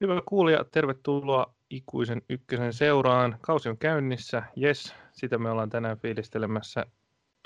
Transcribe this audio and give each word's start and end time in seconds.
Hyvä 0.00 0.22
kuulija, 0.26 0.64
tervetuloa 0.64 1.54
ikuisen 1.70 2.22
ykkösen 2.28 2.72
seuraan. 2.72 3.36
Kausi 3.40 3.68
on 3.68 3.78
käynnissä, 3.78 4.42
yes, 4.62 4.94
sitä 5.12 5.38
me 5.38 5.50
ollaan 5.50 5.70
tänään 5.70 5.98
fiilistelemässä 5.98 6.86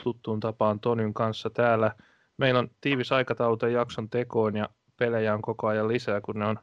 tuttuun 0.03 0.41
tapaan 0.41 0.81
Tonyn 0.81 1.15
kanssa 1.15 1.51
täällä. 1.51 1.93
Meillä 2.37 2.61
on 2.61 2.71
tiivis 2.81 3.13
aikataulu 3.13 3.67
jakson 3.73 4.11
tekoon 4.11 4.57
ja 4.57 4.69
pelejä 4.97 5.35
on 5.35 5.43
koko 5.43 5.67
ajan 5.67 5.89
lisää, 5.89 6.21
kun 6.21 6.39
ne 6.39 6.47
on 6.47 6.59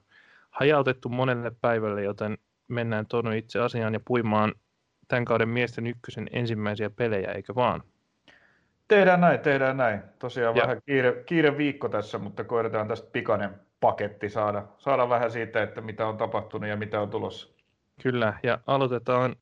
hajautettu 0.50 1.10
monelle 1.10 1.52
päivälle, 1.62 2.04
joten 2.04 2.38
mennään 2.68 3.06
Tony 3.06 3.38
itse 3.38 3.60
asiaan 3.60 3.94
ja 3.94 4.00
puimaan 4.08 4.54
tämän 5.08 5.26
kauden 5.26 5.50
miesten 5.50 5.88
ykkösen 5.88 6.28
ensimmäisiä 6.32 6.90
pelejä, 6.90 7.32
eikö 7.32 7.56
vaan? 7.56 7.84
Tehdään 8.90 9.22
näin, 9.22 9.40
tehdään 9.40 9.78
näin. 9.78 10.02
Tosiaan 10.20 10.56
ja. 10.56 10.62
vähän 10.62 10.82
kiire, 10.86 11.24
kiire 11.26 11.58
viikko 11.58 11.90
tässä, 11.90 12.18
mutta 12.18 12.44
koitetaan 12.44 12.88
tästä 12.88 13.10
pikainen 13.12 13.50
paketti 13.80 14.30
saada, 14.30 14.64
saada 14.78 15.10
vähän 15.10 15.32
siitä, 15.32 15.64
että 15.64 15.82
mitä 15.82 16.08
on 16.08 16.18
tapahtunut 16.18 16.70
ja 16.70 16.76
mitä 16.76 17.02
on 17.02 17.10
tulossa. 17.10 17.50
Kyllä, 18.04 18.34
ja 18.44 18.60
aloitetaan 18.68 19.36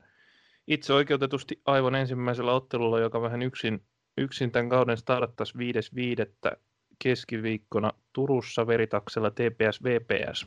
itse 0.66 0.92
oikeutetusti 0.92 1.60
aivan 1.64 1.94
ensimmäisellä 1.94 2.52
ottelulla, 2.52 3.00
joka 3.00 3.22
vähän 3.22 3.42
yksin, 3.42 3.82
yksin 4.18 4.50
tämän 4.50 4.68
kauden 4.68 4.96
starttaisi 4.96 5.54
5.5. 5.58 6.56
keskiviikkona 6.98 7.92
Turussa 8.12 8.66
veritaksella 8.66 9.30
TPS 9.30 9.84
VPS. 9.84 10.46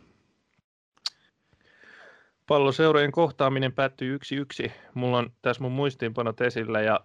Palloseurojen 2.48 3.12
kohtaaminen 3.12 3.74
päättyi 3.74 4.18
1-1. 4.68 4.72
Mulla 4.94 5.18
on 5.18 5.32
tässä 5.42 5.62
mun 5.64 5.72
muistiinpanot 5.72 6.42
esillä 6.42 6.82
ja 6.82 7.00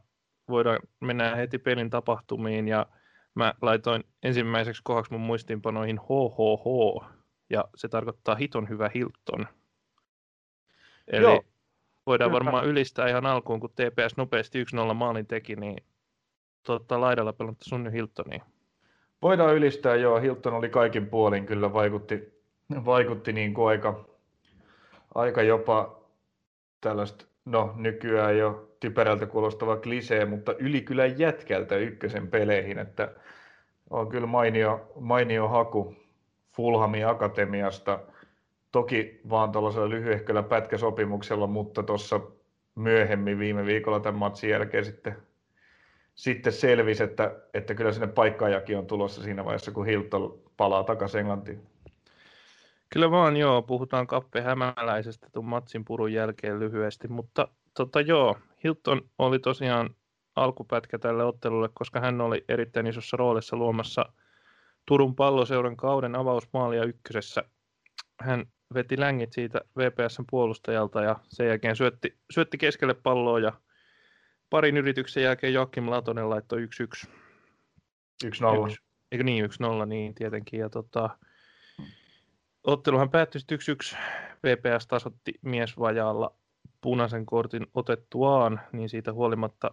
voidaan 0.49 0.79
mennä 1.01 1.37
heti 1.37 1.59
pelin 1.59 1.91
tapahtumiin 1.91 2.69
ja 2.69 2.87
mä 3.35 3.55
laitoin 3.63 4.05
ensimmäiseksi 4.23 4.83
kohdaksi 4.85 5.13
mun 5.13 5.21
muistiinpanoihin 5.21 6.01
HHH, 6.01 7.17
ja 7.51 7.65
se 7.77 7.89
tarkoittaa 7.89 8.35
hiton 8.35 8.69
hyvä 8.69 8.91
Hilton. 8.95 9.47
Eli 11.09 11.23
Joo. 11.23 11.43
voidaan 12.07 12.31
Kyllä. 12.31 12.45
varmaan 12.45 12.67
ylistää 12.67 13.09
ihan 13.09 13.27
alkuun, 13.27 13.61
kun 13.61 13.71
TPS 13.71 14.17
nopeasti 14.17 14.65
1-0 14.91 14.95
maalin 14.95 15.27
teki, 15.27 15.57
niin 15.57 15.85
totta, 16.63 17.01
laidalla 17.01 17.33
pelannut 17.33 17.59
sun 17.63 17.93
Hiltoniin. 17.93 18.43
Voidaan 19.23 19.55
ylistää, 19.55 19.95
joo. 19.95 20.21
Hilton 20.21 20.55
oli 20.55 20.69
kaikin 20.69 21.07
puolin, 21.07 21.47
kyllä 21.47 21.73
vaikutti, 21.73 22.43
vaikutti 22.85 23.33
niin 23.33 23.55
kuin 23.55 23.69
aika, 23.69 24.05
aika 25.15 25.43
jopa 25.43 26.01
tällaista, 26.81 27.27
no 27.47 27.73
nykyään 27.77 28.39
jo 28.39 28.77
typerältä 28.81 29.27
kuulostava 29.27 29.77
klisee, 29.77 30.25
mutta 30.25 30.55
yli 30.59 30.81
kyllä 30.81 31.07
jätkältä 31.07 31.77
ykkösen 31.77 32.29
peleihin, 32.29 32.79
että 32.79 33.13
on 33.91 34.09
kyllä 34.09 34.27
mainio, 34.27 34.93
mainio 35.01 35.49
haku 35.49 35.97
Fulhamin 36.57 37.07
Akatemiasta. 37.07 38.01
Toki 38.73 39.21
vaan 39.31 39.53
tuollaisella 39.53 39.91
lyhyehköllä 39.91 40.43
pätkäsopimuksella, 40.43 41.47
mutta 41.47 41.83
tuossa 41.83 42.21
myöhemmin 42.75 43.39
viime 43.39 43.67
viikolla 43.67 44.01
tämän 44.01 44.19
matsin 44.19 44.51
jälkeen 44.51 44.85
sitten, 44.85 45.17
sitten 46.15 46.53
selvisi, 46.53 47.03
että, 47.03 47.37
että 47.55 47.75
kyllä 47.75 47.93
sinne 47.93 48.07
paikkaajakin 48.07 48.79
on 48.79 48.87
tulossa 48.87 49.23
siinä 49.23 49.45
vaiheessa, 49.45 49.73
kun 49.73 49.87
Hilton 49.87 50.39
palaa 50.57 50.85
takaisin 50.85 51.21
Englantiin. 51.21 51.76
Kyllä 52.93 53.11
vaan 53.11 53.37
joo, 53.37 53.63
puhutaan 53.63 54.07
Kappe 54.07 54.41
Hämäläisestä 54.41 55.27
tuon 55.33 55.45
matsin 55.45 55.85
purun 55.85 56.13
jälkeen 56.13 56.61
lyhyesti, 56.61 57.09
mutta 57.09 57.49
tota 57.77 58.01
joo, 58.01 58.37
Hilton 58.65 59.11
oli 59.19 59.39
tosiaan 59.39 59.95
alkupätkä 60.37 60.99
tälle 60.99 61.25
ottelulle, 61.25 61.69
koska 61.75 62.01
hän 62.01 62.21
oli 62.21 62.45
erittäin 62.49 62.87
isossa 62.87 63.17
roolissa 63.17 63.57
luomassa 63.57 64.13
Turun 64.87 65.17
palloseuran 65.17 65.77
kauden 65.77 66.17
avausmaalia 66.17 66.85
ykkösessä. 66.85 67.45
Hän 68.21 68.47
veti 68.75 69.01
längit 69.01 69.33
siitä 69.33 69.61
VPSn 69.79 70.25
puolustajalta 70.31 71.03
ja 71.03 71.17
sen 71.29 71.47
jälkeen 71.47 71.77
syötti, 71.77 72.19
syötti 72.31 72.59
keskelle 72.59 72.95
palloa 72.95 73.39
ja 73.39 73.53
parin 74.51 74.77
yrityksen 74.77 75.23
jälkeen 75.23 75.53
Joakim 75.53 75.91
Latonen 75.91 76.31
laittoi 76.31 76.69
1-1. 77.07 77.11
1-0. 78.25 78.31
Eikö 79.13 79.25
niin, 79.25 79.45
1-0, 79.45 79.87
niin 79.87 80.15
tietenkin. 80.15 80.61
Ja 80.61 80.71
tota, 80.71 81.19
otteluhan 82.67 83.11
päättyi 83.11 83.41
1-1. 83.95 83.97
VPS 84.45 84.87
tasotti 84.87 85.33
miesvajaalla 85.43 86.35
punaisen 86.81 87.27
kortin 87.27 87.67
otettuaan, 87.75 88.61
niin 88.73 88.89
siitä 88.89 89.13
huolimatta 89.13 89.71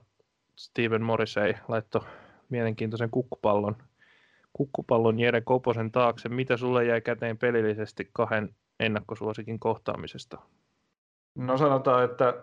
Steven 0.55 1.01
Morrissey 1.01 1.53
laittoi 1.67 2.01
mielenkiintoisen 2.49 3.09
kukkupallon, 3.09 3.75
kukkupallon 4.53 5.19
Jere 5.19 5.41
Koposen 5.41 5.91
taakse. 5.91 6.29
Mitä 6.29 6.57
sulle 6.57 6.85
jäi 6.85 7.01
käteen 7.01 7.37
pelillisesti 7.37 8.09
kahden 8.13 8.55
ennakkosuosikin 8.79 9.59
kohtaamisesta? 9.59 10.41
No 11.35 11.57
sanotaan, 11.57 12.03
että 12.03 12.33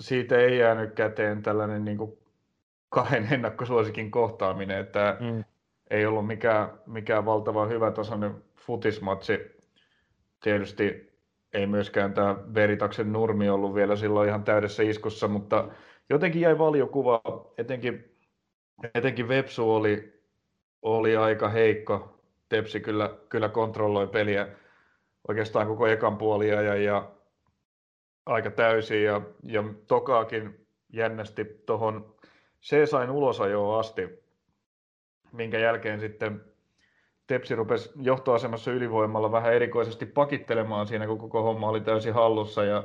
siitä 0.00 0.38
ei 0.38 0.58
jäänyt 0.58 0.94
käteen 0.94 1.42
tällainen 1.42 1.84
niin 1.84 1.98
kuin 1.98 2.18
kahden 2.88 3.28
ennakkosuosikin 3.32 4.10
kohtaaminen, 4.10 4.78
että 4.78 5.16
mm. 5.20 5.44
ei 5.90 6.06
ollut 6.06 6.26
mikään, 6.26 6.70
mikään 6.86 7.24
valtavan 7.24 7.68
hyvä 7.68 7.90
tasoinen 7.90 8.34
futismatsi. 8.56 9.61
Tietysti 10.42 11.12
ei 11.52 11.66
myöskään 11.66 12.14
tämä 12.14 12.36
Veritaksen 12.54 13.12
nurmi 13.12 13.48
ollut 13.48 13.74
vielä 13.74 13.96
silloin 13.96 14.28
ihan 14.28 14.44
täydessä 14.44 14.82
iskussa, 14.82 15.28
mutta 15.28 15.68
jotenkin 16.10 16.40
jäi 16.40 16.58
valiokuva, 16.58 17.20
etenkin, 17.58 18.16
etenkin 18.94 19.28
Vepsu 19.28 19.74
oli, 19.74 20.22
oli 20.82 21.16
aika 21.16 21.48
heikko. 21.48 22.18
Tepsi 22.48 22.80
kyllä, 22.80 23.16
kyllä 23.28 23.48
kontrolloi 23.48 24.06
peliä 24.06 24.48
oikeastaan 25.28 25.66
koko 25.66 25.86
ekan 25.86 26.18
puolia 26.18 26.62
ja, 26.62 26.74
ja 26.74 27.10
aika 28.26 28.50
täysin 28.50 29.04
ja, 29.04 29.20
ja 29.42 29.64
Tokaakin 29.86 30.66
jännästi 30.92 31.44
tuohon 31.66 32.14
Seesain 32.60 33.10
ulosajoon 33.10 33.80
asti, 33.80 34.08
minkä 35.32 35.58
jälkeen 35.58 36.00
sitten 36.00 36.51
Tepsi 37.32 37.54
rupesi 37.54 37.90
johtoasemassa 38.02 38.72
ylivoimalla 38.72 39.32
vähän 39.32 39.54
erikoisesti 39.54 40.06
pakittelemaan 40.06 40.86
siinä, 40.86 41.06
kun 41.06 41.18
koko 41.18 41.42
homma 41.42 41.68
oli 41.68 41.80
täysin 41.80 42.14
hallussa 42.14 42.64
ja 42.64 42.84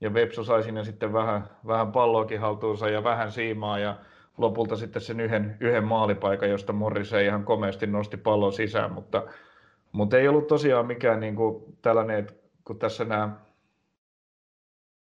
ja 0.00 0.14
Vepsu 0.14 0.44
sai 0.44 0.62
sinne 0.62 0.84
sitten 0.84 1.12
vähän, 1.12 1.44
vähän 1.66 1.92
palloakin 1.92 2.40
haltuunsa 2.40 2.88
ja 2.88 3.04
vähän 3.04 3.32
siimaa 3.32 3.78
ja 3.78 3.96
lopulta 4.38 4.76
sitten 4.76 5.02
sen 5.02 5.20
yhden, 5.20 5.56
yhden 5.60 5.84
maalipaikan, 5.84 6.50
josta 6.50 6.72
Morrise 6.72 7.24
ihan 7.24 7.44
komeasti 7.44 7.86
nosti 7.86 8.16
pallon 8.16 8.52
sisään, 8.52 8.92
mutta, 8.92 9.22
mutta 9.92 10.18
ei 10.18 10.28
ollut 10.28 10.46
tosiaan 10.46 10.86
mikään 10.86 11.20
niin 11.20 11.36
kuin 11.36 11.64
tällainen, 11.82 12.18
että 12.18 12.34
kun 12.64 12.78
tässä 12.78 13.04
nämä 13.04 13.36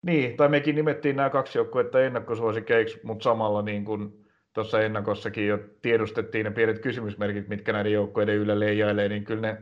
niin, 0.01 0.37
tai 0.37 0.49
mekin 0.49 0.75
nimettiin 0.75 1.15
nämä 1.15 1.29
kaksi 1.29 1.57
joukkuetta 1.57 2.01
ennakkosuosikeiksi, 2.01 2.99
mutta 3.03 3.23
samalla 3.23 3.61
niin 3.61 3.85
kuin 3.85 4.24
tuossa 4.55 4.81
ennakossakin 4.81 5.47
jo 5.47 5.59
tiedustettiin 5.81 6.43
ne 6.43 6.51
pienet 6.51 6.79
kysymysmerkit, 6.79 7.47
mitkä 7.47 7.73
näiden 7.73 7.93
joukkueiden 7.93 8.35
yllä 8.35 8.59
leijailee, 8.59 9.09
niin 9.09 9.23
kyllä 9.23 9.41
ne, 9.41 9.57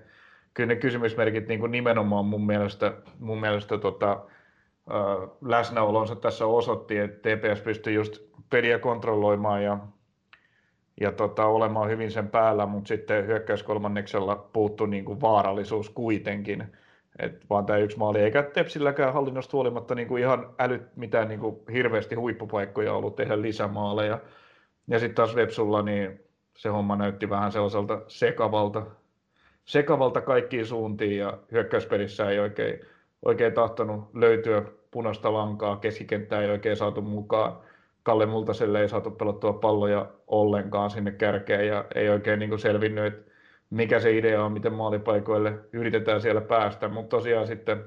kyllä 0.53 0.67
ne 0.67 0.75
kysymysmerkit 0.75 1.47
niin 1.47 1.59
kuin 1.59 1.71
nimenomaan 1.71 2.25
mun 2.25 2.45
mielestä, 2.45 2.93
mun 3.19 3.39
mielestä 3.39 3.77
tota, 3.77 4.25
läsnäolonsa 5.41 6.15
tässä 6.15 6.45
osoitti, 6.45 6.97
että 6.97 7.29
TPS 7.29 7.61
pystyi 7.61 7.93
just 7.93 8.23
peliä 8.49 8.79
kontrolloimaan 8.79 9.63
ja, 9.63 9.77
ja 11.01 11.11
tota, 11.11 11.45
olemaan 11.45 11.89
hyvin 11.89 12.11
sen 12.11 12.27
päällä, 12.27 12.65
mutta 12.65 12.87
sitten 12.87 13.27
hyökkäyskolmanneksella 13.27 14.49
puuttui 14.53 14.87
niin 14.87 15.05
kuin 15.05 15.21
vaarallisuus 15.21 15.89
kuitenkin. 15.89 16.63
Et 17.19 17.45
vaan 17.49 17.65
tämä 17.65 17.79
yksi 17.79 17.97
maali, 17.97 18.19
eikä 18.19 18.43
Tepsilläkään 18.43 19.13
hallinnosta 19.13 19.57
huolimatta 19.57 19.95
niin 19.95 20.07
kuin 20.07 20.23
ihan 20.23 20.49
älyt 20.59 20.95
mitään 20.95 21.27
niin 21.27 21.39
kuin 21.39 21.55
hirveästi 21.73 22.15
huippupaikkoja 22.15 22.93
ollut 22.93 23.15
tehdä 23.15 23.41
lisämaaleja. 23.41 24.19
Ja 24.87 24.99
sitten 24.99 25.15
taas 25.15 25.35
Vepsulla 25.35 25.81
niin 25.81 26.19
se 26.57 26.69
homma 26.69 26.95
näytti 26.95 27.29
vähän 27.29 27.51
sellaiselta 27.51 28.01
sekavalta, 28.07 28.85
sekavalta 29.65 30.21
kaikkiin 30.21 30.65
suuntiin 30.65 31.17
ja 31.17 31.37
hyökkäyspelissä 31.51 32.29
ei 32.29 32.39
oikein 32.39 32.79
oikein 33.25 33.53
tahtonut 33.53 34.09
löytyä 34.13 34.63
punaista 34.91 35.33
lankaa, 35.33 35.77
keskikenttää 35.77 36.41
ei 36.41 36.49
oikein 36.49 36.77
saatu 36.77 37.01
mukaan. 37.01 37.57
Kalle 38.03 38.25
Multaselle 38.25 38.81
ei 38.81 38.89
saatu 38.89 39.11
pelottua 39.11 39.53
palloja 39.53 40.05
ollenkaan 40.27 40.89
sinne 40.89 41.11
kärkeen 41.11 41.67
ja 41.67 41.85
ei 41.95 42.09
oikein 42.09 42.39
niin 42.39 42.59
selvinnyt, 42.59 43.05
että 43.05 43.31
mikä 43.69 43.99
se 43.99 44.17
idea 44.17 44.43
on, 44.43 44.51
miten 44.51 44.73
maalipaikoille 44.73 45.59
yritetään 45.73 46.21
siellä 46.21 46.41
päästä, 46.41 46.87
mutta 46.87 47.17
tosiaan 47.17 47.47
sitten 47.47 47.83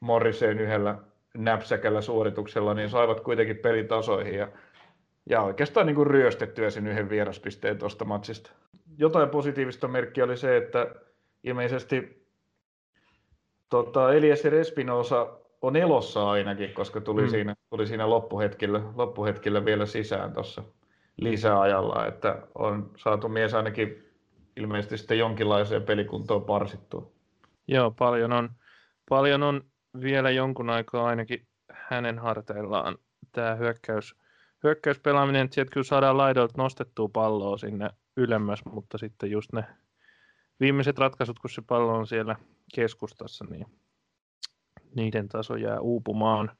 Morriseen 0.00 0.60
yhdellä 0.60 0.98
näpsäkällä 1.34 2.00
suorituksella 2.00 2.74
niin 2.74 2.88
saivat 2.90 3.20
kuitenkin 3.20 3.56
pelitasoihin 3.56 4.34
ja, 4.34 4.48
ja 5.30 5.42
oikeastaan 5.42 5.86
niin 5.86 5.96
kuin 5.96 6.06
ryöstettyä 6.06 6.70
sen 6.70 6.86
yhden 6.86 7.10
vieraspisteen 7.10 7.78
tuosta 7.78 8.04
matsista. 8.04 8.50
Jotain 8.98 9.28
positiivista 9.28 9.88
merkkiä 9.88 10.24
oli 10.24 10.36
se, 10.36 10.56
että 10.56 10.94
ilmeisesti 11.44 12.26
tota, 13.68 14.12
Elias 14.12 14.44
Espinosa 14.44 15.38
on 15.62 15.76
elossa 15.76 16.30
ainakin, 16.30 16.74
koska 16.74 17.00
tuli, 17.00 17.22
mm. 17.22 17.28
siinä, 17.28 17.56
tuli 17.70 17.86
siinä 17.86 18.10
loppuhetkellä, 18.10 18.82
loppuhetkellä 18.94 19.64
vielä 19.64 19.86
sisään 19.86 20.32
tuossa 20.32 20.62
lisäajalla, 21.16 22.06
että 22.06 22.42
on 22.54 22.90
saatu 22.96 23.28
mies 23.28 23.54
ainakin 23.54 24.04
ilmeisesti 24.56 24.98
sitten 24.98 25.18
jonkinlaiseen 25.18 25.82
pelikuntoon 25.82 26.44
parsittua. 26.44 27.10
Joo, 27.68 27.90
paljon 27.90 28.32
on, 28.32 28.50
paljon 29.08 29.42
on 29.42 29.62
vielä 30.00 30.30
jonkun 30.30 30.70
aikaa 30.70 31.06
ainakin 31.06 31.46
hänen 31.72 32.18
harteillaan 32.18 32.98
tämä 33.32 33.54
hyökkäys, 33.54 34.19
hyökkäyspelaaminen, 34.64 35.44
että 35.44 35.54
sieltä 35.54 35.70
kyllä 35.70 35.84
saadaan 35.84 36.16
laidolta 36.18 36.54
nostettua 36.56 37.08
palloa 37.12 37.58
sinne 37.58 37.90
ylemmäs, 38.16 38.64
mutta 38.64 38.98
sitten 38.98 39.30
just 39.30 39.52
ne 39.52 39.64
viimeiset 40.60 40.98
ratkaisut, 40.98 41.38
kun 41.38 41.50
se 41.50 41.62
pallo 41.62 41.92
on 41.92 42.06
siellä 42.06 42.36
keskustassa, 42.74 43.44
niin 43.50 43.66
niiden 44.94 45.28
taso 45.28 45.56
jää 45.56 45.80
uupumaan. 45.80 46.50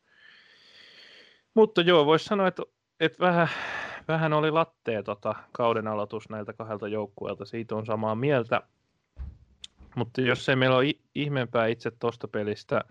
Mutta 1.54 1.80
joo, 1.80 2.06
voisi 2.06 2.24
sanoa, 2.24 2.48
että, 2.48 2.62
että 3.00 3.18
vähän, 3.18 3.48
vähän 4.08 4.32
oli 4.32 4.50
lattea 4.50 5.02
tota, 5.02 5.34
kauden 5.52 5.88
aloitus 5.88 6.28
näiltä 6.28 6.52
kahdelta 6.52 6.88
joukkueelta. 6.88 7.44
Siitä 7.44 7.76
on 7.76 7.86
samaa 7.86 8.14
mieltä. 8.14 8.62
Mutta 9.96 10.20
jos 10.20 10.48
ei 10.48 10.56
meillä 10.56 10.76
ole 10.76 10.94
ihmeempää 11.14 11.66
itse 11.66 11.90
tuosta 11.90 12.28
pelistä, 12.28 12.84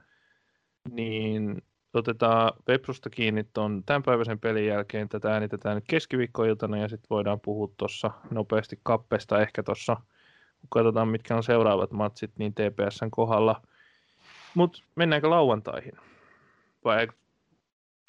niin 0.91 1.61
otetaan 1.93 2.53
Pepsusta 2.65 3.09
kiinni 3.09 3.43
tuon 3.53 3.83
tämänpäiväisen 3.85 4.39
pelin 4.39 4.67
jälkeen. 4.67 5.09
Tätä 5.09 5.33
äänitetään 5.33 5.75
nyt 5.75 5.85
keskiviikkoiltana 5.87 6.77
ja 6.77 6.87
sitten 6.87 7.09
voidaan 7.09 7.39
puhua 7.39 7.69
tuossa 7.77 8.11
nopeasti 8.31 8.79
kappesta 8.83 9.41
ehkä 9.41 9.63
tuossa, 9.63 9.95
kun 10.59 10.67
katsotaan 10.69 11.07
mitkä 11.07 11.35
on 11.35 11.43
seuraavat 11.43 11.91
matsit, 11.91 12.31
niin 12.37 12.53
TPSn 12.53 13.11
kohdalla. 13.11 13.61
Mutta 14.55 14.83
mennäänkö 14.95 15.29
lauantaihin? 15.29 15.93
Vai 16.85 17.07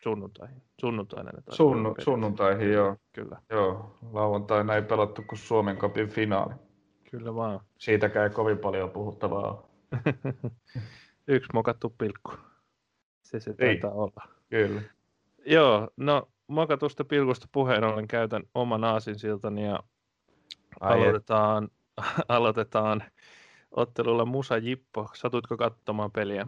sunnuntaihin? 0.03 0.63
Sunnuntaina 0.81 1.31
ne 1.31 1.43
Sunnu, 1.51 1.95
sunnuntaihin, 1.99 2.73
joo. 2.73 2.97
Kyllä. 3.13 3.43
Joo, 3.51 3.99
lauantaina 4.13 4.75
ei 4.75 4.83
pelattu 4.83 5.23
kuin 5.23 5.39
Suomen 5.39 5.77
kapin 5.77 6.09
finaali. 6.09 6.55
Kyllä 7.11 7.35
vaan. 7.35 7.61
Siitäkään 7.79 8.25
ei 8.27 8.35
kovin 8.35 8.59
paljon 8.59 8.91
puhuttavaa 8.91 9.71
Yksi 11.29 11.49
mokattu 11.55 11.95
pilkku. 11.99 12.33
Se 13.23 13.41
se 13.41 13.55
taitaa 13.55 13.91
olla. 13.91 14.29
Kyllä. 14.51 14.83
Joo, 15.47 15.89
no 15.97 16.29
mokatusta 16.47 17.05
pilkusta 17.05 17.49
puheen 17.53 17.85
ollen 17.85 18.09
käytän 18.09 18.43
oman 18.55 18.85
aasinsiltani 18.85 19.67
ja 19.67 19.81
Ai 20.81 20.99
aloitetaan, 20.99 21.69
aloitetaan 22.29 23.03
ottelulla 23.71 24.25
Musa 24.25 24.57
Jippo. 24.57 25.09
Satutko 25.15 25.57
katsomaan 25.57 26.11
peliä? 26.11 26.47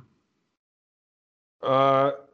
Öö, 1.64 2.26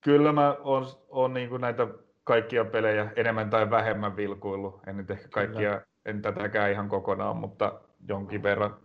kyllä 0.00 0.32
mä 0.32 0.56
oon, 0.60 0.86
oon 1.08 1.34
niin 1.34 1.60
näitä 1.60 1.88
kaikkia 2.24 2.64
pelejä 2.64 3.12
enemmän 3.16 3.50
tai 3.50 3.70
vähemmän 3.70 4.16
vilkuillut. 4.16 4.80
En 4.86 4.96
nyt 4.96 5.10
ehkä 5.10 5.28
kaikkia, 5.28 5.70
kyllä. 5.70 5.84
en 6.04 6.22
tätäkään 6.22 6.72
ihan 6.72 6.88
kokonaan, 6.88 7.36
mutta 7.36 7.80
jonkin 8.08 8.42
verran, 8.42 8.76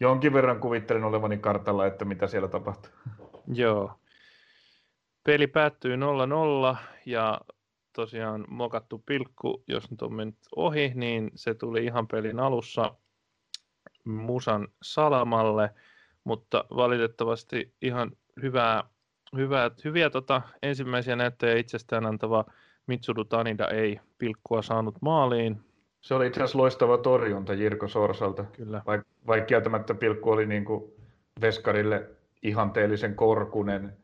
jonkin 0.00 0.32
verran 0.32 0.60
kuvittelin 0.60 1.04
olevani 1.04 1.38
kartalla, 1.38 1.86
että 1.86 2.04
mitä 2.04 2.26
siellä 2.26 2.48
tapahtuu. 2.48 2.92
Joo. 3.46 3.92
Peli 5.24 5.46
päättyy 5.46 5.96
0-0 5.96 6.76
ja 7.06 7.40
tosiaan 7.92 8.44
mokattu 8.48 9.02
pilkku, 9.06 9.64
jos 9.68 9.90
nyt 9.90 10.02
on 10.02 10.14
mennyt 10.14 10.38
ohi, 10.56 10.92
niin 10.94 11.30
se 11.34 11.54
tuli 11.54 11.84
ihan 11.84 12.08
pelin 12.08 12.40
alussa 12.40 12.94
Musan 14.04 14.68
salamalle, 14.82 15.70
mutta 16.24 16.64
valitettavasti 16.76 17.74
ihan 17.82 18.12
hyvää, 18.42 18.84
hyvää, 19.36 19.70
hyviä 19.84 20.10
tota, 20.10 20.42
ensimmäisiä 20.62 21.16
näyttöjä 21.16 21.58
itsestään 21.58 22.06
antava 22.06 22.44
Mitsudu 22.86 23.24
Tanida 23.24 23.68
ei 23.68 24.00
pilkkua 24.18 24.62
saanut 24.62 24.94
maaliin. 25.02 25.60
Se 26.00 26.14
oli 26.14 26.26
itse 26.26 26.40
asiassa 26.40 26.58
loistava 26.58 26.98
torjunta 26.98 27.54
Jirko 27.54 27.88
Sorsalta. 27.88 28.44
Kyllä. 28.44 28.82
Vaik, 28.86 29.02
vaikka 29.26 29.46
kieltämättä 29.46 29.94
pilkku 29.94 30.30
oli 30.30 30.46
niin 30.46 30.64
kuin 30.64 30.92
Veskarille 31.40 32.10
ihanteellisen 32.42 33.14
korkunen, 33.14 33.96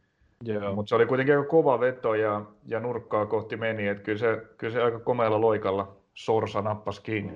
mutta 0.75 0.89
se 0.89 0.95
oli 0.95 1.07
kuitenkin 1.07 1.37
aika 1.37 1.49
kova 1.49 1.81
veto 1.81 2.15
ja, 2.15 2.45
ja 2.67 2.81
nurkkaa 2.81 3.27
kohti 3.27 3.57
meni, 3.57 3.89
että 3.89 4.03
kyllä 4.03 4.19
se, 4.19 4.43
kyllä 4.59 4.73
se 4.73 4.83
aika 4.83 5.01
komealla 5.01 5.41
loikalla 5.41 5.97
Sorsa 6.15 6.63
nappasi 6.63 7.03
kiinni. 7.03 7.33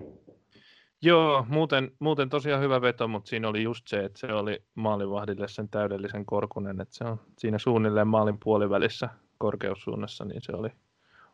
Joo, 1.02 1.46
muuten, 1.48 1.92
muuten 1.98 2.28
tosiaan 2.28 2.62
hyvä 2.62 2.80
veto, 2.80 3.08
mutta 3.08 3.28
siinä 3.28 3.48
oli 3.48 3.62
just 3.62 3.88
se, 3.88 4.04
että 4.04 4.18
se 4.18 4.32
oli 4.32 4.62
maalivahdille 4.74 5.48
sen 5.48 5.68
täydellisen 5.68 6.26
korkunen, 6.26 6.80
että 6.80 6.94
se 6.94 7.04
on 7.04 7.20
siinä 7.38 7.58
suunnilleen 7.58 8.08
maalin 8.08 8.38
puolivälissä 8.44 9.08
korkeussuunnassa, 9.38 10.24
niin 10.24 10.42
se 10.42 10.52
oli, 10.52 10.68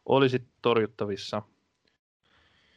oli 0.06 0.28
sitten 0.28 0.52
torjuttavissa. 0.62 1.42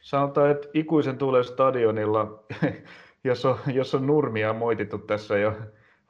Sanotaan, 0.02 0.50
että 0.50 0.68
ikuisen 0.74 1.18
tulee 1.18 1.42
stadionilla, 1.42 2.44
jos 3.24 3.44
on, 3.44 3.58
jos 3.74 3.94
on 3.94 4.06
nurmia 4.06 4.52
moitittu 4.52 4.98
tässä 4.98 5.38
jo 5.38 5.54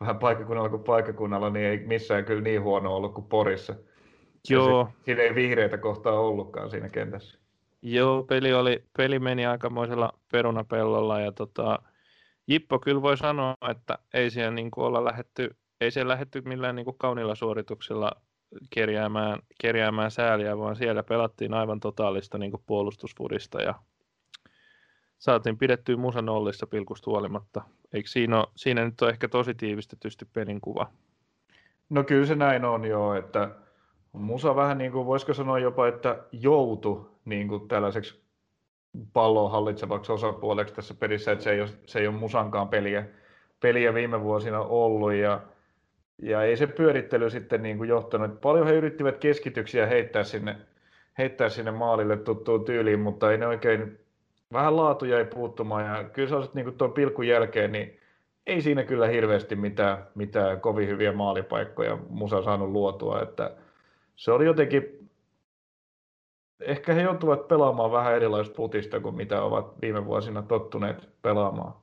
vähän 0.02 0.19
paikkakunnalla 0.19 0.69
kuin 0.69 0.84
paikkakunnalla, 0.84 1.50
niin 1.50 1.66
ei 1.66 1.78
missään 1.87 2.25
kyllä 2.25 2.43
niin 2.43 2.62
huono 2.62 2.96
ollut 2.96 3.14
kuin 3.14 3.26
Porissa. 3.26 3.75
Joo. 4.49 4.88
Se, 4.99 5.04
siinä 5.04 5.22
ei 5.22 5.34
vihreitä 5.34 5.78
kohtaa 5.78 6.20
ollutkaan 6.20 6.70
siinä 6.70 6.88
kentässä. 6.88 7.38
Joo, 7.82 8.22
peli, 8.22 8.52
oli, 8.52 8.84
peli 8.96 9.19
meni 9.19 9.46
aikamoisella 9.46 10.12
perunapellolla 10.32 11.20
ja 11.20 11.32
tota, 11.32 11.78
Jippo 12.46 12.78
kyllä 12.78 13.02
voi 13.02 13.16
sanoa, 13.16 13.54
että 13.70 13.99
ei 14.14 14.31
siellä 14.31 14.50
niin 14.50 14.70
kuin 14.70 14.84
olla 14.84 15.04
lähetty, 15.04 15.56
ei 15.81 15.90
siellä 15.90 16.12
lähetty 16.12 16.40
millään 16.40 16.76
niin 16.76 16.84
kuin 16.84 16.99
kaunilla 16.99 17.34
suorituksella 17.34 18.12
kerjäämään, 18.70 19.38
kerjäämään 19.60 20.10
sääliä, 20.10 20.58
vaan 20.58 20.76
siellä 20.76 21.02
pelattiin 21.02 21.54
aivan 21.54 21.81
totaalista 21.81 22.38
niin 22.38 22.50
kuin 22.50 22.62
puolustusfurista 22.66 23.62
ja 23.62 23.75
saatiin 25.22 25.58
pidettyä 25.58 25.96
musa 25.96 26.22
nollissa 26.22 26.66
pilkusta 26.66 27.10
huolimatta. 27.10 27.62
Eikö 27.92 28.08
siinä, 28.08 28.38
ole, 28.38 28.46
siinä 28.56 28.84
nyt 28.84 29.02
ole 29.02 29.10
ehkä 29.10 29.28
tosi 29.28 29.54
tiivistetysti 29.54 30.24
pelin 30.24 30.60
kuva? 30.60 30.86
No 31.90 32.04
kyllä 32.04 32.26
se 32.26 32.34
näin 32.34 32.64
on 32.64 32.84
jo, 32.84 33.14
että 33.14 33.50
musa 34.12 34.56
vähän 34.56 34.78
niin 34.78 34.92
kuin, 34.92 35.06
voisiko 35.06 35.34
sanoa 35.34 35.58
jopa, 35.58 35.88
että 35.88 36.19
joutu 36.32 37.19
niin 37.24 37.48
kuin 37.48 37.69
tällaiseksi 37.69 38.22
pallon 39.12 39.50
hallitsevaksi 39.50 40.12
osapuoleksi 40.12 40.74
tässä 40.74 40.94
pelissä, 40.94 41.32
että 41.32 41.44
se 41.44 41.50
ei 41.50 41.60
ole, 41.60 41.70
se 41.86 41.98
ei 41.98 42.06
ole 42.06 42.16
musankaan 42.16 42.68
peliä, 42.68 43.06
peliä 43.60 43.94
viime 43.94 44.20
vuosina 44.20 44.60
ollut 44.60 45.12
ja, 45.12 45.40
ja 46.22 46.42
ei 46.42 46.56
se 46.56 46.66
pyörittely 46.66 47.30
sitten 47.30 47.62
niin 47.62 47.76
kuin 47.76 47.88
johtanut. 47.88 48.40
Paljon 48.40 48.66
he 48.66 48.72
yrittivät 48.72 49.18
keskityksiä 49.18 49.86
heittää 49.86 50.25
sinne, 50.25 50.56
heittää 51.18 51.48
sinne 51.48 51.70
maalille 51.70 52.16
tuttuun 52.16 52.64
tyyliin, 52.64 53.00
mutta 53.00 53.32
ei 53.32 53.38
ne 53.38 53.46
oikein 53.46 54.01
vähän 54.52 54.76
laatu 54.76 55.04
jäi 55.04 55.25
puuttumaan 55.25 55.87
ja 55.87 56.04
kyllä 56.04 56.28
se 56.28 56.34
olisi 56.34 56.50
niin 56.54 56.75
tuon 56.75 56.93
pilkun 56.93 57.26
jälkeen, 57.26 57.72
niin 57.72 58.00
ei 58.46 58.62
siinä 58.62 58.84
kyllä 58.84 59.06
hirveästi 59.06 59.56
mitään, 59.56 60.06
mitään 60.14 60.61
kovin 60.61 60.88
hyviä 60.88 61.12
maalipaikkoja 61.12 61.99
Musa 62.09 62.42
saanut 62.42 62.71
luotua, 62.71 63.23
että 63.23 63.56
se 64.16 64.32
oli 64.32 64.44
jotenkin, 64.44 65.11
ehkä 66.61 66.92
he 66.94 67.02
joutuvat 67.02 67.49
pelaamaan 67.49 67.92
vähän 67.92 68.14
erilaista 68.14 68.54
putista 68.54 69.00
kuin 69.00 69.14
mitä 69.14 69.42
ovat 69.42 69.80
viime 69.82 70.04
vuosina 70.06 70.42
tottuneet 70.42 71.09
pelaamaan. 71.23 71.75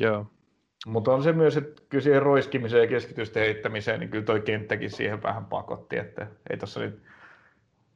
Joo. 0.00 0.26
Mutta 0.86 1.14
on 1.14 1.22
se 1.22 1.32
myös, 1.32 1.56
että 1.56 1.82
kyllä 1.88 2.02
siihen 2.02 2.22
roiskimiseen 2.22 2.82
ja 2.82 2.88
keskitysten 2.88 3.42
heittämiseen, 3.42 4.00
niin 4.00 4.10
kyllä 4.10 4.24
toi 4.24 4.40
kenttäkin 4.40 4.90
siihen 4.90 5.22
vähän 5.22 5.44
pakotti, 5.44 5.98
että 5.98 6.26
ei 6.50 6.56
tuossa 6.56 6.80
nyt 6.80 7.02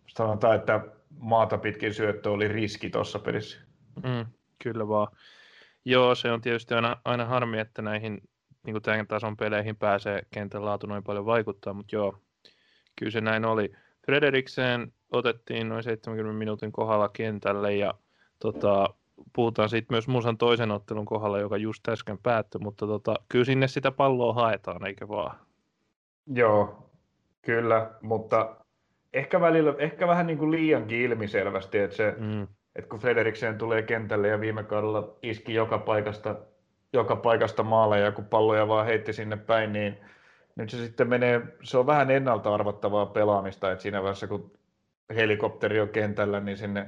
sanotaan, 0.07 0.57
että 0.57 0.81
maata 1.19 1.59
pitkin 1.59 1.95
syöttö 1.95 2.31
oli 2.31 2.49
riski 2.49 2.91
tuossa 2.91 3.19
pelissä. 3.19 3.70
Mm, 3.97 4.27
kyllä 4.63 4.89
vaan. 4.89 5.09
Joo, 5.85 6.15
se 6.15 6.33
on 6.33 6.41
tietysti 6.41 6.75
aina, 6.75 6.97
aina 7.05 7.25
harmi, 7.25 7.59
että 7.59 7.83
näihin 7.83 8.21
niin 8.67 8.75
kuin 8.75 8.83
tämän 8.83 9.07
tason 9.07 9.37
peleihin 9.37 9.77
pääsee 9.77 10.23
kentän 10.31 10.65
laatu 10.65 10.87
noin 10.87 11.05
paljon 11.05 11.27
vaikuttaa, 11.27 11.73
mutta 11.73 11.97
joo, 11.97 12.19
kyllä 12.97 13.13
se 13.13 13.21
näin 13.21 13.45
oli. 13.45 13.73
Frederiksen 14.07 14.93
otettiin 15.13 15.69
noin 15.69 15.83
70 15.83 16.39
minuutin 16.39 16.73
kohdalla 16.73 17.09
kentälle 17.09 17.75
ja 17.75 17.95
tota, 18.39 18.95
puhutaan 19.33 19.69
siitä 19.69 19.87
myös 19.91 20.09
Musan 20.09 20.39
toisen 20.39 20.71
ottelun 20.71 21.05
kohdalla, 21.05 21.39
joka 21.39 21.57
just 21.57 21.89
äsken 21.89 22.19
päättyi, 22.19 22.61
mutta 22.61 22.87
tota, 22.87 23.15
kyllä 23.29 23.45
sinne 23.45 23.69
sitä 23.69 23.91
palloa 23.91 24.33
haetaan, 24.33 24.87
eikö 24.87 25.09
vaan? 25.09 25.37
Joo, 26.27 26.91
kyllä, 27.43 27.91
mutta 28.03 28.57
ehkä, 29.13 29.41
välillä, 29.41 29.75
ehkä 29.79 30.07
vähän 30.07 30.27
niin 30.27 30.39
kuin 30.39 30.51
liiankin 30.51 31.01
ilmiselvästi, 31.01 31.79
että 31.79 31.97
se, 31.97 32.15
mm 32.19 32.47
että 32.77 32.89
kun 32.89 32.99
Frederiksen 32.99 33.59
tulee 33.59 33.83
kentälle 33.83 34.29
ja 34.29 34.41
viime 34.41 34.65
kaudella 34.65 35.17
iski 35.23 35.55
joka 35.55 35.79
paikasta, 35.79 36.37
joka 36.93 37.17
paikasta 37.17 37.63
maaleja, 37.63 38.13
kun 38.13 38.25
palloja 38.25 38.69
vaan 38.69 38.87
heitti 38.87 39.13
sinne 39.13 39.37
päin, 39.37 39.73
niin 39.73 39.99
nyt 40.57 40.71
se 40.71 40.77
sitten 40.77 41.09
menee, 41.09 41.43
se 41.63 41.79
on 41.79 41.87
vähän 41.87 42.11
ennalta 42.11 42.55
arvattavaa 42.55 43.07
pelaamista, 43.07 43.73
että 43.73 43.83
siinä 43.83 44.03
vaiheessa 44.03 44.27
kun 44.27 44.53
helikopteri 45.15 45.81
on 45.81 45.89
kentällä, 45.89 46.41
niin 46.41 46.57
sinne, 46.57 46.87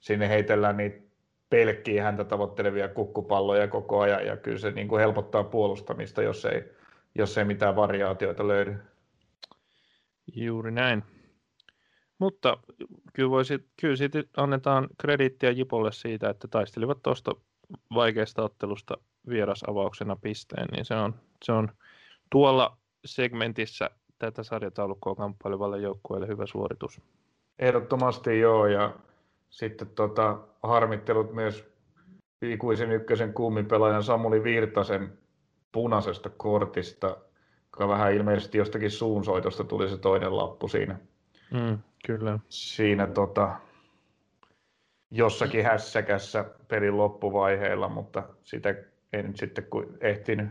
sinne 0.00 0.28
heitellään 0.28 0.76
niitä 0.76 1.08
pelkkiä 1.50 2.02
häntä 2.02 2.24
tavoittelevia 2.24 2.88
kukkupalloja 2.88 3.68
koko 3.68 4.00
ajan, 4.00 4.26
ja 4.26 4.36
kyllä 4.36 4.58
se 4.58 4.70
niin 4.70 4.88
kuin 4.88 5.00
helpottaa 5.00 5.44
puolustamista, 5.44 6.22
jos 6.22 6.44
ei, 6.44 6.72
jos 7.14 7.38
ei 7.38 7.44
mitään 7.44 7.76
variaatioita 7.76 8.48
löydy. 8.48 8.76
Juuri 10.34 10.70
näin. 10.70 11.04
Mutta 12.18 12.58
kyllä, 13.12 13.30
voisi, 13.30 13.68
kyllä 13.80 13.96
siitä 13.96 14.22
annetaan 14.36 14.88
krediittiä 14.98 15.50
Jipolle 15.50 15.92
siitä, 15.92 16.30
että 16.30 16.48
taistelivat 16.48 17.02
tuosta 17.02 17.34
vaikeasta 17.94 18.42
ottelusta 18.42 18.94
vierasavauksena 19.28 20.16
pisteen, 20.16 20.68
niin 20.72 20.84
se 20.84 20.94
on, 20.94 21.14
se 21.44 21.52
on 21.52 21.68
tuolla 22.30 22.76
segmentissä 23.04 23.90
tätä 24.18 24.42
sarjataulukkoa 24.42 25.14
kamppailevalle 25.14 25.78
joukkueelle 25.78 26.28
hyvä 26.28 26.46
suoritus. 26.46 27.00
Ehdottomasti 27.58 28.40
joo, 28.40 28.66
ja 28.66 28.94
sitten 29.50 29.88
tota, 29.88 30.38
harmittelut 30.62 31.32
myös 31.34 31.64
ikuisen 32.42 32.92
ykkösen 32.92 33.34
kummipelaajan 33.34 34.02
Samuli 34.02 34.44
Virtasen 34.44 35.18
punaisesta 35.72 36.30
kortista, 36.30 37.16
joka 37.64 37.88
vähän 37.88 38.12
ilmeisesti 38.14 38.58
jostakin 38.58 38.90
suunsoitosta 38.90 39.64
tuli 39.64 39.88
se 39.88 39.98
toinen 39.98 40.36
lappu 40.36 40.68
siinä. 40.68 40.98
Mm, 41.50 41.78
kyllä. 42.06 42.38
Siinä 42.48 43.06
tota, 43.06 43.56
jossakin 45.10 45.64
hässäkässä 45.64 46.44
pelin 46.68 46.98
loppuvaiheella, 46.98 47.88
mutta 47.88 48.22
sitä 48.44 48.74
ei 49.12 49.22
nyt 49.22 49.36
sitten 49.36 49.64
ehtinyt, 50.00 50.50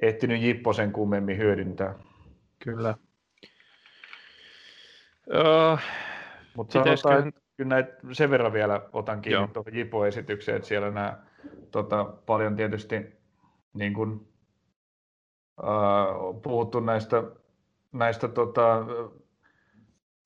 ehtinyt 0.00 0.42
Jippo 0.42 0.72
sen 0.72 0.92
kummemmin 0.92 1.38
hyödyntää. 1.38 1.94
Kyllä. 2.64 2.94
Uh, 5.26 5.78
mutta 6.56 6.72
sanotaan, 6.72 7.28
että 7.28 7.40
kyllä 7.56 7.68
näitä, 7.68 7.92
sen 8.12 8.30
verran 8.30 8.52
vielä 8.52 8.88
otan 8.92 9.20
kiinni 9.20 9.40
Joo. 9.40 9.48
tuohon 9.52 9.74
Jipo-esitykseen, 9.74 10.56
että 10.56 10.68
siellä 10.68 10.90
nämä 10.90 11.18
tota, 11.70 12.04
paljon 12.04 12.56
tietysti 12.56 13.18
niin 13.74 13.94
kuin, 13.94 14.28
uh, 15.62 16.42
puhuttu 16.42 16.80
näistä, 16.80 17.22
näistä 17.92 18.28
tota, 18.28 18.86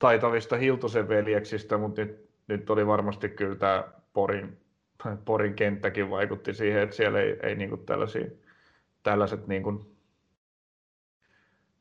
taitavista 0.03 0.57
Hiltusen 0.57 1.09
veljeksistä, 1.09 1.79
mutta 1.79 2.01
nyt, 2.01 2.31
nyt 2.49 2.71
oli 2.71 2.87
varmasti 2.87 3.29
kyllä 3.29 3.57
tämä 3.57 3.85
Porin, 4.13 4.59
Porin 5.25 5.55
kenttäkin 5.55 6.11
vaikutti 6.11 6.55
siihen, 6.55 6.83
että 6.83 6.97
siellä 6.97 7.21
ei, 7.21 7.37
ei 7.43 7.55
niin 7.55 7.87
tällaisia, 7.87 8.27
tällaiset 9.03 9.47
niin 9.47 9.63
kuin, 9.63 9.97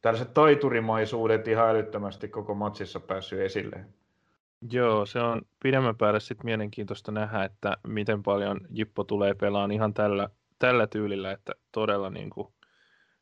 tällaiset 0.02 0.34
taiturimaisuudet 0.34 1.48
ihan 1.48 1.70
älyttömästi 1.70 2.28
koko 2.28 2.54
matsissa 2.54 3.00
päässyt 3.00 3.40
esille. 3.40 3.86
Joo, 4.72 5.06
se 5.06 5.20
on 5.20 5.42
pidemmän 5.64 5.98
päälle 5.98 6.20
sitten 6.20 6.46
mielenkiintoista 6.46 7.12
nähdä, 7.12 7.44
että 7.44 7.78
miten 7.88 8.24
paljon 8.24 8.60
Jippo 8.70 9.04
tulee 9.04 9.34
pelaamaan 9.34 9.72
ihan 9.72 9.94
tällä, 9.94 10.30
tällä 10.60 10.88
tyylillä, 10.88 11.32
että 11.32 11.54
todella 11.72 12.10
niin 12.10 12.30
kuin, 12.30 12.48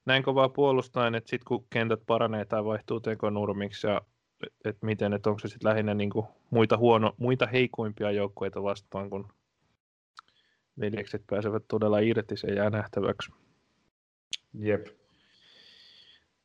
näin 0.06 0.24
kovaa 0.24 0.50
puolustaen, 0.50 1.16
että 1.16 1.30
sitten 1.30 1.48
kun 1.48 1.66
kentät 1.70 2.02
paranee 2.06 2.46
tai 2.46 2.66
vaihtuu 2.66 3.00
tekonurmiksi 3.00 3.88
ja 3.88 4.02
että 4.66 4.86
miten, 4.86 5.14
että 5.14 5.30
onko 5.30 5.40
se 5.40 5.48
sitten 5.48 5.70
lähinnä 5.70 5.94
niin 5.94 6.10
kuin 6.10 6.28
muita, 6.50 6.78
huono, 6.78 7.16
muita 7.18 7.48
heikoimpia 7.48 8.12
joukkueita 8.12 8.64
vastaan, 8.64 9.10
kun 9.10 9.28
veljekset 10.80 11.24
pääsevät 11.30 11.64
todella 11.68 12.00
irti, 12.00 12.38
se 12.38 12.48
jää 12.48 12.70
nähtäväksi. 12.70 13.32
Jep. 14.54 14.88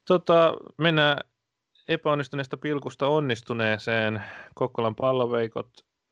Tota, 0.05 0.57
mennään 0.79 1.19
epäonnistuneesta 1.89 2.57
pilkusta 2.57 3.09
onnistuneeseen. 3.09 4.23
Kokkolan 4.55 4.95
palloveikot 4.95 5.69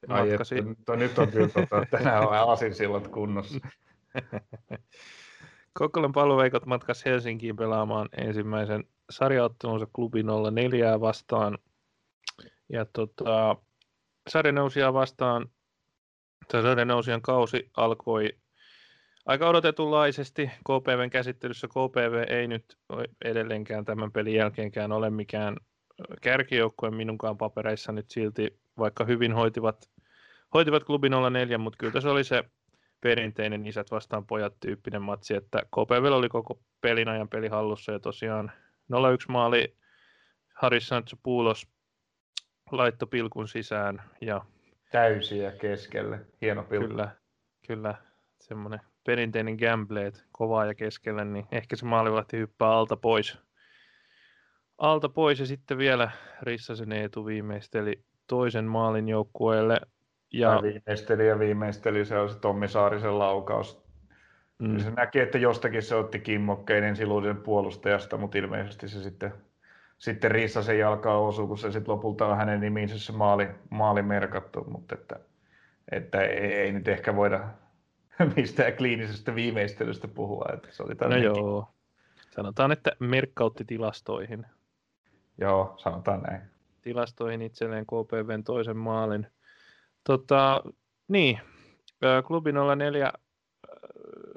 Ai 0.08 0.28
matkasi... 0.28 0.58
että, 0.58 0.96
nyt 0.96 1.18
on 1.18 1.28
kyllä 1.28 1.48
tota, 1.48 1.86
tänään 1.90 2.28
on 2.28 2.52
asinsillat 2.52 3.08
kunnossa. 3.08 3.58
Kokkolan 5.78 6.12
palloveikot 6.12 6.66
matkas 6.66 7.04
Helsinkiin 7.04 7.56
pelaamaan 7.56 8.08
ensimmäisen 8.16 8.84
sarjaottelunsa 9.10 9.86
klubi 9.92 10.22
04 10.52 11.00
vastaan. 11.00 11.58
Ja 12.72 12.86
tota, 12.92 13.56
sarjanousia 14.28 14.92
vastaan, 14.92 15.48
tai 16.48 16.62
sarjanousijan 16.62 17.22
kausi 17.22 17.70
alkoi 17.76 18.28
aika 19.26 19.48
odotetunlaisesti 19.48 20.50
KPVn 20.60 21.10
käsittelyssä. 21.10 21.68
KPV 21.68 22.24
ei 22.28 22.48
nyt 22.48 22.78
edelleenkään 23.24 23.84
tämän 23.84 24.12
pelin 24.12 24.34
jälkeenkään 24.34 24.92
ole 24.92 25.10
mikään 25.10 25.56
kärkijoukkue 26.20 26.90
minunkaan 26.90 27.38
papereissa 27.38 27.92
nyt 27.92 28.10
silti, 28.10 28.60
vaikka 28.78 29.04
hyvin 29.04 29.32
hoitivat, 29.32 29.90
hoitivat 30.54 30.84
klubi 30.84 31.08
04, 31.30 31.58
mutta 31.58 31.76
kyllä 31.76 32.00
se 32.00 32.08
oli 32.08 32.24
se 32.24 32.44
perinteinen 33.00 33.66
isät 33.66 33.90
vastaan 33.90 34.26
pojat 34.26 34.60
tyyppinen 34.60 35.02
matsi, 35.02 35.34
että 35.34 35.62
KPV 35.62 36.12
oli 36.12 36.28
koko 36.28 36.62
pelin 36.80 37.08
ajan 37.08 37.28
peli 37.28 37.48
hallussa 37.48 37.92
ja 37.92 38.00
tosiaan 38.00 38.52
0-1 38.92 38.96
maali 39.28 39.76
Haris 40.54 40.90
Puulos 41.22 41.71
laitto 42.72 43.06
pilkun 43.06 43.48
sisään. 43.48 44.02
Ja 44.20 44.40
Täysiä 44.92 45.52
keskelle, 45.52 46.20
hieno 46.40 46.62
pilkku. 46.62 46.88
Kyllä, 46.88 47.08
kyllä 47.66 47.94
semmoinen 48.40 48.80
perinteinen 49.06 49.56
gamble, 49.56 50.06
että 50.06 50.20
kovaa 50.32 50.66
ja 50.66 50.74
keskellä, 50.74 51.24
niin 51.24 51.46
ehkä 51.52 51.76
se 51.76 51.86
maalivahti 51.86 52.36
hyppää 52.36 52.68
alta 52.68 52.96
pois. 52.96 53.38
Alta 54.78 55.08
pois 55.08 55.40
ja 55.40 55.46
sitten 55.46 55.78
vielä 55.78 56.10
Rissasen 56.42 56.92
Eetu 56.92 57.26
viimeisteli 57.26 58.04
toisen 58.26 58.64
maalin 58.64 59.08
joukkueelle. 59.08 59.80
Ja... 60.32 60.60
viimeisteli 60.62 61.28
ja 61.28 61.38
viimeisteli, 61.38 62.04
se 62.04 62.18
on 62.18 62.28
se 62.28 62.38
Tommi 62.38 62.68
Saarisen 62.68 63.18
laukaus. 63.18 63.82
Mm. 64.58 64.78
Se 64.78 64.90
näki, 64.90 65.20
että 65.20 65.38
jostakin 65.38 65.82
se 65.82 65.94
otti 65.94 66.20
kimmokkeinen 66.20 66.96
siluisen 66.96 67.36
puolustajasta, 67.36 68.16
mutta 68.16 68.38
ilmeisesti 68.38 68.88
se 68.88 69.02
sitten, 69.02 69.32
sitten 70.02 70.30
Rissasen 70.30 70.78
jalkaa 70.78 71.18
osuu, 71.18 71.46
kun 71.46 71.58
se 71.58 71.72
sitten 71.72 71.92
lopulta 71.92 72.26
on 72.26 72.36
hänen 72.36 72.60
nimiinsä 72.60 72.98
se 72.98 73.12
maali, 73.12 73.48
maali 73.70 74.02
merkattu, 74.02 74.64
mutta 74.64 74.94
että, 74.94 75.20
että 75.92 76.20
ei, 76.20 76.52
ei 76.52 76.72
nyt 76.72 76.88
ehkä 76.88 77.16
voida 77.16 77.48
mistään 78.36 78.72
kliinisestä 78.72 79.34
viimeistelystä 79.34 80.08
puhua. 80.08 80.46
Että 80.54 80.68
se 80.70 80.82
oli 80.82 80.94
no 80.94 81.16
joo. 81.16 81.68
Sanotaan, 82.30 82.72
että 82.72 82.92
merkkautti 82.98 83.64
tilastoihin. 83.64 84.46
Joo, 85.38 85.74
sanotaan 85.76 86.22
näin. 86.22 86.40
Tilastoihin 86.82 87.42
itselleen 87.42 87.86
KPVn 87.86 88.44
toisen 88.44 88.76
maalin. 88.76 89.26
Tota, 90.04 90.62
niin, 91.08 91.40
klubi 92.26 92.52
04 92.76 93.12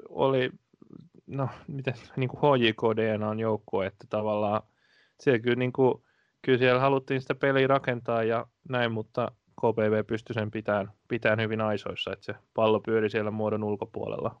oli, 0.08 0.50
no 1.26 1.48
miten, 1.66 1.94
niin 2.16 2.28
kuin 2.28 2.40
HJK 2.40 2.82
DNA 2.96 3.28
on 3.28 3.40
joukkue, 3.40 3.86
että 3.86 4.04
tavallaan 4.10 4.62
siellä 5.20 5.38
kyllä, 5.38 5.56
niin 5.56 5.72
kuin, 5.72 5.94
kyllä 6.42 6.58
siellä 6.58 6.80
haluttiin 6.80 7.20
sitä 7.20 7.34
peliä 7.34 7.66
rakentaa 7.66 8.22
ja 8.22 8.46
näin, 8.68 8.92
mutta 8.92 9.32
KPV 9.60 10.04
pystyi 10.06 10.34
sen 10.34 10.50
pitämään, 10.50 10.92
pitämään 11.08 11.40
hyvin 11.40 11.60
aisoissa, 11.60 12.12
että 12.12 12.24
se 12.24 12.34
pallo 12.54 12.80
pyöri 12.80 13.10
siellä 13.10 13.30
muodon 13.30 13.64
ulkopuolella. 13.64 14.40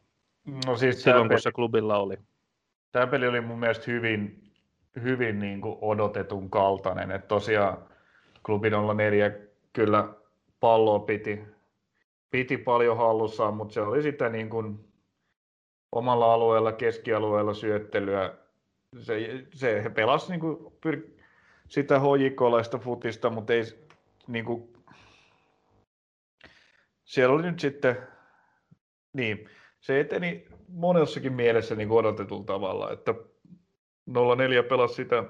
No 0.66 0.76
siis 0.76 1.02
Silloin, 1.02 1.28
kun 1.28 1.40
se 1.40 1.52
klubilla 1.52 1.98
oli. 1.98 2.16
Tämä 2.92 3.06
peli 3.06 3.28
oli 3.28 3.40
mun 3.40 3.58
mielestä 3.58 3.90
hyvin, 3.90 4.52
hyvin 5.02 5.38
niin 5.38 5.60
kuin 5.60 5.78
odotetun 5.80 6.50
kaltainen. 6.50 7.10
Että 7.10 7.28
tosiaan 7.28 7.78
klubi 8.42 8.70
04 8.96 9.32
kyllä 9.72 10.14
palloa 10.60 10.98
piti, 10.98 11.42
piti 12.30 12.58
paljon 12.58 12.96
hallussaan, 12.96 13.54
mutta 13.54 13.74
se 13.74 13.80
oli 13.80 14.02
sitä 14.02 14.28
niin 14.28 14.50
kuin 14.50 14.92
omalla 15.92 16.34
alueella, 16.34 16.72
keskialueella 16.72 17.54
syöttelyä. 17.54 18.34
Se, 18.98 19.46
se 19.54 19.84
he 19.84 19.90
pelasi 19.90 20.30
niin 20.30 20.40
kuin 20.40 20.72
pyr- 20.86 21.22
sitä 21.68 21.98
hojikolaista 22.00 22.78
futista, 22.78 23.30
mutta 23.30 23.52
ei 23.52 23.62
niin 24.26 24.44
kuin 24.44 24.76
siellä 27.04 27.34
oli 27.34 27.42
nyt 27.42 27.60
sitten, 27.60 27.96
niin, 29.12 29.50
se 29.80 30.00
eteni 30.00 30.48
monessakin 30.68 31.32
mielessä 31.32 31.74
niin 31.74 31.88
kuin 31.88 31.98
odotetulla 31.98 32.44
tavalla, 32.44 32.92
että 32.92 33.14
04 34.36 34.62
pelasi 34.62 34.94
sitä, 34.94 35.24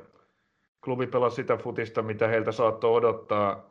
klubi 0.85 1.06
pelasi 1.06 1.37
sitä 1.37 1.56
futista, 1.56 2.02
mitä 2.02 2.28
heiltä 2.28 2.52
saattoi 2.52 2.92
odottaa, 2.92 3.70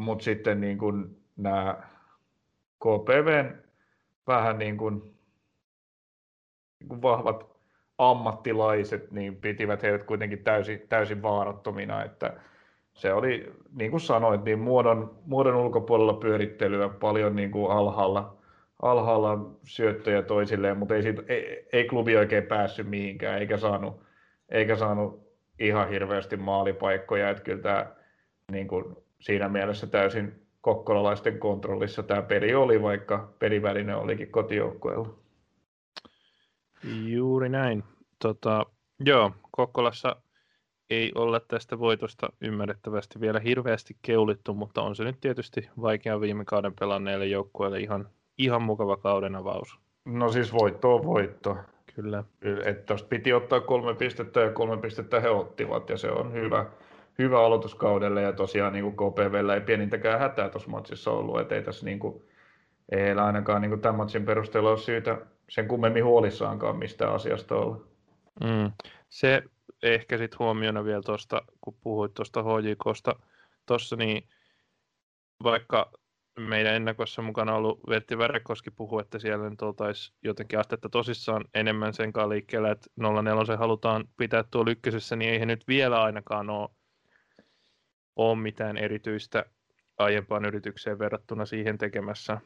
mutta 0.00 0.24
sitten 0.24 0.60
niin 0.60 0.78
kuin 0.78 1.22
nämä 1.36 1.82
KPVn 2.78 3.62
vähän 4.26 4.58
niin 4.58 4.76
kuin, 4.76 5.00
niin 6.80 6.88
kuin 6.88 7.02
vahvat 7.02 7.55
ammattilaiset, 7.98 9.10
niin 9.10 9.36
pitivät 9.36 9.82
heidät 9.82 10.02
kuitenkin 10.02 10.44
täysin, 10.44 10.82
täysin 10.88 11.22
vaarattomina, 11.22 12.04
että 12.04 12.32
se 12.94 13.12
oli, 13.12 13.52
niin 13.72 13.90
kuin 13.90 14.00
sanoit, 14.00 14.44
niin 14.44 14.58
muodon, 14.58 15.18
muodon 15.26 15.56
ulkopuolella 15.56 16.14
pyörittelyä 16.14 16.88
paljon 16.88 17.36
niin 17.36 17.50
kuin 17.50 17.70
alhaalla, 17.70 18.36
alhaalla 18.82 19.50
syöttöjä 19.64 20.22
toisilleen, 20.22 20.76
mutta 20.78 20.94
ei, 20.94 21.02
siitä, 21.02 21.22
ei, 21.28 21.68
ei 21.72 21.84
klubi 21.84 22.16
oikein 22.16 22.44
päässyt 22.44 22.88
mihinkään, 22.88 23.38
eikä 23.38 23.56
saanut, 23.56 24.00
eikä 24.48 24.76
saanut 24.76 25.26
ihan 25.58 25.88
hirveästi 25.88 26.36
maalipaikkoja, 26.36 27.30
että 27.30 27.42
kyllä 27.42 27.62
tämä 27.62 27.86
niin 28.52 28.68
kuin 28.68 28.96
siinä 29.20 29.48
mielessä 29.48 29.86
täysin 29.86 30.46
kokkolalaisten 30.60 31.38
kontrollissa 31.38 32.02
tämä 32.02 32.22
peli 32.22 32.54
oli, 32.54 32.82
vaikka 32.82 33.32
peliväline 33.38 33.96
olikin 33.96 34.30
kotijoukkueella. 34.30 35.25
Juuri 36.84 37.48
näin. 37.48 37.84
Tota, 38.18 38.66
joo, 39.00 39.32
Kokkolassa 39.50 40.16
ei 40.90 41.12
olla 41.14 41.40
tästä 41.40 41.78
voitosta 41.78 42.28
ymmärrettävästi 42.40 43.20
vielä 43.20 43.40
hirveästi 43.40 43.96
keulittu, 44.02 44.54
mutta 44.54 44.82
on 44.82 44.96
se 44.96 45.04
nyt 45.04 45.20
tietysti 45.20 45.68
vaikea 45.80 46.20
viime 46.20 46.44
kauden 46.44 46.74
pelanneille 46.80 47.26
joukkueille 47.26 47.80
ihan, 47.80 48.08
ihan 48.38 48.62
mukava 48.62 48.96
kauden 48.96 49.36
avaus. 49.36 49.78
No 50.04 50.32
siis 50.32 50.52
voitto 50.52 50.94
on 50.94 51.04
voitto. 51.04 51.56
Kyllä. 51.94 52.24
Että 52.64 52.94
piti 53.08 53.32
ottaa 53.32 53.60
kolme 53.60 53.94
pistettä 53.94 54.40
ja 54.40 54.52
kolme 54.52 54.76
pistettä 54.76 55.20
he 55.20 55.28
ottivat 55.28 55.88
ja 55.90 55.96
se 55.96 56.10
on 56.10 56.32
hyvä, 56.32 56.66
hyvä 57.18 57.40
aloituskaudelle 57.40 58.22
ja 58.22 58.32
tosiaan 58.32 58.72
niin 58.72 58.94
kuin 58.94 59.12
KPVllä 59.12 59.54
ei 59.54 59.60
pienintäkään 59.60 60.20
hätää 60.20 60.48
tuossa 60.48 60.70
matsissa 60.70 61.10
ollut, 61.10 61.40
että 61.40 61.54
ei 61.54 61.62
tässä 61.62 61.86
niin 61.86 61.98
kuin, 61.98 62.22
ei 62.92 63.12
ainakaan 63.12 63.62
niin 63.62 63.70
kuin 63.70 63.80
tämän 63.80 63.96
matsin 63.96 64.24
perusteella 64.24 64.70
ole 64.70 64.78
syytä 64.78 65.18
sen 65.48 65.68
kummemmin 65.68 66.04
huolissaankaan 66.04 66.76
mistä 66.76 67.10
asiasta 67.10 67.54
olla. 67.54 67.80
Mm. 68.44 68.72
Se 69.08 69.42
ehkä 69.82 70.18
sitten 70.18 70.38
huomiona 70.38 70.84
vielä 70.84 71.02
tuosta, 71.02 71.42
kun 71.60 71.76
puhuit 71.80 72.14
tuosta 72.14 72.42
HJKsta, 72.42 73.16
tuossa 73.66 73.96
niin 73.96 74.28
vaikka 75.42 75.90
meidän 76.38 76.74
ennakossa 76.74 77.22
mukana 77.22 77.54
ollut 77.54 77.80
Vertti 77.88 78.18
Värekoski 78.18 78.70
puhuu, 78.70 78.98
että 78.98 79.18
siellä 79.18 79.50
nyt 79.50 79.62
oltaisiin 79.62 80.16
jotenkin 80.22 80.58
astetta 80.58 80.88
tosissaan 80.88 81.44
enemmän 81.54 81.94
sen 81.94 82.12
kanssa 82.12 82.28
liikkeellä, 82.28 82.70
että 82.70 82.90
04 82.96 83.56
halutaan 83.56 84.04
pitää 84.16 84.44
tuo 84.50 84.64
ykkösessä, 84.68 85.16
niin 85.16 85.30
ei 85.30 85.40
he 85.40 85.46
nyt 85.46 85.68
vielä 85.68 86.02
ainakaan 86.02 86.50
ole, 86.50 86.68
ole 88.16 88.38
mitään 88.38 88.76
erityistä 88.76 89.44
aiempaan 89.98 90.44
yritykseen 90.44 90.98
verrattuna 90.98 91.46
siihen 91.46 91.78
tekemässä. 91.78 92.40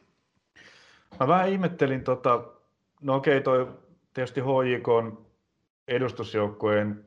Mä 1.21 1.28
vähän 1.28 1.49
ihmettelin, 1.49 2.04
tota, 2.04 2.60
no 3.00 3.14
okei 3.14 3.40
toi 3.40 3.69
tietysti 4.14 4.40
HJK 4.40 4.88
on 4.88 5.26
edustusjoukkueen 5.88 7.04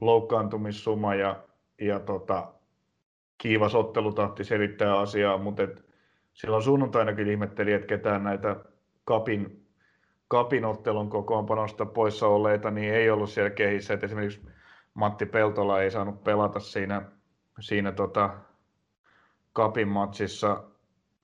loukkaantumissuma 0.00 1.14
ja, 1.14 1.44
ja 1.80 2.00
tota, 2.00 2.52
kiivas 3.38 3.74
ottelutahti 3.74 4.44
selittää 4.44 4.98
asiaa, 4.98 5.38
mutta 5.38 5.62
et 5.62 5.84
silloin 6.32 6.62
sunnuntainakin 6.62 7.28
ihmetteli, 7.28 7.72
että 7.72 7.86
ketään 7.86 8.24
näitä 8.24 8.56
kapin, 9.04 9.66
kapin 10.28 10.64
ottelun 10.64 11.10
kokoonpanosta 11.10 11.86
poissa 11.86 12.26
olleita 12.26 12.70
niin 12.70 12.94
ei 12.94 13.10
ollut 13.10 13.30
siellä 13.30 13.50
kehissä. 13.50 13.94
Et 13.94 14.04
esimerkiksi 14.04 14.46
Matti 14.94 15.26
Peltola 15.26 15.82
ei 15.82 15.90
saanut 15.90 16.24
pelata 16.24 16.60
siinä, 16.60 17.02
siinä 17.60 17.92
tota, 17.92 18.34
kapin 19.52 19.88
matsissa, 19.88 20.64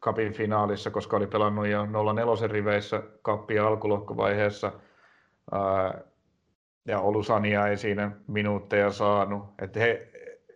kapin 0.00 0.32
finaalissa, 0.32 0.90
koska 0.90 1.16
oli 1.16 1.26
pelannut 1.26 1.66
jo 1.66 1.84
0-4 1.84 2.50
riveissä 2.50 3.02
kappia 3.22 3.66
alkulohkovaiheessa. 3.66 4.72
Ja 6.86 7.00
Olusania 7.00 7.66
ei 7.66 7.76
siinä 7.76 8.10
minuutteja 8.26 8.90
saanut. 8.90 9.44
Et 9.62 9.76
he, 9.76 10.08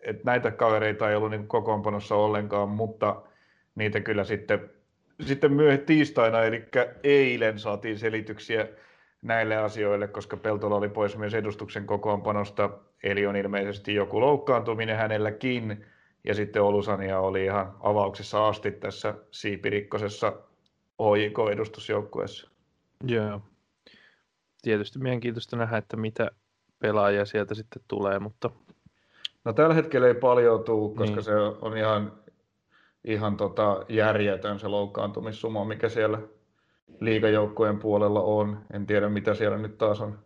et 0.02 0.24
näitä 0.24 0.50
kavereita 0.50 1.10
ei 1.10 1.16
ollut 1.16 1.30
niin 1.30 1.48
kokoonpanossa 1.48 2.14
ollenkaan, 2.14 2.68
mutta 2.68 3.22
niitä 3.74 4.00
kyllä 4.00 4.24
sitten, 4.24 4.70
sitten 5.20 5.52
myöhemmin 5.52 5.86
tiistaina, 5.86 6.42
eli 6.42 6.64
eilen 7.04 7.58
saatiin 7.58 7.98
selityksiä 7.98 8.68
näille 9.22 9.56
asioille, 9.56 10.08
koska 10.08 10.36
Peltola 10.36 10.76
oli 10.76 10.88
pois 10.88 11.18
myös 11.18 11.34
edustuksen 11.34 11.86
kokoonpanosta, 11.86 12.70
eli 13.02 13.26
on 13.26 13.36
ilmeisesti 13.36 13.94
joku 13.94 14.20
loukkaantuminen 14.20 14.96
hänelläkin, 14.96 15.84
ja 16.24 16.34
sitten 16.34 16.62
Olusania 16.62 17.20
oli 17.20 17.44
ihan 17.44 17.76
avauksessa 17.80 18.48
asti 18.48 18.70
tässä 18.70 19.14
Siipirikkosessa 19.30 20.32
OJK-edustusjoukkueessa. 20.98 22.50
Joo. 23.06 23.40
Tietysti 24.62 24.98
mielenkiintoista 24.98 25.56
nähdä, 25.56 25.76
että 25.76 25.96
mitä 25.96 26.30
pelaajia 26.78 27.24
sieltä 27.24 27.54
sitten 27.54 27.82
tulee, 27.88 28.18
mutta... 28.18 28.50
No 29.44 29.52
tällä 29.52 29.74
hetkellä 29.74 30.06
ei 30.06 30.14
paljon 30.14 30.64
tule, 30.64 30.94
koska 30.96 31.16
niin. 31.16 31.24
se 31.24 31.34
on 31.36 31.76
ihan 31.76 32.12
ihan 33.04 33.36
tota 33.36 33.84
järjetön 33.88 34.58
se 34.58 34.68
loukkaantumissuma, 34.68 35.64
mikä 35.64 35.88
siellä 35.88 36.18
liigajoukkojen 37.00 37.78
puolella 37.78 38.20
on. 38.20 38.58
En 38.72 38.86
tiedä, 38.86 39.08
mitä 39.08 39.34
siellä 39.34 39.58
nyt 39.58 39.78
taas 39.78 40.00
on, 40.00 40.18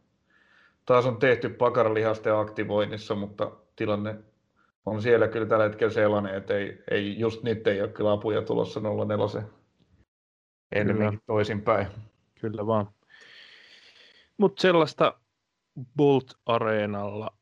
taas 0.86 1.06
on 1.06 1.16
tehty 1.16 1.48
pakaralihasten 1.48 2.34
aktivoinnissa, 2.34 3.14
mutta 3.14 3.50
tilanne 3.76 4.16
on 4.86 5.02
siellä 5.02 5.28
kyllä 5.28 5.46
tällä 5.46 5.64
hetkellä 5.64 5.92
sellainen, 5.92 6.34
että 6.34 6.54
ei, 6.54 6.82
ei, 6.90 7.18
just 7.18 7.42
nyt 7.42 7.66
ei 7.66 7.82
ole 7.82 7.88
kyllä 7.88 8.12
apuja 8.12 8.42
tulossa 8.42 8.80
04 8.80 9.42
enemmänkin 10.72 11.20
toisinpäin. 11.26 11.86
Kyllä 12.40 12.66
vaan. 12.66 12.88
Mutta 14.38 14.62
sellaista 14.62 15.20
Bolt 15.96 16.34
Areenalla 16.46 17.36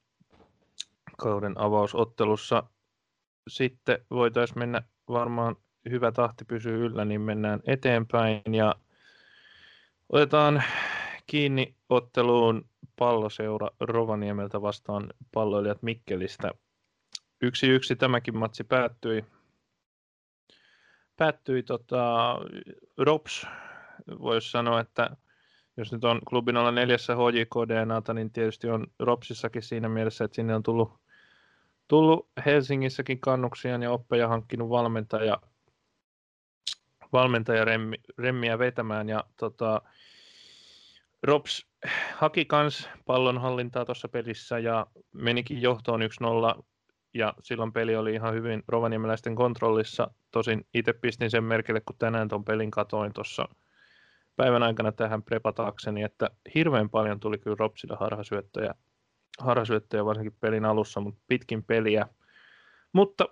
kauden 1.18 1.60
avausottelussa 1.60 2.62
sitten 3.48 3.98
voitaisiin 4.10 4.58
mennä 4.58 4.82
varmaan 5.08 5.56
hyvä 5.90 6.12
tahti 6.12 6.44
pysyy 6.44 6.86
yllä, 6.86 7.04
niin 7.04 7.20
mennään 7.20 7.60
eteenpäin 7.66 8.54
ja 8.54 8.74
otetaan 10.08 10.62
kiinni 11.26 11.74
otteluun 11.88 12.68
palloseura 12.98 13.68
Rovaniemeltä 13.80 14.62
vastaan 14.62 15.10
palloilijat 15.34 15.82
Mikkelistä. 15.82 16.50
Yksi 17.44 17.66
yksi 17.68 17.96
tämäkin 17.96 18.36
matsi 18.36 18.64
päättyi. 18.64 19.24
Päättyi 21.16 21.62
tota, 21.62 22.36
Rops, 22.98 23.46
voisi 24.18 24.50
sanoa, 24.50 24.80
että 24.80 25.16
jos 25.76 25.92
nyt 25.92 26.04
on 26.04 26.20
klubin 26.28 26.56
olla 26.56 26.70
neljässä 26.70 27.14
HJK 27.14 27.54
niin 28.14 28.30
tietysti 28.30 28.68
on 28.68 28.86
Ropsissakin 28.98 29.62
siinä 29.62 29.88
mielessä, 29.88 30.24
että 30.24 30.34
sinne 30.34 30.54
on 30.54 30.62
tullut 30.62 30.92
tullut 31.88 32.28
Helsingissäkin 32.46 33.20
kannuksia 33.20 33.76
ja 33.76 33.90
oppeja 33.90 34.28
hankkinut 34.28 34.70
valmentaja, 34.70 35.38
valmentaja 37.12 37.64
remmi, 37.64 37.96
remmiä 38.18 38.58
vetämään 38.58 39.08
ja 39.08 39.24
tota, 39.36 39.82
Rops 41.22 41.66
haki 42.16 42.44
kans 42.44 42.88
pallonhallintaa 43.06 43.84
tuossa 43.84 44.08
pelissä 44.08 44.58
ja 44.58 44.86
menikin 45.12 45.62
johtoon 45.62 46.00
1-0 46.56 46.62
ja 47.14 47.34
silloin 47.42 47.72
peli 47.72 47.96
oli 47.96 48.14
ihan 48.14 48.34
hyvin 48.34 48.62
rovaniemeläisten 48.68 49.34
kontrollissa. 49.34 50.10
Tosin 50.30 50.66
itse 50.74 50.92
pistin 50.92 51.30
sen 51.30 51.44
merkille, 51.44 51.80
kun 51.80 51.96
tänään 51.98 52.28
tuon 52.28 52.44
pelin 52.44 52.70
katoin 52.70 53.12
tuossa 53.12 53.48
päivän 54.36 54.62
aikana 54.62 54.92
tähän 54.92 55.22
prepataakseni, 55.22 56.02
että 56.02 56.30
hirveän 56.54 56.90
paljon 56.90 57.20
tuli 57.20 57.38
kyllä 57.38 57.56
Ropsilla 57.58 57.96
harhasyöttöjä 57.96 58.74
harhasyöttöjä 59.38 60.04
varsinkin 60.04 60.36
pelin 60.40 60.64
alussa, 60.64 61.00
mutta 61.00 61.20
pitkin 61.26 61.64
peliä. 61.64 62.06
Mutta 62.92 63.24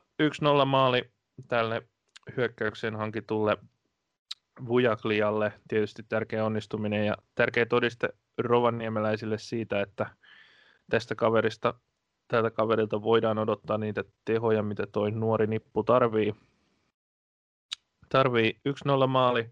1-0 0.63 0.65
maali 0.65 1.11
tälle 1.49 1.83
hyökkäykseen 2.37 2.97
hankitulle 2.97 3.57
Vujaklialle 4.67 5.53
tietysti 5.69 6.03
tärkeä 6.09 6.45
onnistuminen 6.45 7.07
ja 7.07 7.17
tärkeä 7.35 7.67
todiste 7.67 8.09
rovaniemeläisille 8.39 9.39
siitä, 9.39 9.81
että 9.81 10.07
tästä 10.91 11.15
kaverista, 11.15 11.75
tältä 12.33 12.51
kaverilta 12.51 13.03
voidaan 13.03 13.39
odottaa 13.39 13.79
niitä 13.79 14.05
tehoja, 14.25 14.63
mitä 14.63 14.87
toi 14.87 15.11
nuori 15.11 15.47
nippu 15.47 15.83
tarvii. 15.83 16.35
Tarvii 18.09 18.61
1-0 19.05 19.07
maali 19.07 19.51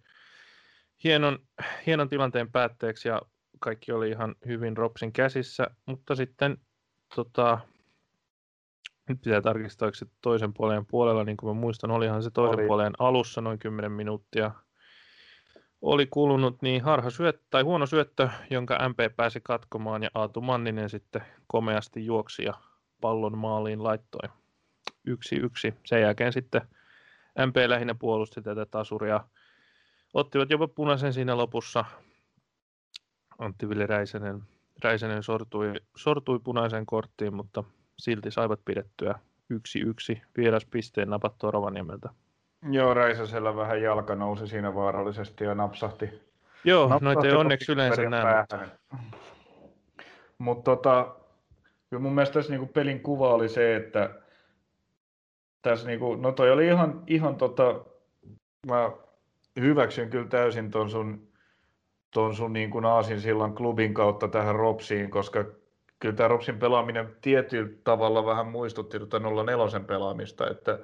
hienon, 1.04 1.38
hienon 1.86 2.08
tilanteen 2.08 2.52
päätteeksi 2.52 3.08
ja 3.08 3.22
kaikki 3.58 3.92
oli 3.92 4.10
ihan 4.10 4.34
hyvin 4.46 4.76
Ropsin 4.76 5.12
käsissä, 5.12 5.70
mutta 5.86 6.14
sitten 6.14 6.58
tota, 7.14 7.58
nyt 9.08 9.20
pitää 9.24 9.40
tarkistaa, 9.40 9.88
että 9.88 10.16
toisen 10.20 10.54
puolen 10.54 10.86
puolella, 10.86 11.24
niin 11.24 11.36
kuin 11.36 11.56
mä 11.56 11.60
muistan, 11.60 11.90
olihan 11.90 12.22
se 12.22 12.30
toisen 12.30 12.58
oli. 12.58 12.66
puolen 12.66 12.92
alussa 12.98 13.40
noin 13.40 13.58
10 13.58 13.92
minuuttia. 13.92 14.50
Oli 15.82 16.06
kulunut 16.06 16.62
niin 16.62 16.82
harha 16.82 17.10
syöttö, 17.10 17.46
tai 17.50 17.62
huono 17.62 17.86
syöttö, 17.86 18.28
jonka 18.50 18.88
MP 18.88 19.16
pääsi 19.16 19.40
katkomaan 19.40 20.02
ja 20.02 20.10
Aatu 20.14 20.40
Manninen 20.40 20.90
sitten 20.90 21.22
komeasti 21.46 22.06
juoksi 22.06 22.44
ja 22.44 22.54
pallon 23.00 23.38
maaliin 23.38 23.82
laittoi. 23.82 24.28
Yksi 25.04 25.36
yksi. 25.36 25.74
Sen 25.84 26.02
jälkeen 26.02 26.32
sitten 26.32 26.62
MP 27.46 27.56
lähinnä 27.66 27.94
puolusti 27.94 28.42
tätä 28.42 28.66
tasuria. 28.66 29.20
Ottivat 30.14 30.50
jopa 30.50 30.68
punaisen 30.68 31.12
siinä 31.12 31.36
lopussa, 31.36 31.84
Antti 33.38 33.68
Ville 33.68 33.86
Räisänen, 33.86 34.42
Räisänen 34.84 35.22
sortui, 35.22 35.72
sortui 35.96 36.38
punaisen 36.38 36.86
korttiin, 36.86 37.34
mutta 37.34 37.64
silti 37.98 38.30
saivat 38.30 38.60
pidettyä 38.64 39.18
yksi 39.50 39.80
yksi 39.80 40.22
pisteen 40.70 41.10
napattua 41.10 41.50
Rovaniemeltä. 41.50 42.08
Joo, 42.70 42.94
Räisäsellä 42.94 43.56
vähän 43.56 43.82
jalka 43.82 44.14
nousi 44.14 44.46
siinä 44.46 44.74
vaarallisesti 44.74 45.44
ja 45.44 45.54
napsahti. 45.54 46.30
Joo, 46.64 46.88
napsahti 46.88 47.04
noita 47.04 47.26
ei 47.26 47.34
onneksi 47.34 47.72
yleensä 47.72 48.02
näe. 48.02 48.46
Mutta 50.38 50.76
tota, 50.76 51.16
kyllä 51.90 52.03
mun 52.03 52.14
mielestä 52.14 52.35
tässä 52.35 52.53
niinku 52.53 52.66
pelin 52.66 53.00
kuva 53.00 53.35
oli 53.35 53.48
se, 53.48 53.76
että 53.76 54.11
tässä 55.62 55.87
niinku, 55.87 56.14
no 56.14 56.33
toi 56.33 56.50
oli 56.50 56.66
ihan, 56.66 57.03
ihan 57.07 57.37
tota, 57.37 57.85
mä 58.66 58.90
hyväksyn 59.61 60.11
kyllä 60.11 60.29
täysin 60.29 60.70
ton 60.70 60.90
sun 60.90 61.31
tuon 62.11 62.35
sun 62.35 62.53
niin 62.53 62.70
kuin 62.70 62.85
sillan 63.18 63.55
klubin 63.55 63.94
kautta 63.94 64.29
tähän 64.29 64.55
Ropsiin, 64.55 65.11
koska 65.11 65.44
kyllä 66.00 66.14
tämä 66.14 66.29
Ropsin 66.29 66.59
pelaaminen 66.59 67.16
tietyllä 67.22 67.70
tavalla 67.85 68.26
vähän 68.26 68.46
muistutti 68.46 68.98
tuota 68.98 69.18
04 69.18 69.81
pelaamista, 69.81 70.50
että 70.50 70.79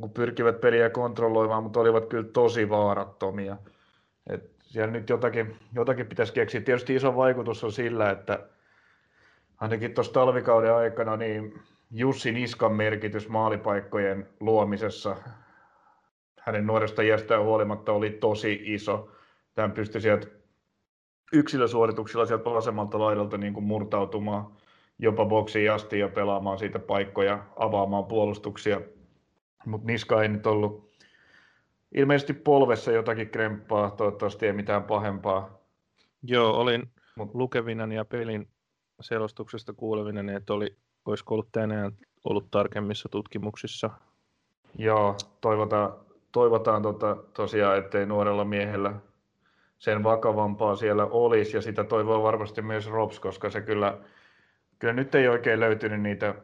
kun 0.00 0.10
pyrkivät 0.10 0.60
peliä 0.60 0.90
kontrolloimaan, 0.90 1.62
mutta 1.62 1.80
olivat 1.80 2.06
kyllä 2.06 2.28
tosi 2.32 2.68
vaarattomia. 2.68 3.56
Et 4.26 4.50
siellä 4.62 4.90
nyt 4.90 5.08
jotakin, 5.08 5.56
jotakin 5.74 6.06
pitäisi 6.06 6.32
keksiä. 6.32 6.60
Tietysti 6.60 6.94
iso 6.94 7.16
vaikutus 7.16 7.64
on 7.64 7.72
sillä, 7.72 8.10
että 8.10 8.48
ainakin 9.60 9.94
tuossa 9.94 10.12
talvikauden 10.12 10.74
aikana 10.74 11.16
niin 11.16 11.62
Jussi 11.90 12.32
Niskan 12.32 12.72
merkitys 12.72 13.28
maalipaikkojen 13.28 14.28
luomisessa 14.40 15.16
hänen 16.40 16.66
nuoresta 16.66 17.02
iästään 17.02 17.44
huolimatta 17.44 17.92
oli 17.92 18.10
tosi 18.10 18.60
iso. 18.64 19.10
Tämän 19.54 19.72
pystyi 19.72 20.00
sieltä 20.00 20.26
yksilösuorituksilla 21.32 22.26
sieltä 22.26 22.44
vasemmalta 22.44 22.98
laidalta 22.98 23.38
niin 23.38 23.54
kuin 23.54 23.64
murtautumaan 23.64 24.46
jopa 24.98 25.24
boksiin 25.24 25.72
asti 25.72 25.98
ja 25.98 26.08
pelaamaan 26.08 26.58
siitä 26.58 26.78
paikkoja, 26.78 27.44
avaamaan 27.56 28.04
puolustuksia. 28.04 28.80
Mutta 29.66 29.86
Niska 29.86 30.22
ei 30.22 30.28
nyt 30.28 30.46
ollut 30.46 30.90
ilmeisesti 31.94 32.32
polvessa 32.32 32.92
jotakin 32.92 33.30
kremppaa, 33.30 33.90
toivottavasti 33.90 34.46
ei 34.46 34.52
mitään 34.52 34.82
pahempaa. 34.84 35.58
Joo, 36.22 36.60
olin 36.60 36.82
Mut... 37.16 37.30
ja 37.94 38.04
pelin 38.04 38.48
selostuksesta 39.04 39.72
kuulevinani, 39.72 40.34
että 40.34 40.54
oli, 40.54 40.76
olisiko 41.06 41.34
ollut 41.34 41.52
tänään 41.52 41.92
ollut 42.24 42.50
tarkemmissa 42.50 43.08
tutkimuksissa. 43.08 43.90
Joo, 44.78 45.16
toivotaan, 45.40 45.92
toivotaan 46.32 46.82
tota, 46.82 47.16
tosiaan, 47.34 47.78
ettei 47.78 48.06
nuorella 48.06 48.44
miehellä 48.44 48.94
sen 49.78 50.02
vakavampaa 50.02 50.76
siellä 50.76 51.04
olisi, 51.04 51.56
ja 51.56 51.62
sitä 51.62 51.84
toivoo 51.84 52.22
varmasti 52.22 52.62
myös 52.62 52.90
Rops, 52.90 53.20
koska 53.20 53.50
se 53.50 53.60
kyllä, 53.60 53.98
kyllä 54.78 54.92
nyt 54.94 55.14
ei 55.14 55.28
oikein 55.28 55.60
löytynyt 55.60 56.00
niitä, 56.00 56.34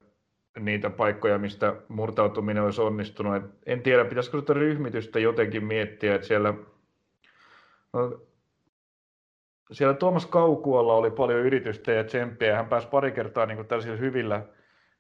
niitä 0.59 0.91
paikkoja, 0.91 1.39
mistä 1.39 1.77
murtautuminen 1.89 2.63
olisi 2.63 2.81
onnistunut. 2.81 3.37
Et 3.37 3.43
en 3.67 3.83
tiedä, 3.83 4.05
pitäisikö 4.05 4.41
sitä 4.41 4.53
ryhmitystä 4.53 5.19
jotenkin 5.19 5.65
miettiä, 5.65 6.15
että 6.15 6.27
siellä, 6.27 6.55
no, 7.93 8.21
siellä 9.73 9.95
Tuomas 9.95 10.27
Kaukuolla 10.27 10.95
oli 10.95 11.11
paljon 11.11 11.41
yritystä 11.41 11.93
ja 11.93 12.05
tsemppiä, 12.05 12.57
hän 12.57 12.67
pääsi 12.67 12.89
pari 12.89 13.13
kertaa 13.13 13.47
niin 13.47 13.57
kuin 13.57 13.69
tällaisilla 13.69 13.97
hyvillä, 13.97 14.43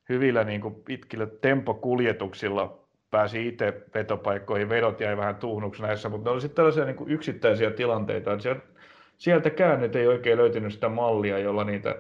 hyvillä 0.08 0.44
niin 0.44 0.60
kuin 0.60 0.74
pitkillä 0.74 1.26
tempokuljetuksilla 1.26 2.80
pääsi 3.10 3.48
itse 3.48 3.82
vetopaikkoihin, 3.94 4.68
vedot 4.68 5.00
jäi 5.00 5.16
vähän 5.16 5.36
tuhnuksi 5.36 5.82
näissä, 5.82 6.08
mutta 6.08 6.30
ne 6.30 6.32
oli 6.32 6.40
sitten 6.40 6.56
tällaisia 6.56 6.84
niin 6.84 6.96
kuin 6.96 7.10
yksittäisiä 7.10 7.70
tilanteita, 7.70 8.32
että 8.32 8.42
sieltä, 8.42 8.62
sieltäkään 9.16 9.80
nyt 9.80 9.96
ei 9.96 10.06
oikein 10.06 10.38
löytynyt 10.38 10.72
sitä 10.72 10.88
mallia, 10.88 11.38
jolla 11.38 11.64
niitä 11.64 11.96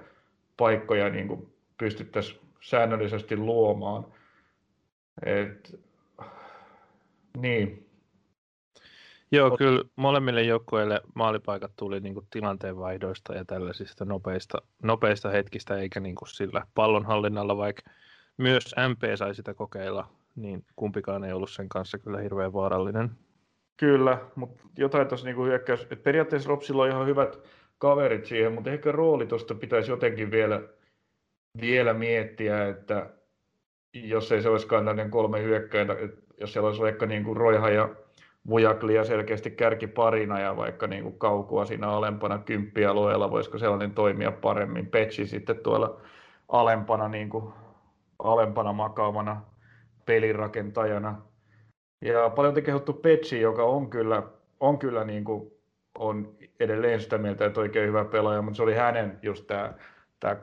paikkoja 0.56 1.08
niin 1.08 1.28
kuin 1.28 1.52
pystyttäisiin 1.78 2.40
säännöllisesti 2.60 3.36
luomaan. 3.36 4.06
Et, 5.26 5.80
niin. 7.36 7.89
Joo, 9.32 9.56
kyllä 9.56 9.84
molemmille 9.96 10.42
joukkueille 10.42 11.00
maalipaikat 11.14 11.72
tuli 11.76 12.00
niin 12.00 12.14
kuin 12.14 12.26
tilanteenvaihdoista 12.30 13.34
ja 13.34 13.44
tällaisista 13.44 14.04
nopeista, 14.04 14.58
nopeista 14.82 15.30
hetkistä, 15.30 15.76
eikä 15.76 16.00
niin 16.00 16.14
kuin 16.14 16.28
sillä 16.28 16.66
pallonhallinnalla, 16.74 17.56
vaikka 17.56 17.82
myös 18.36 18.74
MP 18.88 19.02
sai 19.16 19.34
sitä 19.34 19.54
kokeilla 19.54 20.08
niin 20.36 20.64
kumpikaan 20.76 21.24
ei 21.24 21.32
ollut 21.32 21.50
sen 21.50 21.68
kanssa 21.68 21.98
kyllä 21.98 22.20
hirveän 22.20 22.52
vaarallinen. 22.52 23.10
Kyllä, 23.76 24.18
mutta 24.34 24.62
jotain 24.78 25.08
tuossa 25.08 25.26
niinku 25.26 25.44
hyökkäys, 25.44 25.82
että 25.82 25.96
periaatteessa 25.96 26.48
Ropsilla 26.48 26.82
on 26.82 26.88
ihan 26.88 27.06
hyvät 27.06 27.38
kaverit 27.78 28.26
siihen, 28.26 28.52
mutta 28.52 28.70
ehkä 28.70 28.92
rooli 28.92 29.26
tuosta 29.26 29.54
pitäisi 29.54 29.90
jotenkin 29.90 30.30
vielä, 30.30 30.62
vielä 31.60 31.94
miettiä, 31.94 32.68
että 32.68 33.10
jos 33.94 34.32
ei 34.32 34.42
se 34.42 34.48
olisikaan 34.48 34.84
tämmöinen 34.84 35.10
kolme 35.10 35.42
hyökkäintä, 35.42 35.96
jos 36.40 36.52
siellä 36.52 36.66
olisi 36.66 36.82
vaikka 36.82 37.06
niin 37.06 37.24
kuin 37.24 37.36
Roiha 37.36 37.70
ja 37.70 37.88
Vujaklia 38.48 39.04
selkeästi 39.04 39.50
kärkiparina 39.50 40.40
ja 40.40 40.56
vaikka 40.56 40.86
niin 40.86 41.02
kuin 41.02 41.18
kaukua 41.18 41.64
siinä 41.64 41.88
alempana 41.88 42.38
kymppialueella, 42.38 43.30
voisiko 43.30 43.58
sellainen 43.58 43.90
toimia 43.90 44.32
paremmin. 44.32 44.86
Petsi 44.86 45.26
sitten 45.26 45.56
tuolla 45.58 46.00
alempana, 46.48 47.08
niin 47.08 47.30
kuin, 47.30 47.52
alempana 48.18 48.72
makaavana 48.72 49.42
pelirakentajana. 50.06 51.22
Ja 52.00 52.30
paljon 52.30 52.54
te 52.54 52.62
kehottu 52.62 52.92
Petsi, 52.92 53.40
joka 53.40 53.64
on 53.64 53.90
kyllä, 53.90 54.22
on 54.60 54.78
kyllä 54.78 55.04
niin 55.04 55.24
kuin, 55.24 55.50
on 55.98 56.34
edelleen 56.60 57.00
sitä 57.00 57.18
mieltä, 57.18 57.46
että 57.46 57.60
oikein 57.60 57.88
hyvä 57.88 58.04
pelaaja, 58.04 58.42
mutta 58.42 58.56
se 58.56 58.62
oli 58.62 58.74
hänen 58.74 59.18
just 59.22 59.46
tämä, 59.46 59.74
tämä, 60.20 60.36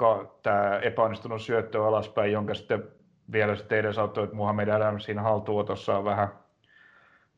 tämä 0.44 0.80
epäonnistunut 0.80 1.42
syöttö 1.42 1.86
alaspäin, 1.86 2.32
jonka 2.32 2.54
sitten 2.54 2.84
vielä 3.32 3.56
sitten 3.56 3.78
edesauttoi, 3.78 4.24
että 4.24 4.36
Muhammed 4.36 4.68
Adams 4.68 5.04
siinä 5.04 5.22
haltuotossa 5.22 5.98
on 5.98 6.06
vähän, 6.06 6.28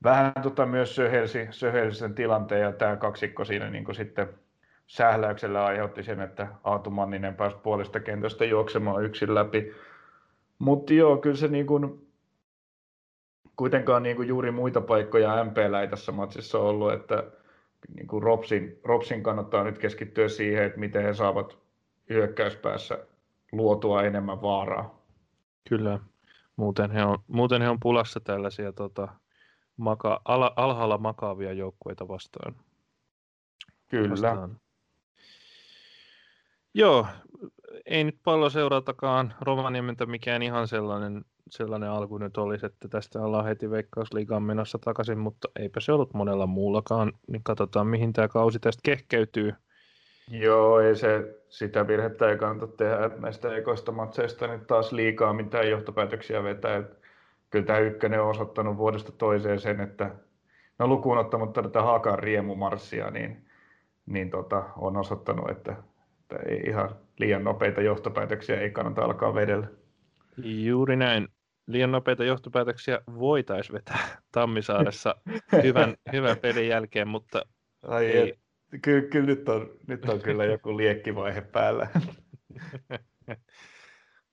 vähän 0.04 0.34
tota 0.44 0.66
myös 0.66 0.96
söhelsi, 0.96 1.48
söhelsi 1.52 2.00
sen 2.00 2.16
tilanteen 2.16 2.62
ja 2.62 2.72
tämä 2.72 2.96
kaksikko 2.96 3.46
siinä 3.46 3.70
niin 3.70 3.96
sitten 3.96 4.28
sähläyksellä 4.88 5.66
aiheutti 5.66 6.04
sen, 6.04 6.22
että 6.22 6.48
Aatu 6.64 6.90
Manninen 6.90 7.36
pääsi 7.36 7.58
puolesta 7.64 8.00
kentästä 8.00 8.46
juoksemaan 8.46 9.04
yksin 9.04 9.36
läpi. 9.36 9.74
Mutta 10.60 10.94
joo, 10.94 11.18
kyllä 11.18 11.36
se 11.36 11.48
niin 11.48 11.68
kuin, 11.68 12.08
kuitenkaan 13.56 14.04
niin 14.04 14.16
kuin 14.16 14.28
juuri 14.28 14.52
muita 14.52 14.82
paikkoja 14.82 15.44
MPllä 15.44 15.82
ei 15.82 15.88
tässä 15.88 16.12
matsissa 16.12 16.60
ollut, 16.60 16.94
että 16.94 17.24
niin 17.96 18.08
kuin 18.08 18.24
Ropsin, 18.24 18.80
Ropsin 18.84 19.24
kannattaa 19.24 19.64
nyt 19.64 19.78
keskittyä 19.78 20.28
siihen, 20.28 20.64
että 20.64 20.80
miten 20.80 21.04
he 21.04 21.14
saavat 21.14 21.58
hyökkäyspäässä 22.10 23.00
luotua 23.52 24.04
enemmän 24.04 24.42
vaaraa. 24.42 25.00
Kyllä, 25.70 26.00
muuten 26.56 26.92
he 26.92 27.04
on, 27.04 27.18
muuten 27.28 27.62
he 27.62 27.70
on 27.70 27.80
pulassa 27.80 28.20
tällaisia 28.20 28.74
tota, 28.74 29.08
maka, 29.80 30.22
al, 30.26 30.52
alhaalla 30.56 30.98
makaavia 30.98 31.54
joukkueita 31.54 32.08
vastaan. 32.08 32.56
Kyllä. 33.88 34.10
Vastaan. 34.10 34.60
Joo, 36.74 37.08
ei 37.86 38.04
nyt 38.04 38.20
pallo 38.24 38.50
seuratakaan 38.50 39.34
Rovaniemeltä 39.42 40.06
mikään 40.06 40.42
ihan 40.42 40.68
sellainen 40.68 41.26
sellainen 41.50 41.90
alku 41.90 42.18
nyt 42.18 42.38
olisi, 42.38 42.66
että 42.66 42.88
tästä 42.88 43.22
ollaan 43.22 43.46
heti 43.46 43.70
Veikkausliigaan 43.70 44.44
menossa 44.44 44.80
takaisin, 44.80 45.18
mutta 45.18 45.48
eipä 45.60 45.80
se 45.80 45.92
ollut 45.92 46.14
monella 46.14 46.48
muullakaan, 46.48 47.14
niin 47.28 47.44
katsotaan 47.44 47.88
mihin 47.88 48.14
tämä 48.14 48.28
kausi 48.28 48.60
tästä 48.60 48.82
kehkeytyy. 48.84 49.54
Joo, 50.32 50.80
ei 50.80 50.96
se 50.96 51.42
sitä 51.50 51.88
virhettä 51.88 52.30
ei 52.30 52.38
kannata 52.38 52.68
tehdä 52.68 53.10
näistä 53.20 53.56
ekoista 53.56 53.92
matseista 53.92 54.48
nyt 54.48 54.68
taas 54.68 54.92
liikaa 54.92 55.34
mitään 55.34 55.70
johtopäätöksiä 55.70 56.44
vetää. 56.44 56.78
Että 56.78 56.99
kyllä 57.50 57.66
tämä 57.66 57.80
ykkönen 57.80 58.22
on 58.22 58.30
osoittanut 58.30 58.78
vuodesta 58.78 59.12
toiseen 59.12 59.60
sen, 59.60 59.80
että 59.82 60.16
no 60.80 60.88
lukuun 60.88 61.18
ottamatta 61.18 61.64
tätä 61.64 61.82
Haakan 61.82 62.20
riemumarssia, 62.20 63.12
niin, 63.12 63.46
niin 64.06 64.30
tota, 64.30 64.64
on 64.78 64.98
osoittanut, 64.98 65.50
että, 65.50 65.76
että 66.22 66.50
ei 66.50 66.60
ihan 66.68 66.96
liian 67.20 67.44
nopeita 67.44 67.82
johtopäätöksiä 67.82 68.60
ei 68.60 68.72
kannata 68.72 69.06
alkaa 69.06 69.34
vedellä. 69.34 69.68
Juuri 70.44 70.96
näin 70.96 71.28
liian 71.68 71.92
nopeita 71.92 72.24
johtopäätöksiä 72.24 73.02
voitaisiin 73.20 73.74
vetää 73.74 74.22
Tammisaaressa 74.32 75.16
hyvän, 75.64 75.96
hyvän 76.12 76.38
pelin 76.38 76.68
jälkeen, 76.68 77.08
mutta 77.08 77.42
Ai 77.88 78.06
ei. 78.06 78.40
Kyllä, 78.82 79.10
kyllä 79.10 79.26
nyt, 79.26 79.50
on, 79.50 79.70
nyt 79.88 80.06
on 80.06 80.22
kyllä 80.22 80.46
joku 80.46 80.78
liekkivaihe 80.78 81.42
päällä. 81.42 81.88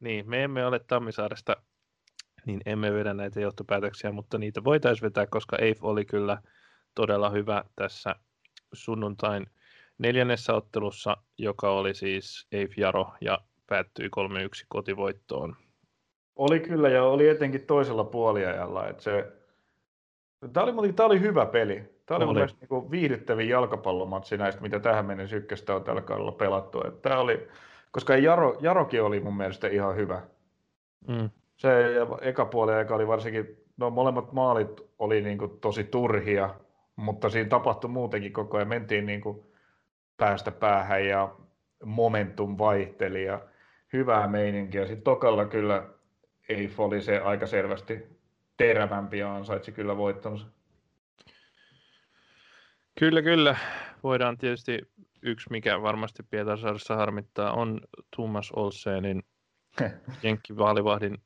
niin, 0.00 0.30
me 0.30 0.44
emme 0.44 0.66
ole 0.66 0.78
Tammisaaresta, 0.78 1.56
niin 2.46 2.60
emme 2.66 2.92
vedä 2.92 3.14
näitä 3.14 3.40
johtopäätöksiä, 3.40 4.12
mutta 4.12 4.38
niitä 4.38 4.64
voitaisiin 4.64 5.06
vetää, 5.06 5.26
koska 5.26 5.56
EIF 5.56 5.84
oli 5.84 6.04
kyllä 6.04 6.38
todella 6.94 7.30
hyvä 7.30 7.64
tässä 7.76 8.16
sunnuntain 8.72 9.46
neljännessä 9.98 10.54
ottelussa, 10.54 11.16
joka 11.38 11.70
oli 11.70 11.94
siis 11.94 12.46
EIF 12.52 12.78
Jaro 12.78 13.12
ja 13.20 13.38
päättyi 13.66 14.08
3-1 14.08 14.10
kotivoittoon. 14.68 15.56
Oli 16.36 16.60
kyllä 16.60 16.88
ja 16.88 17.04
oli 17.04 17.28
etenkin 17.28 17.66
toisella 17.66 18.04
puoliajalla. 18.04 18.88
Että 18.88 19.02
se, 19.02 19.32
tämä, 20.52 20.66
oli, 20.66 20.92
tämä 20.92 21.06
oli 21.06 21.20
hyvä 21.20 21.46
peli. 21.46 21.96
Tämä 22.06 22.18
oli, 22.18 22.24
oli. 22.24 22.40
mun 22.40 22.80
niin 22.80 22.90
viihdyttävin 22.90 23.48
jalkapallomatsi 23.48 24.36
näistä, 24.36 24.62
mitä 24.62 24.80
tähän 24.80 25.06
mennessä 25.06 25.36
ykköstä 25.36 25.74
on 25.74 25.84
tällä 25.84 26.02
kaudella 26.02 26.32
pelattu. 26.32 26.86
Että 26.86 27.08
tämä 27.08 27.20
oli, 27.20 27.48
koska 27.90 28.16
Jaro, 28.16 28.58
Jarokin 28.60 29.02
oli 29.02 29.20
mun 29.20 29.36
mielestä 29.36 29.68
ihan 29.68 29.96
hyvä. 29.96 30.22
Mm. 31.08 31.30
Se 31.56 31.92
ja 31.92 32.06
eka 32.20 32.44
puoli 32.44 32.72
aika 32.72 32.94
oli 32.94 33.06
varsinkin, 33.06 33.64
no 33.76 33.90
molemmat 33.90 34.32
maalit 34.32 34.80
oli 34.98 35.20
niin 35.20 35.38
kuin 35.38 35.60
tosi 35.60 35.84
turhia, 35.84 36.54
mutta 36.96 37.30
siinä 37.30 37.48
tapahtui 37.48 37.90
muutenkin 37.90 38.32
koko 38.32 38.56
ajan. 38.56 38.68
Mentiin 38.68 39.06
niin 39.06 39.20
kuin 39.20 39.46
päästä 40.16 40.50
päähän 40.50 41.06
ja 41.06 41.36
momentum 41.84 42.58
vaihteli 42.58 43.24
ja 43.24 43.40
hyvää 43.92 44.28
meininkiä. 44.28 44.86
Sitten 44.86 45.04
tokalla 45.04 45.44
kyllä 45.44 45.88
Eif 46.48 46.80
oli 46.80 47.02
se 47.02 47.18
aika 47.18 47.46
selvästi 47.46 48.06
terävämpi 48.56 49.18
ja 49.18 49.34
ansaitsi 49.34 49.72
kyllä 49.72 49.96
voittonsa. 49.96 50.46
Kyllä, 52.98 53.22
kyllä. 53.22 53.56
Voidaan 54.02 54.38
tietysti 54.38 54.78
yksi, 55.22 55.50
mikä 55.50 55.82
varmasti 55.82 56.22
Pietarsaaressa 56.22 56.96
harmittaa, 56.96 57.52
on 57.52 57.80
Thomas 58.16 58.52
Olsenin 58.52 59.22
jenkkivaalivahdin 60.22 61.18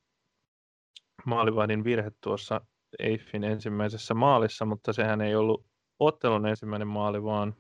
maalivahdin 1.25 1.85
virhe 1.85 2.11
tuossa 2.21 2.61
Eiffin 2.99 3.45
ensimmäisessä 3.45 4.15
maalissa, 4.15 4.65
mutta 4.65 4.93
sehän 4.93 5.21
ei 5.21 5.35
ollut 5.35 5.65
ottelun 5.99 6.47
ensimmäinen 6.47 6.89
maali, 6.89 7.23
vaan 7.23 7.55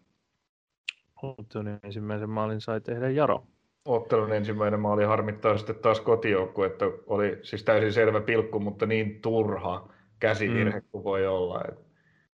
Ottelun 1.22 1.78
ensimmäisen 1.82 2.30
maalin 2.30 2.60
sai 2.60 2.80
tehdä 2.80 3.10
Jaro. 3.10 3.46
Ottelun 3.84 4.32
ensimmäinen 4.32 4.80
maali 4.80 5.04
harmittaa 5.04 5.56
sitten 5.56 5.76
taas 5.76 6.00
kotijoukku, 6.00 6.62
että 6.62 6.84
oli 7.06 7.38
siis 7.42 7.64
täysin 7.64 7.92
selvä 7.92 8.20
pilkku, 8.20 8.60
mutta 8.60 8.86
niin 8.86 9.20
turha 9.20 9.88
käsivirhe 10.18 10.80
mm. 10.80 10.86
kuin 10.92 11.04
voi 11.04 11.26
olla. 11.26 11.60
Et 11.68 11.78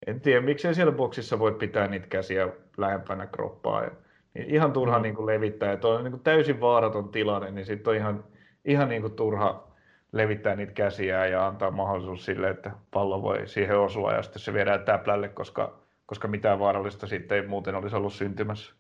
en 0.07 0.21
tiedä, 0.21 0.41
miksei 0.41 0.75
siellä 0.75 0.93
boksissa 0.93 1.39
voi 1.39 1.53
pitää 1.53 1.87
niitä 1.87 2.07
käsiä 2.07 2.49
lähempänä 2.77 3.27
kroppaa. 3.27 3.83
Ja, 3.83 3.91
niin 4.35 4.51
ihan 4.51 4.73
turha 4.73 4.99
mm. 4.99 5.03
niin 5.03 5.15
kuin 5.15 5.27
levittää. 5.27 5.73
Että 5.73 5.89
on 5.89 6.05
niin 6.05 6.13
kuin 6.13 6.23
täysin 6.23 6.61
vaaraton 6.61 7.09
tilanne, 7.09 7.51
niin 7.51 7.67
sitten 7.67 7.91
on 7.91 7.97
ihan, 7.97 8.25
ihan 8.65 8.89
niin 8.89 9.03
kuin 9.03 9.15
turha 9.15 9.70
levittää 10.13 10.57
niitä 10.57 10.73
käsiä 10.73 11.27
ja 11.27 11.47
antaa 11.47 11.71
mahdollisuus 11.71 12.25
sille, 12.25 12.51
että 12.51 12.71
pallo 12.91 13.23
voi 13.23 13.49
siihen 13.49 13.79
osua 13.79 14.13
ja 14.13 14.23
sitten 14.23 14.43
se 14.43 14.53
viedään 14.53 14.85
täplälle, 14.85 15.29
koska, 15.29 15.79
koska 16.07 16.29
mitään 16.29 16.59
vaarallista 16.59 17.07
sitten 17.07 17.37
ei 17.37 17.47
muuten 17.47 17.75
olisi 17.75 17.97
ollut 17.97 18.13
syntymässä. 18.13 18.75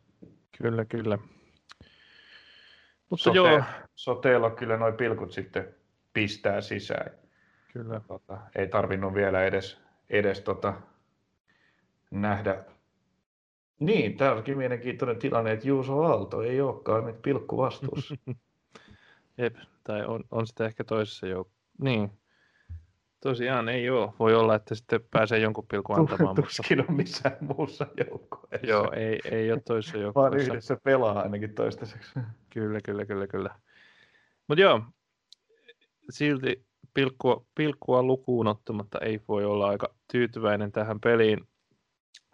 Kyllä, 0.58 0.84
kyllä. 0.84 1.18
Mutta 3.10 3.22
Sote, 3.22 3.36
joo. 3.36 3.62
Soteella 3.94 4.50
kyllä 4.50 4.76
noin 4.76 4.94
pilkut 4.94 5.32
sitten 5.32 5.74
pistää 6.12 6.60
sisään. 6.60 7.10
Kyllä. 7.72 8.00
Tota, 8.08 8.38
ei 8.56 8.68
tarvinnut 8.68 9.14
vielä 9.14 9.44
edes, 9.44 9.80
edes 10.10 10.40
tota, 10.40 10.74
nähdä. 12.10 12.64
Niin, 13.80 14.16
tämä 14.16 14.32
onkin 14.32 14.58
mielenkiintoinen 14.58 15.18
tilanne, 15.18 15.52
että 15.52 15.68
Juuso 15.68 16.02
Aalto 16.02 16.42
ei 16.42 16.60
olekaan 16.60 17.04
nyt 17.04 17.22
pilkku 17.22 17.56
vastuussa. 17.56 18.14
Jep, 19.40 19.56
tai 19.84 20.04
on, 20.04 20.24
on 20.30 20.46
sitä 20.46 20.66
ehkä 20.66 20.84
toisessa 20.84 21.26
joukkueessa. 21.26 21.60
Niin, 21.78 22.10
tosiaan 23.20 23.68
ei 23.68 23.90
ole. 23.90 24.12
Voi 24.18 24.34
olla, 24.34 24.54
että 24.54 24.74
sitten 24.74 25.00
pääsee 25.10 25.38
jonkun 25.38 25.66
pilkun 25.66 25.98
antamaan. 25.98 26.36
Tuskin 26.36 26.78
mutta... 26.78 26.92
on 26.92 26.96
missään 26.96 27.36
muussa 27.40 27.86
joukkueessa. 28.08 28.66
Joo, 28.66 28.92
ei, 28.92 29.20
ei 29.30 29.52
ole 29.52 29.60
toisessa 29.60 29.98
joukkueessa. 29.98 30.36
Vaan 30.36 30.46
yhdessä 30.48 30.76
pelaa 30.84 31.20
ainakin 31.20 31.54
toistaiseksi. 31.54 32.20
Kyllä, 32.50 32.78
kyllä, 32.84 33.04
kyllä, 33.06 33.26
kyllä. 33.26 33.50
Mutta 34.48 34.62
joo, 34.62 34.82
silti 36.10 36.66
pilkkua, 36.94 37.44
pilkkua 37.54 38.02
lukuun 38.02 38.46
ottamatta 38.46 38.98
ei 38.98 39.20
voi 39.28 39.44
olla 39.44 39.68
aika 39.68 39.94
tyytyväinen 40.12 40.72
tähän 40.72 41.00
peliin. 41.00 41.48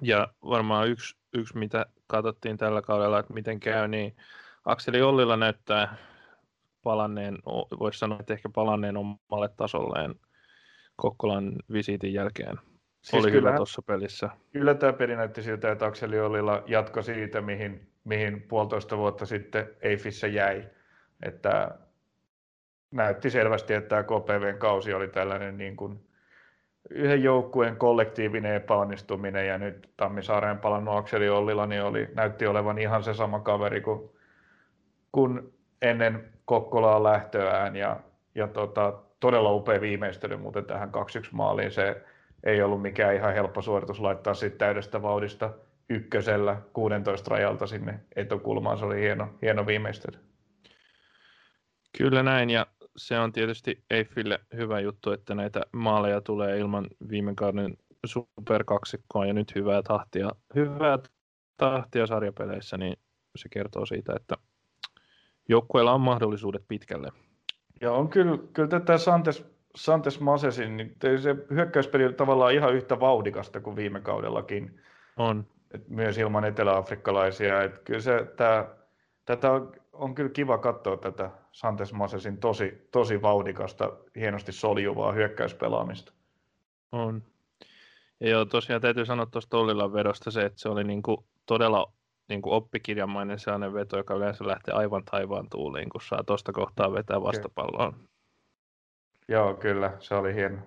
Ja 0.02 0.28
varmaan 0.42 0.88
yksi, 0.88 1.16
yksi 1.34 1.58
mitä 1.58 1.86
katsottiin 2.06 2.56
tällä 2.56 2.82
kaudella, 2.82 3.18
että 3.18 3.34
miten 3.34 3.60
käy, 3.60 3.88
niin 3.88 4.16
Akseli 4.64 5.02
Ollilla 5.02 5.36
näyttää 5.36 5.96
palanneen, 6.86 7.38
voisi 7.78 7.98
sanoa, 7.98 8.18
että 8.20 8.34
ehkä 8.34 8.48
palanneen 8.54 8.96
omalle 8.96 9.48
tasolleen 9.56 10.14
Kokkolan 10.96 11.52
visiitin 11.72 12.12
jälkeen. 12.12 12.56
Siis 13.00 13.24
oli 13.24 13.32
kyllä, 13.32 13.48
hyvä 13.48 13.56
tuossa 13.56 13.82
pelissä. 13.82 14.30
Kyllä 14.52 14.74
tämä 14.74 14.92
peli 14.92 15.16
näytti 15.16 15.42
siltä, 15.42 15.72
että 15.72 15.86
Akseli 15.86 16.20
Ollilla 16.20 16.62
jatko 16.66 17.02
siitä, 17.02 17.40
mihin, 17.40 17.88
mihin 18.04 18.42
puolitoista 18.42 18.96
vuotta 18.96 19.26
sitten 19.26 19.68
Eifissä 19.80 20.26
jäi. 20.26 20.64
Että 21.22 21.78
näytti 22.90 23.30
selvästi, 23.30 23.74
että 23.74 23.88
tämä 23.88 24.02
KPVn 24.02 24.58
kausi 24.58 24.94
oli 24.94 25.08
tällainen 25.08 25.58
niin 25.58 25.76
kuin 25.76 26.00
yhden 26.90 27.22
joukkueen 27.22 27.76
kollektiivinen 27.76 28.54
epäonnistuminen 28.54 29.46
ja 29.46 29.58
nyt 29.58 29.90
Tammisaareen 29.96 30.58
palannut 30.58 30.96
Akseli 30.96 31.28
Ollila 31.28 31.66
niin 31.66 31.82
oli, 31.82 32.08
näytti 32.14 32.46
olevan 32.46 32.78
ihan 32.78 33.02
se 33.02 33.14
sama 33.14 33.40
kaveri 33.40 33.80
kuin, 33.80 34.10
kuin 35.12 35.54
ennen 35.82 36.35
Kokkolaan 36.46 37.02
lähtöään 37.02 37.76
ja, 37.76 38.00
ja 38.34 38.48
tota, 38.48 38.92
todella 39.20 39.52
upea 39.52 39.80
viimeistely 39.80 40.36
muuten 40.36 40.64
tähän 40.64 40.88
2-1 40.88 41.28
maaliin. 41.32 41.72
Se 41.72 42.02
ei 42.44 42.62
ollut 42.62 42.82
mikään 42.82 43.14
ihan 43.14 43.34
helppo 43.34 43.62
suoritus 43.62 44.00
laittaa 44.00 44.34
siitä 44.34 44.58
täydestä 44.58 45.02
vauhdista 45.02 45.50
ykkösellä 45.90 46.56
16 46.72 47.30
rajalta 47.30 47.66
sinne 47.66 48.00
etukulmaan. 48.16 48.78
Se 48.78 48.84
oli 48.84 49.00
hieno, 49.00 49.28
hieno 49.42 49.66
viimeistely. 49.66 50.18
Kyllä 51.98 52.22
näin, 52.22 52.50
ja 52.50 52.66
se 52.96 53.18
on 53.18 53.32
tietysti 53.32 53.84
Eiffille 53.90 54.40
hyvä 54.56 54.80
juttu, 54.80 55.12
että 55.12 55.34
näitä 55.34 55.60
maaleja 55.72 56.20
tulee 56.20 56.58
ilman 56.58 56.86
viime 57.10 57.34
kauden 57.34 57.76
superkaksikkoa 58.06 59.26
ja 59.26 59.32
nyt 59.32 59.54
hyvää 59.54 59.82
tahtia, 59.82 60.30
hyvää 60.54 60.98
tahtia 61.56 62.06
sarjapeleissä, 62.06 62.76
niin 62.76 62.96
se 63.36 63.48
kertoo 63.48 63.86
siitä, 63.86 64.12
että 64.16 64.34
joukkueella 65.48 65.92
on 65.92 66.00
mahdollisuudet 66.00 66.62
pitkälle. 66.68 67.12
Ja 67.80 67.92
on 67.92 68.08
kyllä, 68.08 68.38
kyllä 68.52 68.68
tätä 68.68 68.98
Santes, 68.98 69.44
Santes 69.76 70.20
Masesin, 70.20 70.76
niin 70.76 70.96
se 71.18 71.36
hyökkäyspeli 71.50 72.04
on 72.04 72.14
tavallaan 72.14 72.54
ihan 72.54 72.74
yhtä 72.74 73.00
vauhdikasta 73.00 73.60
kuin 73.60 73.76
viime 73.76 74.00
kaudellakin. 74.00 74.80
On. 75.16 75.46
Et 75.74 75.88
myös 75.88 76.18
ilman 76.18 76.44
eteläafrikkalaisia. 76.44 77.62
Et 77.62 77.78
kyllä 77.78 78.00
se, 78.00 78.26
tää, 78.36 78.76
tätä 79.24 79.52
on, 79.52 79.72
on, 79.92 80.14
kyllä 80.14 80.30
kiva 80.30 80.58
katsoa 80.58 80.96
tätä 80.96 81.30
Santes 81.52 81.92
Masesin 81.92 82.38
tosi, 82.38 82.88
tosi 82.90 83.22
vauhdikasta, 83.22 83.92
hienosti 84.16 84.52
soljuvaa 84.52 85.12
hyökkäyspelaamista. 85.12 86.12
On. 86.92 87.22
Ja 88.20 88.28
joo, 88.28 88.44
tosiaan 88.44 88.82
täytyy 88.82 89.04
sanoa 89.06 89.26
tuosta 89.26 89.58
Ollilan 89.58 89.92
vedosta 89.92 90.30
se, 90.30 90.44
että 90.44 90.60
se 90.60 90.68
oli 90.68 90.84
niinku 90.84 91.26
todella 91.46 91.92
niin 92.28 92.42
kuin 92.42 92.52
oppikirjamainen 92.52 93.38
sellainen 93.38 93.74
veto, 93.74 93.96
joka 93.96 94.14
yleensä 94.14 94.46
lähtee 94.46 94.74
aivan 94.74 95.04
taivaan 95.10 95.46
tuuliin, 95.50 95.88
kun 95.88 96.00
saa 96.00 96.24
tuosta 96.26 96.52
kohtaa 96.52 96.92
vetää 96.92 97.22
vastapalloon. 97.22 97.94
Joo, 99.28 99.54
kyllä. 99.54 99.92
Se 99.98 100.14
oli 100.14 100.34
hieno, 100.34 100.58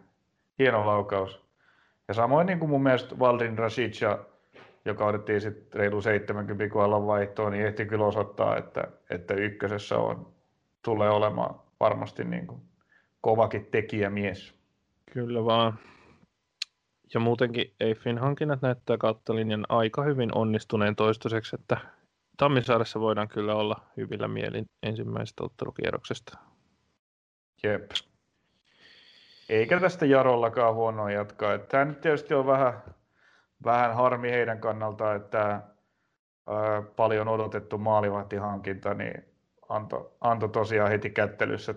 hieno 0.59 0.85
laukaus. 0.85 1.41
Ja 2.07 2.13
samoin 2.13 2.47
niin 2.47 2.59
kuin 2.59 2.69
mun 2.69 2.83
mielestä 2.83 3.19
Valdin 3.19 3.57
Rasica, 3.57 4.25
joka 4.85 5.05
otettiin 5.05 5.41
sitten 5.41 5.79
reilu 5.79 6.01
70 6.01 6.73
kohdalla 6.73 7.05
vaihtoon, 7.05 7.51
niin 7.51 7.65
ehti 7.65 7.85
kyllä 7.85 8.05
osoittaa, 8.05 8.57
että, 8.57 8.87
että 9.09 9.33
ykkösessä 9.33 9.97
on, 9.97 10.33
tulee 10.81 11.09
olemaan 11.09 11.55
varmasti 11.79 12.23
niin 12.23 12.47
kuin 12.47 12.61
kovakin 13.21 13.65
tekijämies. 13.65 14.53
Kyllä 15.13 15.45
vaan 15.45 15.79
ja 17.13 17.19
muutenkin 17.19 17.73
Eiffin 17.79 18.17
hankinnat 18.17 18.61
näyttää 18.61 18.97
kautta 18.97 19.35
linjan 19.35 19.65
aika 19.69 20.03
hyvin 20.03 20.37
onnistuneen 20.37 20.95
toistaiseksi, 20.95 21.55
että 21.55 21.77
Tammisaaressa 22.37 22.99
voidaan 22.99 23.27
kyllä 23.27 23.55
olla 23.55 23.75
hyvillä 23.97 24.27
mielin 24.27 24.65
ensimmäisestä 24.83 25.43
ottelukierroksesta. 25.43 26.37
Jep. 27.63 27.91
Eikä 29.49 29.79
tästä 29.79 30.05
Jarollakaan 30.05 30.75
huonoa 30.75 31.11
jatkaa. 31.11 31.57
Tämä 31.57 31.85
nyt 31.85 32.01
tietysti 32.01 32.33
on 32.33 32.47
vähän, 32.47 32.73
vähän 33.63 33.95
harmi 33.95 34.31
heidän 34.31 34.59
kannalta, 34.59 35.15
että 35.15 35.41
ää, 35.41 36.81
paljon 36.95 37.27
odotettu 37.27 37.77
maalivahtihankinta 37.77 38.93
niin 38.93 39.25
antoi 39.69 40.11
anto 40.21 40.47
tosiaan 40.47 40.89
heti 40.89 41.09
kättelyssä 41.09 41.73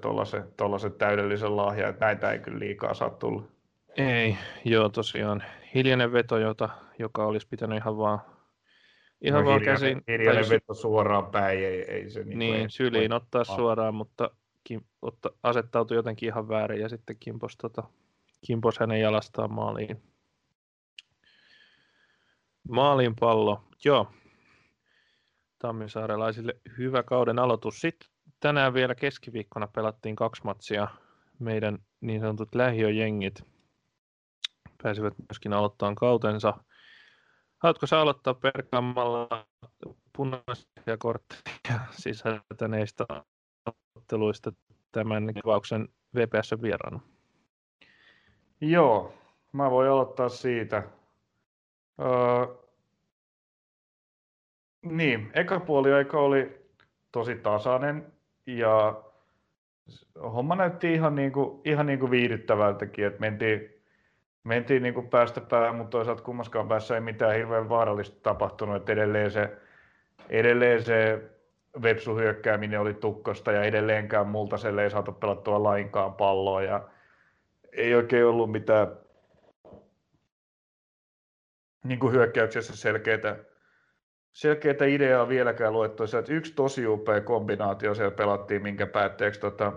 tuollaisen 0.57 0.93
täydellisen 0.99 1.57
lahjan, 1.57 1.91
että 1.91 2.05
näitä 2.07 2.33
ei 2.33 2.39
kyllä 2.39 2.59
liikaa 2.59 2.95
saa 2.95 3.11
tulla. 3.11 3.52
Ei, 3.97 4.37
joo 4.65 4.89
tosiaan. 4.89 5.43
Hiljainen 5.75 6.13
veto, 6.13 6.39
jota, 6.39 6.69
joka 6.99 7.27
olisi 7.27 7.49
pitänyt 7.49 7.79
ihan 7.79 7.97
vaan, 7.97 8.21
ihan 9.21 9.41
no, 9.41 9.49
vaan 9.49 9.61
hiljainen, 9.61 9.95
käsin. 9.97 10.03
Hiljainen 10.09 10.45
tai, 10.45 10.51
veto 10.51 10.75
suoraan 10.75 11.27
päin, 11.27 11.59
ei, 11.59 11.83
ei 11.83 12.11
se 12.11 12.25
niin, 12.25 12.39
niin 12.39 12.71
syliin 12.71 13.13
ottaa 13.13 13.45
ah. 13.49 13.57
suoraan, 13.57 13.95
mutta 13.95 14.31
kim, 14.65 14.81
otta, 15.03 15.31
asettautui 15.43 15.97
jotenkin 15.97 16.27
ihan 16.27 16.49
väärin 16.49 16.81
ja 16.81 16.89
sitten 16.89 17.17
kimpos, 17.21 17.57
tota, 17.57 17.83
kimpos 18.47 18.79
hänen 18.79 19.01
jalastaan 19.01 19.53
maaliin. 19.53 20.03
Maalin 22.69 23.15
pallo, 23.21 23.65
joo. 23.85 24.11
Tammisaarelaisille 25.59 26.57
hyvä 26.79 27.03
kauden 27.03 27.39
aloitus. 27.39 27.81
Sitten 27.81 28.09
tänään 28.41 28.75
vielä 28.75 28.95
keskiviikkona 28.95 29.67
pelattiin 29.67 30.17
kaksi 30.17 30.43
matsia 30.45 30.89
meidän 31.39 31.79
niin 32.01 32.21
sanotut 32.21 32.55
lähiöjengit 32.55 33.52
pääsivät 34.83 35.15
myöskin 35.19 35.53
aloittamaan 35.53 35.95
kautensa. 35.95 36.55
Haluatko 37.59 37.87
sä 37.87 38.01
aloittaa 38.01 38.35
perkaamalla 38.35 39.47
punaisia 40.17 40.97
kortteja 40.99 41.81
sisältäneistä 41.91 43.05
otteluista 43.97 44.53
tämän 44.93 45.35
kuvauksen 45.43 45.89
VPS 46.15 46.55
vieraana? 46.63 47.01
Joo, 48.61 49.15
mä 49.53 49.71
voin 49.71 49.91
aloittaa 49.91 50.29
siitä. 50.29 50.83
Öö, 52.01 52.63
niin, 54.83 55.31
eka 55.35 55.61
puoli 55.61 55.93
aika 55.93 56.21
oli 56.21 56.69
tosi 57.13 57.35
tasainen 57.35 58.13
ja 58.47 59.03
homma 60.23 60.57
näytti 60.57 60.93
ihan, 60.93 61.15
niin 61.15 61.33
kuin, 61.33 61.61
ihan 61.65 61.87
niin 61.87 61.99
kuin 61.99 62.11
viihdyttävältäkin, 62.11 63.07
että 63.07 63.21
mentiin 63.21 63.72
mentiin 64.45 64.83
niin 64.83 64.95
kuin 64.95 65.09
päästä 65.09 65.41
päähän, 65.41 65.75
mutta 65.75 65.91
toisaalta 65.91 66.23
kummaskaan 66.23 66.69
päässä 66.69 66.95
ei 66.95 67.01
mitään 67.01 67.37
hirveän 67.37 67.69
vaarallista 67.69 68.21
tapahtunut, 68.23 68.77
että 68.77 68.93
edelleen 68.93 69.31
se, 69.31 69.57
edelleen 70.29 70.83
se 70.83 71.23
Vepsu-hyökkääminen 71.83 72.81
oli 72.81 72.95
tukkosta 72.95 73.53
ja 73.53 73.65
edelleenkään 73.65 74.27
Multaselle 74.27 74.85
ei 74.85 74.91
saatu 74.91 75.13
pelattua 75.13 75.63
lainkaan 75.63 76.15
palloa 76.15 76.63
ja 76.63 76.89
ei 77.73 77.95
oikein 77.95 78.27
ollut 78.27 78.53
mitään 78.53 78.89
niin 81.85 81.99
kuin 81.99 82.13
hyökkäyksessä 82.13 82.77
selkeitä, 82.77 83.37
selkeitä 84.33 84.85
ideaa 84.85 85.29
vieläkään 85.29 85.73
luettu. 85.73 86.03
että 86.03 86.33
yksi 86.33 86.55
tosi 86.55 86.87
upea 86.87 87.21
kombinaatio 87.21 87.95
siellä 87.95 88.17
pelattiin, 88.17 88.63
minkä 88.63 88.87
päätteeksi 88.87 89.41
tota, 89.41 89.73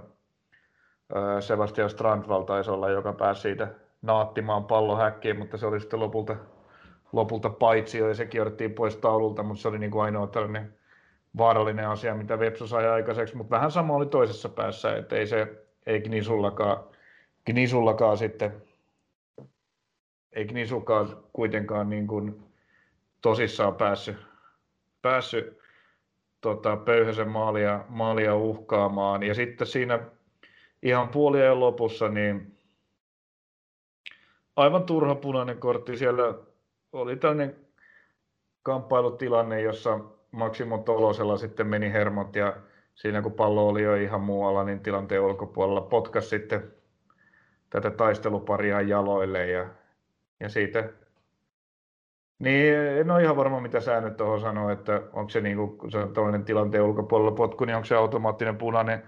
Sebastian 1.39 1.89
Strandval 1.89 2.43
taisi 2.43 2.71
olla, 2.71 2.89
joka 2.89 3.13
pääsi 3.13 3.41
siitä 3.41 3.84
naattimaan 4.05 4.65
pallon 4.65 4.97
häkkiin, 4.97 5.39
mutta 5.39 5.57
se 5.57 5.65
oli 5.65 5.79
sitten 5.79 5.99
lopulta, 5.99 6.35
lopulta 7.11 7.49
paitsi 7.49 7.97
ja 7.97 8.13
sekin 8.13 8.41
otettiin 8.41 8.73
pois 8.73 8.95
taululta, 8.95 9.43
mutta 9.43 9.61
se 9.61 9.67
oli 9.67 9.79
niin 9.79 9.91
kuin 9.91 10.03
ainoa 10.03 10.27
tällainen 10.27 10.73
vaarallinen 11.37 11.87
asia, 11.87 12.15
mitä 12.15 12.39
Vepsu 12.39 12.67
sai 12.67 12.87
aikaiseksi, 12.87 13.37
mutta 13.37 13.55
vähän 13.55 13.71
sama 13.71 13.93
oli 13.93 14.05
toisessa 14.05 14.49
päässä, 14.49 14.97
että 14.97 15.15
ei 15.15 15.27
se, 15.27 15.65
ei 15.85 16.01
Gnisullakaan, 16.01 16.83
Gnisullakaan 17.45 18.17
sitten, 18.17 18.61
ei 20.33 20.45
Gnisukaan 20.45 21.17
kuitenkaan 21.33 21.89
niin 21.89 22.07
kuin 22.07 22.43
tosissaan 23.21 23.75
päässyt, 23.75 24.17
päässyt 25.01 25.57
tota, 26.41 26.77
Pöyhösen 26.77 27.29
maalia, 27.29 27.85
maalia 27.89 28.35
uhkaamaan. 28.35 29.23
Ja 29.23 29.33
sitten 29.33 29.67
siinä 29.67 29.99
ihan 30.83 31.09
puolien 31.09 31.59
lopussa, 31.59 32.09
niin 32.09 32.54
aivan 34.55 34.83
turha 34.83 35.15
punainen 35.15 35.57
kortti. 35.57 35.97
Siellä 35.97 36.33
oli 36.93 37.15
tällainen 37.15 37.55
kamppailutilanne, 38.63 39.61
jossa 39.61 39.99
Maksimo 40.31 40.77
Tolosella 40.77 41.37
sitten 41.37 41.67
meni 41.67 41.91
hermot 41.91 42.35
ja 42.35 42.57
siinä 42.95 43.21
kun 43.21 43.33
pallo 43.33 43.67
oli 43.67 43.83
jo 43.83 43.95
ihan 43.95 44.21
muualla, 44.21 44.63
niin 44.63 44.79
tilanteen 44.79 45.21
ulkopuolella 45.21 45.81
potkas 45.81 46.29
sitten 46.29 46.71
tätä 47.69 47.91
taisteluparia 47.91 48.81
jaloille 48.81 49.47
ja, 49.47 49.65
ja 50.39 50.49
siitä 50.49 50.89
niin, 52.39 52.75
en 52.75 53.11
ole 53.11 53.23
ihan 53.23 53.37
varma, 53.37 53.59
mitä 53.59 53.79
säännöt 53.79 54.17
tuohon 54.17 54.41
sanoo, 54.41 54.69
että 54.69 55.01
onko 55.13 55.29
se, 55.29 55.41
niin 55.41 55.57
kuin, 55.57 55.91
se 55.91 55.97
on 55.99 56.45
tilanteen 56.45 56.83
ulkopuolella 56.83 57.31
potku, 57.31 57.65
niin 57.65 57.75
onko 57.75 57.85
se 57.85 57.95
automaattinen 57.95 58.57
punainen. 58.57 59.03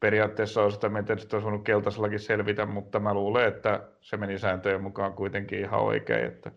Periaatteessa 0.00 0.62
on 0.62 0.72
sitä 0.72 0.88
mieltä, 0.88 1.12
että 1.12 1.36
olisi 1.36 1.44
voinut 1.44 1.64
keltaisellakin 1.64 2.20
selvitä, 2.20 2.66
mutta 2.66 3.00
mä 3.00 3.14
luulen, 3.14 3.48
että 3.48 3.80
se 4.00 4.16
meni 4.16 4.38
sääntöjen 4.38 4.82
mukaan 4.82 5.12
kuitenkin 5.12 5.58
ihan 5.58 5.80
oikein. 5.80 6.24
Että 6.24 6.50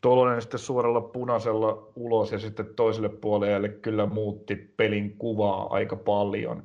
Tolonen 0.00 0.42
sitten 0.42 0.60
suoralla 0.60 1.00
punaisella 1.00 1.92
ulos 1.96 2.32
ja 2.32 2.38
sitten 2.38 2.66
toiselle 2.76 3.08
puolelle 3.08 3.68
kyllä 3.68 4.06
muutti 4.06 4.74
pelin 4.76 5.16
kuvaa 5.18 5.66
aika 5.70 5.96
paljon. 5.96 6.64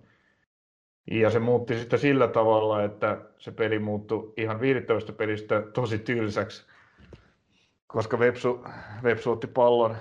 Ja 1.12 1.30
se 1.30 1.40
muutti 1.40 1.80
sitten 1.80 2.00
sillä 2.00 2.28
tavalla, 2.28 2.84
että 2.84 3.18
se 3.38 3.52
peli 3.52 3.80
muuttui 3.80 4.34
ihan 4.38 4.62
viihdyttävästä 4.62 5.14
pelistä 5.14 5.62
tosi 5.62 6.00
tylsäksi 6.00 6.72
koska 7.92 8.20
Vepsu, 8.20 8.66
Vepsu 9.04 9.32
otti 9.32 9.48
pallon 9.48 9.96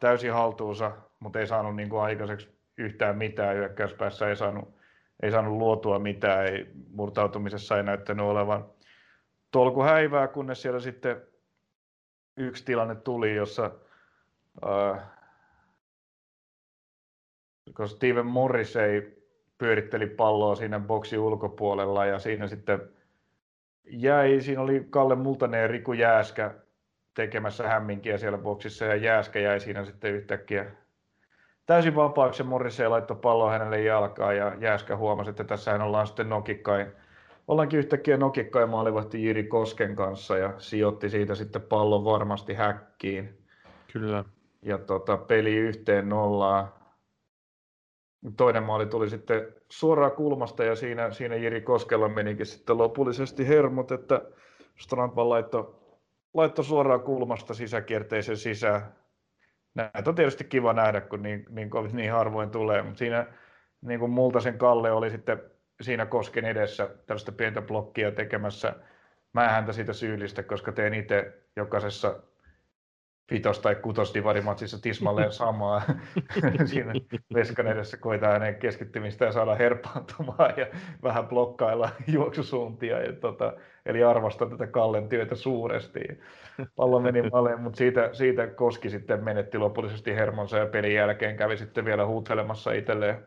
täysin 0.00 0.32
haltuunsa, 0.32 0.92
mutta 1.20 1.40
ei 1.40 1.46
saanut 1.46 1.76
niin 1.76 1.88
kuin 1.88 2.02
aikaiseksi 2.02 2.48
yhtään 2.78 3.18
mitään 3.18 3.56
hyökkäyspäässä, 3.56 4.28
ei 4.28 4.36
saanut, 4.36 4.75
ei 5.22 5.30
saanut 5.30 5.56
luotua 5.58 5.98
mitään, 5.98 6.46
ei, 6.46 6.66
murtautumisessa 6.88 7.76
ei 7.76 7.82
näyttänyt 7.82 8.26
olevan 8.26 8.70
tolku 9.50 9.82
häivää, 9.82 10.28
kunnes 10.28 10.62
siellä 10.62 10.80
sitten 10.80 11.22
yksi 12.36 12.64
tilanne 12.64 12.94
tuli, 12.94 13.34
jossa 13.34 13.70
äh, 14.66 15.00
kun 17.76 17.88
Steven 17.88 18.26
Morris 18.26 18.76
ei 18.76 19.26
pyöritteli 19.58 20.06
palloa 20.06 20.54
siinä 20.54 20.80
boksin 20.80 21.18
ulkopuolella 21.18 22.06
ja 22.06 22.18
siinä 22.18 22.48
sitten 22.48 22.80
jäi, 23.84 24.40
siinä 24.40 24.62
oli 24.62 24.86
Kalle 24.90 25.14
Multanen 25.14 25.60
ja 25.60 25.68
Riku 25.68 25.92
Jääskä 25.92 26.54
tekemässä 27.14 27.68
hämminkiä 27.68 28.18
siellä 28.18 28.38
boksissa 28.38 28.84
ja 28.84 28.96
Jääskä 28.96 29.38
jäi 29.38 29.60
siinä 29.60 29.84
sitten 29.84 30.14
yhtäkkiä 30.14 30.70
täysin 31.66 31.94
vapaaksi 31.94 32.42
ja 32.42 32.46
Morrissey 32.46 32.88
laittoi 32.88 33.16
pallon 33.16 33.50
hänelle 33.50 33.82
jalkaan 33.82 34.36
ja 34.36 34.52
Jääskä 34.60 34.96
huomasi, 34.96 35.30
että 35.30 35.44
tässähän 35.44 35.82
ollaan 35.82 36.06
sitten 36.06 36.28
nokikkain. 36.28 36.92
Ollaankin 37.48 37.78
yhtäkkiä 37.78 38.16
nokikkain 38.16 38.68
maalivahti 38.68 39.24
Jiri 39.24 39.44
Kosken 39.44 39.96
kanssa 39.96 40.38
ja 40.38 40.54
sijoitti 40.58 41.10
siitä 41.10 41.34
sitten 41.34 41.62
pallon 41.62 42.04
varmasti 42.04 42.54
häkkiin. 42.54 43.38
Kyllä. 43.92 44.24
Ja 44.62 44.78
tota, 44.78 45.16
peli 45.16 45.54
yhteen 45.54 46.08
nollaa. 46.08 46.76
Toinen 48.36 48.62
maali 48.62 48.86
tuli 48.86 49.10
sitten 49.10 49.54
suoraan 49.68 50.12
kulmasta 50.12 50.64
ja 50.64 50.76
siinä, 50.76 51.10
siinä 51.10 51.36
Jiri 51.36 51.60
Koskella 51.60 52.08
menikin 52.08 52.46
sitten 52.46 52.78
lopullisesti 52.78 53.48
hermot, 53.48 53.92
että 53.92 54.22
Strandval 54.78 55.28
laittoi 55.28 55.74
laitto 56.34 56.62
suoraan 56.62 57.00
kulmasta 57.00 57.54
sisäkierteisen 57.54 58.36
sisään. 58.36 58.94
Näitä 59.76 60.10
on 60.10 60.14
tietysti 60.14 60.44
kiva 60.44 60.72
nähdä, 60.72 61.00
kun 61.00 61.22
niin, 61.22 61.46
niin, 61.50 61.70
niin 61.92 62.12
harvoin 62.12 62.50
tulee, 62.50 62.82
mutta 62.82 62.98
siinä 62.98 63.26
niin 63.80 64.00
kuin 64.00 64.10
Multasen 64.10 64.58
Kalle 64.58 64.92
oli 64.92 65.10
sitten 65.10 65.42
siinä 65.80 66.06
Kosken 66.06 66.44
edessä 66.44 66.90
tällaista 67.06 67.32
pientä 67.32 67.62
blokkia 67.62 68.12
tekemässä. 68.12 68.74
Mä 69.32 69.48
häntä 69.48 69.72
siitä 69.72 69.92
syyllistä, 69.92 70.42
koska 70.42 70.72
teen 70.72 70.94
itse 70.94 71.42
jokaisessa 71.56 72.20
vitos- 73.32 73.60
tai 73.60 73.74
kutosdivarimatsissa 73.74 74.82
tismalleen 74.82 75.32
samaa. 75.42 75.82
Siinä 76.64 76.92
Veskan 77.34 77.66
edessä 77.66 77.96
koetaan 77.96 78.32
hänen 78.32 78.56
keskittymistä 78.56 79.24
ja 79.24 79.32
saada 79.32 79.54
herpaantumaan 79.54 80.54
ja 80.56 80.66
vähän 81.02 81.26
blokkailla 81.26 81.90
juoksusuuntia. 82.14 83.00
Ja 83.02 83.12
tota, 83.12 83.52
eli 83.86 84.04
arvostan 84.04 84.50
tätä 84.50 84.66
Kallen 84.66 85.08
työtä 85.08 85.34
suuresti. 85.34 86.00
Pallo 86.76 87.00
meni 87.00 87.22
maleen, 87.32 87.60
mutta 87.60 87.76
siitä, 87.76 88.10
siitä 88.12 88.46
Koski 88.46 88.90
sitten 88.90 89.24
menetti 89.24 89.58
lopullisesti 89.58 90.14
hermonsa 90.14 90.58
ja 90.58 90.66
pelin 90.66 90.94
jälkeen 90.94 91.36
kävi 91.36 91.56
sitten 91.56 91.84
vielä 91.84 92.06
huutelemassa 92.06 92.72
itselleen 92.72 93.26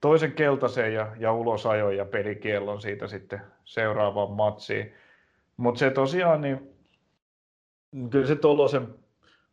toisen 0.00 0.32
keltaisen 0.32 0.94
ja, 0.94 1.12
ja 1.18 1.32
ulosajon 1.32 1.96
ja 1.96 2.04
pelikiellon 2.04 2.80
siitä 2.80 3.06
sitten 3.06 3.40
seuraavaan 3.64 4.30
matsiin. 4.30 4.92
Mutta 5.56 5.78
se 5.78 5.90
tosiaan, 5.90 6.40
niin 6.40 6.72
kyllä 8.10 8.26
se 8.26 8.36
Tolosen 8.36 8.88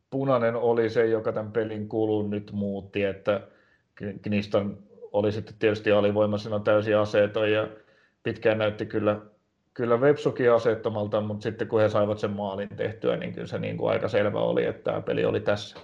punainen 0.10 0.55
oli 0.55 0.89
se, 0.89 1.05
joka 1.05 1.32
tämän 1.32 1.51
pelin 1.51 1.89
kulun 1.89 2.29
nyt 2.29 2.51
muutti, 2.51 3.03
että 3.03 3.47
Kniston 4.21 4.77
oli 5.12 5.32
sitten 5.32 5.55
tietysti 5.60 5.91
alivoimaisena 5.91 6.60
täysin 6.60 6.97
aseeton 6.97 7.51
ja 7.51 7.67
pitkään 8.23 8.58
näytti 8.58 8.86
kyllä, 8.86 9.21
kyllä 9.80 9.98
Websokin 9.98 10.52
aseettomalta, 10.52 11.22
mutta 11.22 11.44
sitten 11.44 11.68
kun 11.68 11.82
he 11.82 11.89
saivat 11.89 12.20
sen 12.20 12.32
maalin 12.32 12.70
tehtyä, 12.70 13.18
niin 13.18 13.34
kyllä 13.34 13.48
se 13.48 13.60
niin 13.60 13.78
kuin 13.78 13.92
aika 13.92 14.08
selvä 14.08 14.39
oli, 14.39 14.65
että 14.65 14.84
tämä 14.84 15.02
peli 15.02 15.26
oli 15.26 15.39
tässä. 15.39 15.80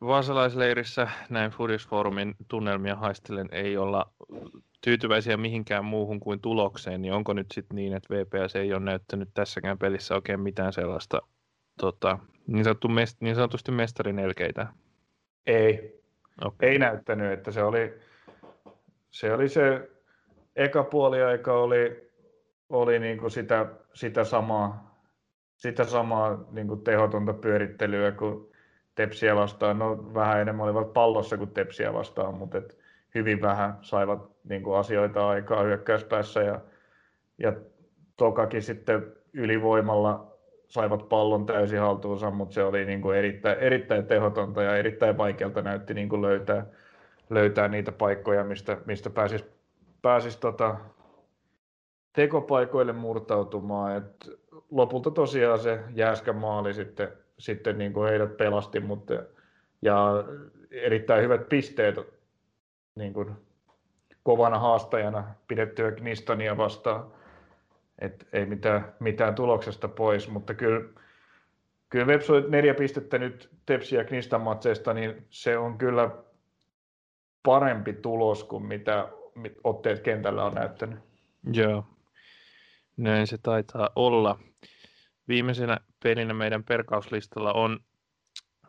Vaasalaisleirissä 0.00 1.08
näin 1.30 1.50
Fudisfoorumin 1.50 2.34
tunnelmia 2.48 2.96
haistelen 2.96 3.48
ei 3.52 3.76
olla 3.76 4.12
tyytyväisiä 4.80 5.36
mihinkään 5.36 5.84
muuhun 5.84 6.20
kuin 6.20 6.40
tulokseen, 6.40 7.02
niin 7.02 7.12
onko 7.12 7.32
nyt 7.32 7.46
sitten 7.54 7.76
niin, 7.76 7.94
että 7.94 8.14
VPS 8.14 8.56
ei 8.56 8.72
ole 8.72 8.80
näyttänyt 8.80 9.28
tässäkään 9.34 9.78
pelissä 9.78 10.14
oikein 10.14 10.40
mitään 10.40 10.72
sellaista 10.72 11.22
tota, 11.80 12.18
niin, 12.46 12.64
sanottu 12.64 12.88
mest, 12.88 13.20
niin 13.20 13.34
sanotusti 13.34 13.72
mestarin 13.72 14.18
elkeitä? 14.18 14.66
Ei. 15.46 16.00
Okay. 16.44 16.68
Ei 16.68 16.78
näyttänyt, 16.78 17.32
että 17.32 17.50
se 17.50 17.62
oli 17.62 17.94
se, 19.10 19.32
oli 19.32 19.48
se 19.48 19.90
eka 20.60 20.84
puoli 20.84 21.22
aika 21.22 21.52
oli, 21.52 22.10
oli 22.68 22.98
niin 22.98 23.18
kuin 23.18 23.30
sitä, 23.30 23.66
sitä 23.94 24.24
samaa, 24.24 25.00
sitä 25.56 25.84
samaa 25.84 26.44
niin 26.50 26.68
kuin 26.68 26.80
tehotonta 26.80 27.32
pyörittelyä 27.32 28.12
kuin 28.12 28.50
Tepsiä 28.94 29.36
vastaan. 29.36 29.78
No 29.78 30.14
vähän 30.14 30.40
enemmän 30.40 30.66
olivat 30.66 30.92
pallossa 30.92 31.36
kuin 31.36 31.50
Tepsiä 31.50 31.92
vastaan, 31.92 32.34
mutta 32.34 32.58
et 32.58 32.78
hyvin 33.14 33.42
vähän 33.42 33.78
saivat 33.80 34.30
niin 34.44 34.62
kuin 34.62 34.78
asioita 34.78 35.28
aikaa 35.28 35.62
hyökkäyspäässä 35.62 36.42
ja, 36.42 36.60
ja 37.38 37.52
tokakin 38.16 38.62
sitten 38.62 39.12
ylivoimalla 39.32 40.36
saivat 40.66 41.08
pallon 41.08 41.46
täysin 41.46 41.80
haltuunsa, 41.80 42.30
mutta 42.30 42.54
se 42.54 42.62
oli 42.62 42.84
niin 42.84 43.02
kuin 43.02 43.18
erittäin, 43.18 43.58
erittäin 43.58 44.06
tehotonta 44.06 44.62
ja 44.62 44.76
erittäin 44.76 45.18
vaikealta 45.18 45.62
näytti 45.62 45.94
niin 45.94 46.08
kuin 46.08 46.22
löytää, 46.22 46.66
löytää 47.30 47.68
niitä 47.68 47.92
paikkoja, 47.92 48.44
mistä, 48.44 48.76
mistä 48.86 49.10
pääsisi 49.10 49.59
pääsis 50.02 50.36
tota 50.36 50.76
tekopaikoille 52.12 52.92
murtautumaan. 52.92 53.96
Et 53.96 54.30
lopulta 54.70 55.10
tosiaan 55.10 55.58
se 55.58 55.80
jääskä 55.94 56.32
maali 56.32 56.74
sitten, 56.74 57.08
sitten 57.38 57.78
niin 57.78 57.92
kuin 57.92 58.08
heidät 58.08 58.36
pelasti, 58.36 58.80
mutta 58.80 59.14
ja 59.82 60.24
erittäin 60.70 61.22
hyvät 61.22 61.48
pisteet 61.48 61.96
niin 62.94 63.12
kuin 63.12 63.30
kovana 64.22 64.58
haastajana 64.58 65.24
pidettyä 65.48 65.92
Knistonia 65.92 66.56
vastaan 66.56 67.12
et 68.00 68.28
ei 68.32 68.46
mitään, 68.46 68.94
mitään 69.00 69.34
tuloksesta 69.34 69.88
pois, 69.88 70.28
mutta 70.28 70.54
kyllä, 70.54 70.88
kyllä 71.88 72.06
Veps 72.06 72.28
neljä 72.48 72.74
pistettä 72.74 73.18
nyt 73.18 73.50
Tepsi 73.66 73.96
ja 73.96 74.04
Knistan 74.04 74.40
matseista, 74.40 74.94
niin 74.94 75.26
se 75.30 75.58
on 75.58 75.78
kyllä 75.78 76.10
parempi 77.42 77.92
tulos 77.92 78.44
kuin 78.44 78.62
mitä 78.62 79.08
otteet 79.64 80.00
kentällä 80.00 80.44
on 80.44 80.54
näyttänyt. 80.54 80.98
Joo, 81.52 81.84
näin 82.96 83.26
se 83.26 83.38
taitaa 83.38 83.90
olla. 83.96 84.38
Viimeisenä 85.28 85.80
pelinä 86.02 86.34
meidän 86.34 86.64
perkauslistalla 86.64 87.52
on 87.52 87.80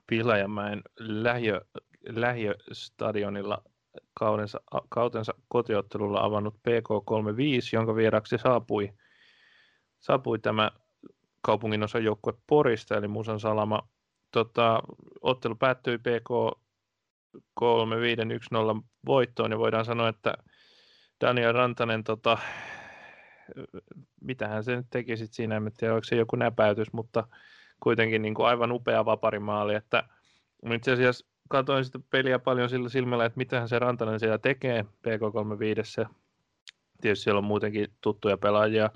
Pihlajamäen 0.07 0.81
lähiö, 0.99 1.61
lähiöstadionilla 2.09 3.63
kautensa, 4.13 4.61
kautensa 4.89 5.33
kotiottelulla 5.47 6.23
avannut 6.23 6.55
PK35, 6.55 7.69
jonka 7.73 7.95
vieraksi 7.95 8.37
saapui, 8.37 8.93
saapui 9.99 10.39
tämä 10.39 10.71
kaupungin 11.41 11.83
osa 11.83 11.99
joukkue 11.99 12.33
Porista, 12.47 12.97
eli 12.97 13.07
Musan 13.07 13.39
Salama. 13.39 13.89
Tota, 14.31 14.81
ottelu 15.21 15.55
päättyi 15.55 15.97
PK 15.97 16.57
3-5-1-0 17.37 17.63
voittoon, 19.05 19.51
ja 19.51 19.59
voidaan 19.59 19.85
sanoa, 19.85 20.09
että 20.09 20.33
Daniel 21.21 21.53
Rantanen, 21.53 22.03
tota, 22.03 22.37
mitähän 24.21 24.63
se 24.63 24.75
nyt 24.75 24.85
teki 24.89 25.17
sit 25.17 25.33
siinä, 25.33 25.55
en 25.55 25.71
tiedä, 25.77 25.93
oliko 25.93 26.05
se 26.05 26.15
joku 26.15 26.35
näpäytys, 26.35 26.93
mutta 26.93 27.27
kuitenkin 27.79 28.21
niin 28.21 28.33
kuin 28.33 28.47
aivan 28.47 28.71
upea 28.71 29.05
vaparimaali, 29.05 29.75
että 29.75 30.03
itse 30.75 30.91
asiassa 30.91 31.25
katsoin 31.49 31.85
sitä 31.85 31.99
peliä 32.09 32.39
paljon 32.39 32.69
sillä 32.69 32.89
silmällä, 32.89 33.25
että 33.25 33.37
mitähän 33.37 33.69
se 33.69 33.79
Rantanen 33.79 34.19
siellä 34.19 34.37
tekee 34.37 34.81
PK35. 34.83 36.05
Tietysti 37.01 37.23
siellä 37.23 37.37
on 37.37 37.43
muutenkin 37.43 37.87
tuttuja 38.01 38.37
pelaajia 38.37 38.89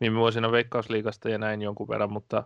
viime 0.00 0.18
vuosina 0.18 0.52
Veikkausliigasta 0.52 1.28
ja 1.28 1.38
näin 1.38 1.62
jonkun 1.62 1.88
verran, 1.88 2.12
mutta 2.12 2.44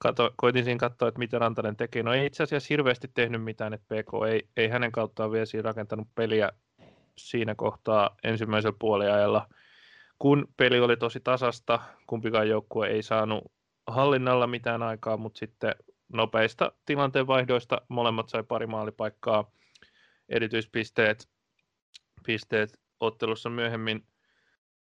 kato, 0.00 0.34
koitin 0.36 0.64
siinä 0.64 0.78
katsoa, 0.78 1.08
että 1.08 1.18
mitä 1.18 1.38
Rantanen 1.38 1.76
tekee. 1.76 2.02
No 2.02 2.12
ei 2.12 2.26
itse 2.26 2.42
asiassa 2.42 2.66
hirveästi 2.70 3.08
tehnyt 3.14 3.44
mitään, 3.44 3.74
että 3.74 3.94
PK 3.94 4.28
ei, 4.28 4.48
ei 4.56 4.68
hänen 4.68 4.92
kauttaan 4.92 5.32
vielä 5.32 5.46
siinä 5.46 5.62
rakentanut 5.62 6.08
peliä 6.14 6.50
siinä 7.18 7.54
kohtaa 7.54 8.16
ensimmäisellä 8.24 8.76
puoliajalla, 8.78 9.48
kun 10.18 10.48
peli 10.56 10.80
oli 10.80 10.96
tosi 10.96 11.20
tasasta, 11.20 11.80
kumpikaan 12.06 12.48
joukkue 12.48 12.88
ei 12.88 13.02
saanut 13.02 13.52
hallinnalla 13.86 14.46
mitään 14.46 14.82
aikaa, 14.82 15.16
mutta 15.16 15.38
sitten 15.38 15.74
nopeista 16.12 16.72
tilanteenvaihdoista 16.86 17.80
molemmat 17.88 18.28
sai 18.28 18.42
pari 18.42 18.66
maalipaikkaa, 18.66 19.50
erityispisteet 20.28 21.28
pisteet 22.26 22.80
ottelussa 23.00 23.50
myöhemmin, 23.50 24.06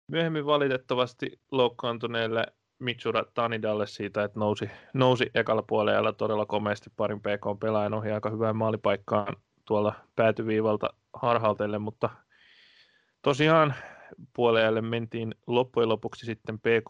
myöhemmin 0.07 0.45
valitettavasti 0.45 1.39
loukkaantuneelle 1.51 2.45
Mitsura 2.79 3.23
Tanidalle 3.33 3.87
siitä, 3.87 4.23
että 4.23 4.39
nousi, 4.39 4.69
nousi 4.93 5.31
ekalla 5.35 5.61
puolella 5.61 6.13
todella 6.13 6.45
komeasti 6.45 6.89
parin 6.97 7.19
PK-pelaajan 7.19 7.93
ohi 7.93 8.11
aika 8.11 8.29
hyvään 8.29 8.55
maalipaikkaan 8.55 9.35
tuolla 9.65 9.93
päätyviivalta 10.15 10.93
harhautelle, 11.13 11.79
mutta 11.79 12.09
tosiaan 13.21 13.73
puolelle 14.33 14.81
mentiin 14.81 15.35
loppujen 15.47 15.89
lopuksi 15.89 16.25
sitten 16.25 16.59
PK 16.59 16.89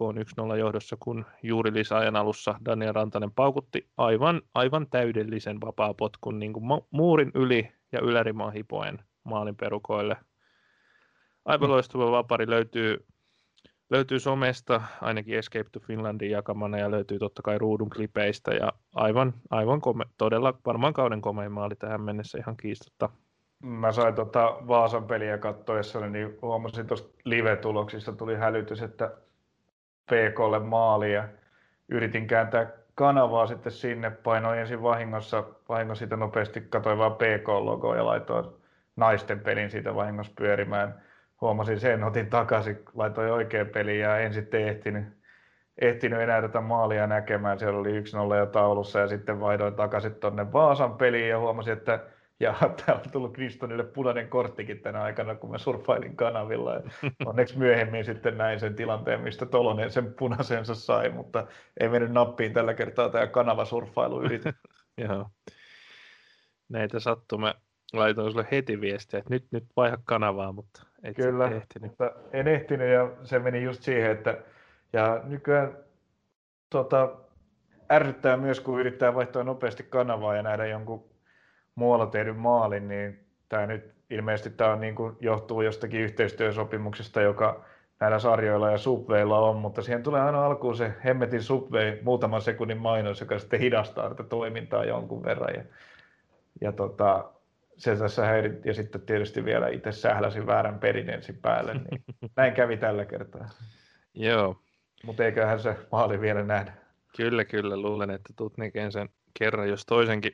1-0 0.54 0.58
johdossa, 0.58 0.98
kun 1.00 1.26
juuri 1.44 1.74
lisäajan 1.74 2.16
alussa 2.16 2.60
Daniel 2.66 2.94
Rantanen 2.94 3.32
paukutti 3.32 3.90
aivan, 3.98 4.42
aivan 4.54 4.88
täydellisen 4.90 5.62
vapaa-potkun 5.62 6.40
niin 6.40 6.54
kuin 6.54 6.66
muurin 6.92 7.32
yli 7.34 7.72
ja 7.92 8.00
ylärimaan 8.00 8.54
hipoen 8.54 9.00
maalin 9.24 9.56
perukoille. 9.56 10.18
Aivan 11.46 11.70
mm. 11.70 11.72
loistava 11.72 12.12
vapari 12.12 12.50
löytyy, 12.50 13.06
löytyy 13.90 14.20
somesta, 14.20 14.82
ainakin 15.02 15.38
Escape 15.38 15.70
to 15.72 15.80
Finlandin 15.80 16.32
jakamana 16.32 16.78
ja 16.78 16.92
löytyy 16.92 17.20
totta 17.20 17.42
kai 17.42 17.58
ruudun 17.58 17.90
klipeistä 17.90 18.52
ja 18.52 18.74
aivan, 18.96 19.34
aivan 19.50 19.82
kome, 19.82 20.06
todella 20.18 20.54
varmaan 20.66 20.94
kauden 20.94 21.22
komein 21.22 21.52
maali 21.52 21.76
tähän 21.76 22.02
mennessä 22.02 22.38
ihan 22.38 22.58
kiistatta 22.58 23.10
mä 23.66 23.92
sain 23.92 24.16
tota 24.16 24.58
Vaasan 24.68 25.04
peliä 25.04 25.38
katsoessa, 25.38 26.00
niin 26.00 26.38
huomasin 26.42 26.88
tuosta 26.88 27.10
live-tuloksista 27.24 28.14
tuli 28.14 28.36
hälytys, 28.36 28.82
että 28.82 29.12
PKlle 30.06 30.60
maali 30.60 31.14
ja 31.14 31.28
yritin 31.90 32.28
kääntää 32.28 32.72
kanavaa 32.96 33.48
sitten 33.48 33.72
sinne, 33.72 34.10
painoin 34.10 34.60
ensin 34.60 34.82
vahingossa, 34.82 35.44
vahingossa 35.70 36.00
siitä 36.00 36.16
nopeasti 36.16 36.62
katsoin 36.62 36.98
vaan 36.98 37.16
PK-logoa 37.16 37.96
ja 37.96 38.06
laitoin 38.06 38.46
naisten 38.96 39.40
pelin 39.40 39.72
siitä 39.72 39.96
vahingossa 39.96 40.34
pyörimään. 40.38 41.02
Huomasin 41.42 41.80
sen, 41.80 42.04
otin 42.04 42.30
takaisin, 42.30 42.80
laitoin 42.94 43.32
oikein 43.32 43.70
peliin 43.70 44.00
ja 44.00 44.18
en 44.18 44.34
sitten 44.34 44.68
ehtinyt, 44.68 45.06
ehtinyt 45.82 46.20
enää 46.20 46.42
tätä 46.42 46.62
maalia 46.62 47.08
näkemään. 47.08 47.60
Siellä 47.60 47.80
oli 47.80 48.02
1-0 48.02 48.36
jo 48.38 48.46
taulussa 48.46 49.00
ja 49.00 49.08
sitten 49.08 49.40
vaihdoin 49.40 49.76
takaisin 49.76 50.16
tuonne 50.16 50.54
Vaasan 50.54 50.98
peliin 50.98 51.30
ja 51.30 51.40
huomasin, 51.40 51.74
että 51.74 52.00
ja 52.40 52.54
täällä 52.86 53.02
on 53.06 53.12
tullut 53.12 53.34
Kristonille 53.34 53.84
punainen 53.84 54.30
korttikin 54.30 54.80
tänä 54.80 55.02
aikana, 55.02 55.36
kun 55.36 55.52
mä 55.52 55.58
surffailin 55.58 56.16
kanavilla. 56.16 56.74
Ja 56.74 56.82
onneksi 57.26 57.58
myöhemmin 57.58 58.06
sitten 58.06 58.38
näin 58.38 58.60
sen 58.60 58.76
tilanteen, 58.76 59.22
mistä 59.22 59.46
Tolonen 59.46 59.92
sen 59.92 60.14
punaisensa 60.14 60.76
sai, 60.76 61.10
mutta 61.10 61.48
ei 61.80 61.90
mennyt 61.90 62.12
nappiin 62.12 62.54
tällä 62.54 62.74
kertaa 62.74 63.10
tämä 63.10 63.28
kanavasurffailu 63.28 64.22
yritys. 64.22 64.56
Joo. 65.08 65.30
Näitä 66.70 67.00
sattuu. 67.00 67.38
Mä 67.38 67.56
laitoin 67.94 68.32
sulle 68.32 68.48
heti 68.52 68.82
viestiä, 68.82 69.20
että 69.20 69.34
nyt, 69.34 69.46
nyt 69.52 69.66
vaiha 69.76 69.98
kanavaa, 70.06 70.52
mutta 70.52 70.88
et 71.06 71.16
Kyllä, 71.16 71.46
ehtinyt. 71.46 71.90
mutta 71.90 72.12
en 72.34 72.48
ehtinyt 72.48 72.90
ja 72.90 73.12
se 73.24 73.40
meni 73.40 73.64
just 73.64 73.84
siihen, 73.84 74.12
että 74.12 74.38
ja 74.94 75.22
nykyään 75.24 75.78
tota, 76.70 77.10
ärsyttää 77.92 78.38
myös, 78.38 78.60
kun 78.60 78.80
yrittää 78.80 79.16
vaihtaa 79.16 79.44
nopeasti 79.44 79.84
kanavaa 79.84 80.36
ja 80.36 80.44
nähdä 80.44 80.66
jonkun 80.66 81.04
muualla 81.76 82.06
tehdyn 82.06 82.38
maalin, 82.38 82.88
niin 82.88 83.26
tämä 83.50 83.66
nyt 83.66 83.96
ilmeisesti 84.10 84.50
tämä 84.50 84.74
on 84.74 84.82
niin 84.82 84.96
kuin, 84.96 85.18
johtuu 85.20 85.62
jostakin 85.62 86.02
yhteistyösopimuksesta, 86.02 87.22
joka 87.22 87.66
näillä 88.00 88.20
sarjoilla 88.20 88.72
ja 88.72 88.78
subveilla 88.78 89.40
on, 89.40 89.56
mutta 89.56 89.82
siihen 89.82 90.04
tulee 90.04 90.22
aina 90.22 90.46
alkuun 90.46 90.78
se 90.78 90.94
hemmetin 91.06 91.44
subway 91.44 91.98
muutaman 92.04 92.42
sekunnin 92.42 92.78
mainos, 92.78 93.20
joka 93.20 93.40
sitten 93.40 93.60
hidastaa 93.60 94.10
tätä 94.10 94.24
toimintaa 94.24 94.86
jonkun 94.86 95.24
verran. 95.24 95.56
Ja, 95.56 95.64
ja 96.62 96.72
tota, 96.72 97.32
se 97.78 97.96
tässä 97.96 98.26
häirit, 98.26 98.66
ja 98.66 98.74
sitten 98.74 99.02
tietysti 99.02 99.46
vielä 99.46 99.68
itse 99.70 99.92
sähläsin 99.92 100.48
väärän 100.48 100.80
perin 100.80 101.10
ensin 101.10 101.38
päälle, 101.38 101.74
niin 101.74 102.04
näin 102.38 102.54
kävi 102.54 102.78
tällä 102.78 103.06
kertaa. 103.06 103.50
Joo. 104.14 104.62
Mutta 105.04 105.26
eiköhän 105.26 105.60
se 105.60 105.76
maali 105.92 106.22
vielä 106.22 106.44
nähdä. 106.44 106.74
Kyllä, 107.18 107.46
kyllä. 107.46 107.78
Luulen, 107.78 108.10
että 108.10 108.34
tuut 108.36 108.58
näkemään 108.58 108.92
sen 108.92 109.10
kerran, 109.40 109.70
jos 109.70 109.86
toisenkin 109.86 110.32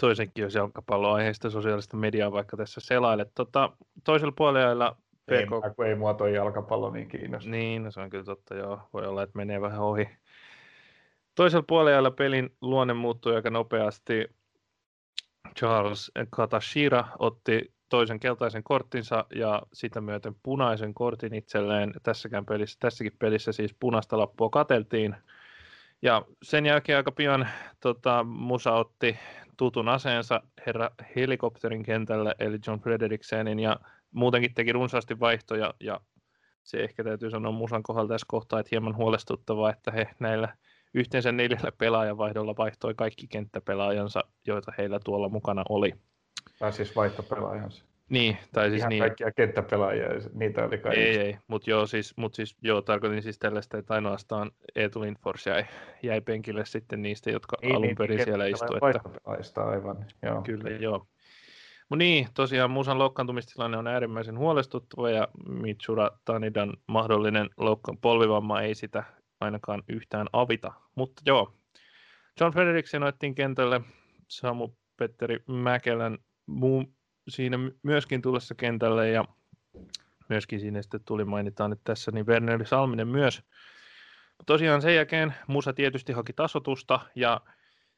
toisenkin, 0.00 0.42
jos 0.42 0.54
jalkapalloaiheista 0.54 1.50
sosiaalista 1.50 1.96
mediaa 1.96 2.32
vaikka 2.32 2.56
tässä 2.56 2.80
selailet. 2.80 3.30
Tota, 3.34 3.72
toisella 4.04 4.32
puolella 4.36 4.96
PK... 5.24 5.30
Ei, 5.30 5.46
kun 5.76 5.86
ei 5.86 5.94
mua 5.94 6.14
toi 6.14 6.34
jalkapallo 6.34 6.90
niin 6.90 7.08
kiinnosta. 7.08 7.50
Niin, 7.50 7.84
no 7.84 7.90
se 7.90 8.00
on 8.00 8.10
kyllä 8.10 8.24
totta, 8.24 8.54
joo. 8.54 8.80
Voi 8.92 9.06
olla, 9.06 9.22
että 9.22 9.36
menee 9.36 9.60
vähän 9.60 9.80
ohi. 9.80 10.08
Toisella 11.34 11.64
puolella 11.68 12.10
pelin 12.10 12.50
luonne 12.60 12.94
muuttui 12.94 13.36
aika 13.36 13.50
nopeasti. 13.50 14.28
Charles 15.58 16.12
Katashira 16.30 17.04
otti 17.18 17.72
toisen 17.88 18.20
keltaisen 18.20 18.62
korttinsa 18.62 19.24
ja 19.34 19.62
sitä 19.72 20.00
myöten 20.00 20.36
punaisen 20.42 20.94
kortin 20.94 21.34
itselleen. 21.34 21.92
Tässäkään 22.02 22.46
pelissä, 22.46 22.76
tässäkin 22.80 23.12
pelissä 23.18 23.52
siis 23.52 23.74
punaista 23.80 24.18
lappua 24.18 24.50
kateltiin. 24.50 25.16
Ja 26.02 26.22
sen 26.42 26.66
jälkeen 26.66 26.96
aika 26.96 27.12
pian 27.12 27.48
tota, 27.80 28.24
Musa 28.24 28.72
otti 28.72 29.18
tutun 29.56 29.88
aseensa 29.88 30.42
herra 30.66 30.90
helikopterin 31.16 31.82
kentälle, 31.82 32.34
eli 32.38 32.58
John 32.66 32.80
Frederiksenin, 32.80 33.58
ja 33.60 33.80
muutenkin 34.10 34.54
teki 34.54 34.72
runsaasti 34.72 35.20
vaihtoja, 35.20 35.74
ja 35.80 36.00
se 36.62 36.78
ehkä 36.78 37.04
täytyy 37.04 37.30
sanoa 37.30 37.52
Musan 37.52 37.82
kohdalla 37.82 38.08
tässä 38.08 38.26
kohtaa, 38.28 38.60
että 38.60 38.68
hieman 38.70 38.96
huolestuttavaa, 38.96 39.70
että 39.70 39.90
he 39.90 40.08
näillä 40.18 40.56
yhteensä 40.96 41.32
neljällä 41.32 41.72
pelaajavaihdolla 41.78 42.54
vaihtoi 42.58 42.94
kaikki 42.94 43.26
kenttäpelaajansa, 43.26 44.24
joita 44.46 44.72
heillä 44.78 45.00
tuolla 45.04 45.28
mukana 45.28 45.64
oli. 45.68 45.92
Tai 46.58 46.72
siis 46.72 46.96
vaihtopelaajansa. 46.96 47.84
Niin, 48.08 48.38
tai 48.52 48.68
siis 48.68 48.80
Ihan 48.80 48.88
niin. 48.88 49.00
kaikkia 49.00 49.32
kenttäpelaajia, 49.32 50.08
niitä 50.34 50.64
oli 50.64 50.78
kaikki. 50.78 51.00
Ei, 51.00 51.18
ei, 51.18 51.38
mutta 51.46 51.70
joo, 51.70 51.86
siis, 51.86 52.16
mut 52.16 52.34
siis, 52.34 52.56
joo, 52.62 52.82
tarkoitin 52.82 53.22
siis 53.22 53.38
tällaista, 53.38 53.78
että 53.78 53.94
ainoastaan 53.94 54.50
Eetu 54.74 55.00
Lindfors 55.00 55.46
jäi, 55.46 55.64
jäi 56.02 56.20
penkille 56.20 56.64
sitten 56.64 57.02
niistä, 57.02 57.30
jotka 57.30 57.56
niin, 57.62 57.76
alun 57.76 57.94
perin 57.98 58.16
niin, 58.16 58.24
siellä 58.24 58.46
istuivat. 58.46 58.96
Että... 59.40 59.64
aivan, 59.64 60.06
joo. 60.22 60.42
Kyllä, 60.42 60.70
joo. 60.70 61.06
Mutta 61.88 61.98
niin, 61.98 62.28
tosiaan 62.34 62.70
Musan 62.70 62.98
loukkaantumistilanne 62.98 63.76
on 63.76 63.86
äärimmäisen 63.86 64.38
huolestuttava 64.38 65.10
ja 65.10 65.28
Mitsura 65.48 66.10
Tanidan 66.24 66.72
mahdollinen 66.86 67.50
loukka- 67.56 67.96
polvivamma 68.00 68.60
ei 68.60 68.74
sitä 68.74 69.04
ainakaan 69.40 69.82
yhtään 69.88 70.26
avita. 70.32 70.72
Mutta 70.94 71.22
joo, 71.26 71.54
John 72.40 72.52
Frederiksen 72.52 73.02
otettiin 73.02 73.34
kentälle, 73.34 73.80
Samu 74.28 74.68
Petteri 74.96 75.38
Mäkelän 75.46 76.18
muu, 76.46 76.84
siinä 77.28 77.58
myöskin 77.82 78.22
tulossa 78.22 78.54
kentälle 78.54 79.10
ja 79.10 79.24
myöskin 80.28 80.60
siinä 80.60 80.82
sitten 80.82 81.00
tuli 81.04 81.24
mainitaan 81.24 81.70
nyt 81.70 81.80
tässä, 81.84 82.10
niin 82.10 82.26
Werneri 82.26 82.66
Salminen 82.66 83.08
myös. 83.08 83.42
Tosiaan 84.46 84.82
sen 84.82 84.94
jälkeen 84.94 85.34
Musa 85.46 85.72
tietysti 85.72 86.12
haki 86.12 86.32
tasotusta 86.32 87.00
ja 87.14 87.40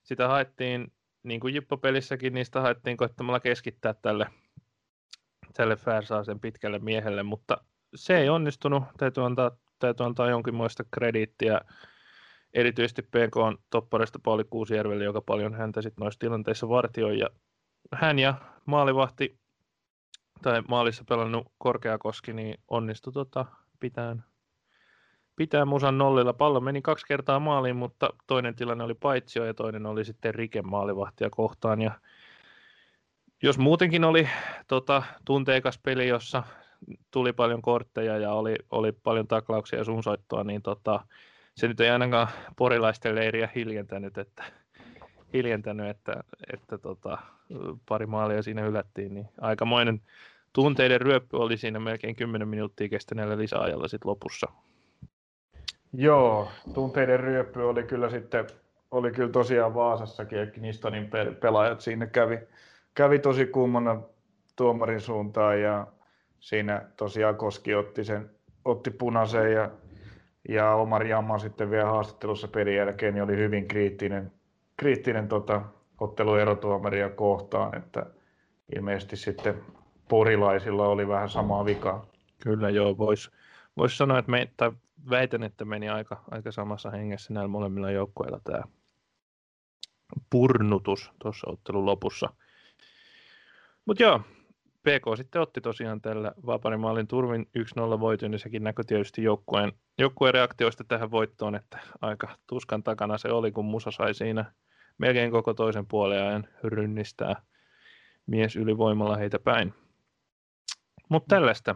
sitä 0.02 0.28
haettiin, 0.28 0.92
niin 1.22 1.40
kuin 1.40 1.54
Jippo-pelissäkin, 1.54 2.34
niistä 2.34 2.60
haettiin 2.60 2.96
koettamalla 2.96 3.40
keskittää 3.40 3.94
tälle, 3.94 4.26
tälle 5.54 5.76
Färsaasen 5.76 6.40
pitkälle 6.40 6.78
miehelle, 6.78 7.22
mutta 7.22 7.58
se 7.94 8.18
ei 8.18 8.28
onnistunut. 8.28 8.82
Täytyy 8.98 9.26
antaa, 9.26 9.56
täytyy 9.78 10.06
antaa 10.06 10.30
jonkinmoista 10.30 10.84
krediittiä 10.90 11.60
erityisesti 12.54 13.02
PK 13.02 13.36
on 13.36 13.58
topparista 13.70 14.18
Pauli 14.22 14.44
Kuusijärvelle, 14.44 15.04
joka 15.04 15.20
paljon 15.20 15.54
häntä 15.54 15.82
sitten 15.82 16.02
noissa 16.02 16.20
tilanteissa 16.20 16.68
vartioi. 16.68 17.18
Ja 17.18 17.28
hän 17.92 18.18
ja 18.18 18.34
maalivahti 18.66 19.38
tai 20.42 20.62
maalissa 20.68 21.04
pelannut 21.08 21.52
Korkeakoski, 21.58 22.32
niin 22.32 22.60
onnistui 22.68 23.12
tota, 23.12 23.46
pitämään 23.80 24.24
pitää 25.38 25.64
musan 25.64 25.98
nollilla. 25.98 26.32
Pallo 26.32 26.60
meni 26.60 26.82
kaksi 26.82 27.06
kertaa 27.06 27.40
maaliin, 27.40 27.76
mutta 27.76 28.10
toinen 28.26 28.54
tilanne 28.54 28.84
oli 28.84 28.94
paitsio 28.94 29.44
ja 29.44 29.54
toinen 29.54 29.86
oli 29.86 30.04
sitten 30.04 30.34
Rike 30.34 30.62
maalivahtia 30.62 31.30
kohtaan. 31.30 31.82
Ja 31.82 31.90
jos 33.42 33.58
muutenkin 33.58 34.04
oli 34.04 34.28
tota, 34.68 35.02
tunteikas 35.24 35.78
peli, 35.78 36.08
jossa 36.08 36.42
tuli 37.10 37.32
paljon 37.32 37.62
kortteja 37.62 38.18
ja 38.18 38.32
oli, 38.32 38.56
oli 38.70 38.92
paljon 38.92 39.26
taklauksia 39.26 39.78
ja 39.78 39.84
sunsoittoa, 39.84 40.44
niin 40.44 40.62
tota, 40.62 41.00
se 41.54 41.68
nyt 41.68 41.80
ei 41.80 41.90
ainakaan 41.90 42.28
porilaisten 42.56 43.14
leiriä 43.14 43.48
hiljentänyt, 43.54 44.18
että, 44.18 44.44
hiljentänyt, 45.32 45.88
että, 45.88 46.12
että 46.52 46.78
tota, 46.78 47.18
pari 47.88 48.06
maalia 48.06 48.42
siinä 48.42 48.62
hylättiin, 48.62 49.14
niin 49.14 49.28
aikamoinen 49.40 50.00
tunteiden 50.52 51.00
ryöppy 51.00 51.36
oli 51.36 51.56
siinä 51.56 51.80
melkein 51.80 52.16
10 52.16 52.48
minuuttia 52.48 52.88
kestäneellä 52.88 53.38
lisäajalla 53.38 53.88
sit 53.88 54.04
lopussa. 54.04 54.46
Joo, 55.92 56.48
tunteiden 56.74 57.20
ryöppy 57.20 57.62
oli 57.62 57.82
kyllä 57.82 58.10
sitten, 58.10 58.46
oli 58.90 59.10
kyllä 59.10 59.32
tosiaan 59.32 59.74
Vaasassakin, 59.74 60.38
että 60.38 60.54
Knistonin 60.54 61.10
pelaajat 61.40 61.80
siinä 61.80 62.06
kävi, 62.06 62.38
kävi 62.94 63.18
tosi 63.18 63.46
kummana 63.46 64.02
tuomarin 64.56 65.00
suuntaan 65.00 65.60
ja 65.60 65.86
siinä 66.40 66.88
tosiaan 66.96 67.36
Koski 67.36 67.74
otti, 67.74 68.04
sen, 68.04 68.30
otti 68.64 68.90
punaisen 68.90 69.52
ja, 69.52 69.70
ja 70.48 70.74
Omar 70.74 71.06
Jamma 71.06 71.38
sitten 71.38 71.70
vielä 71.70 71.88
haastattelussa 71.88 72.48
pelin 72.48 72.76
jälkeen 72.76 73.14
niin 73.14 73.24
oli 73.24 73.36
hyvin 73.36 73.68
kriittinen, 73.68 74.32
kriittinen 74.76 75.28
tota, 75.28 75.62
otteluerotuomaria 76.00 77.10
kohtaan, 77.10 77.76
että 77.76 78.06
ilmeisesti 78.76 79.16
sitten 79.16 79.54
porilaisilla 80.08 80.86
oli 80.86 81.08
vähän 81.08 81.28
samaa 81.28 81.64
vikaa. 81.64 82.06
Kyllä 82.42 82.70
joo, 82.70 82.98
voisi 82.98 83.30
vois 83.76 83.98
sanoa, 83.98 84.18
että 84.18 84.30
me, 84.30 84.48
tai 84.56 84.72
väitän, 85.10 85.42
että 85.42 85.64
meni 85.64 85.88
aika, 85.88 86.24
aika 86.30 86.52
samassa 86.52 86.90
hengessä 86.90 87.34
näillä 87.34 87.48
molemmilla 87.48 87.90
joukkueilla 87.90 88.40
tämä 88.44 88.62
purnutus 90.30 91.12
tuossa 91.18 91.50
ottelun 91.50 91.86
lopussa. 91.86 92.32
Mutta 93.84 94.02
joo, 94.02 94.20
PK 94.88 95.16
sitten 95.16 95.42
otti 95.42 95.60
tosiaan 95.60 96.00
tällä 96.00 96.32
Vaparimaalin 96.46 97.08
turvin 97.08 97.46
1-0 97.96 98.00
voiton, 98.00 98.32
ja 98.32 98.38
sekin 98.38 98.64
näkyi 98.64 98.84
tietysti 98.84 99.22
joukkueen, 99.22 99.72
joukkueen 99.98 100.34
reaktioista 100.34 100.84
tähän 100.84 101.10
voittoon, 101.10 101.54
että 101.54 101.78
aika 102.00 102.28
tuskan 102.46 102.82
takana 102.82 103.18
se 103.18 103.28
oli, 103.28 103.52
kun 103.52 103.64
Musa 103.64 103.90
sai 103.90 104.14
siinä 104.14 104.52
melkein 104.98 105.30
koko 105.30 105.54
toisen 105.54 105.86
puolen 105.86 106.22
ajan 106.22 106.46
rynnistää 106.64 107.42
mies 108.26 108.56
ylivoimalla 108.56 109.16
heitä 109.16 109.38
päin. 109.38 109.74
Mutta 111.08 111.36
tällaista. 111.36 111.74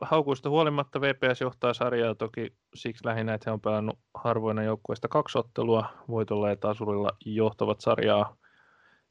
Haukuista 0.00 0.50
huolimatta 0.50 1.00
VPS 1.00 1.40
johtaa 1.40 1.74
sarjaa 1.74 2.14
toki 2.14 2.56
siksi 2.74 3.06
lähinnä, 3.06 3.34
että 3.34 3.50
he 3.50 3.52
on 3.52 3.60
pelannut 3.60 3.98
harvoina 4.14 4.62
joukkueista 4.62 5.08
kaksi 5.08 5.38
ottelua 5.38 5.88
voitolla 6.08 6.48
ja 6.48 6.56
tasurilla 6.56 7.10
johtavat 7.24 7.80
sarjaa 7.80 8.36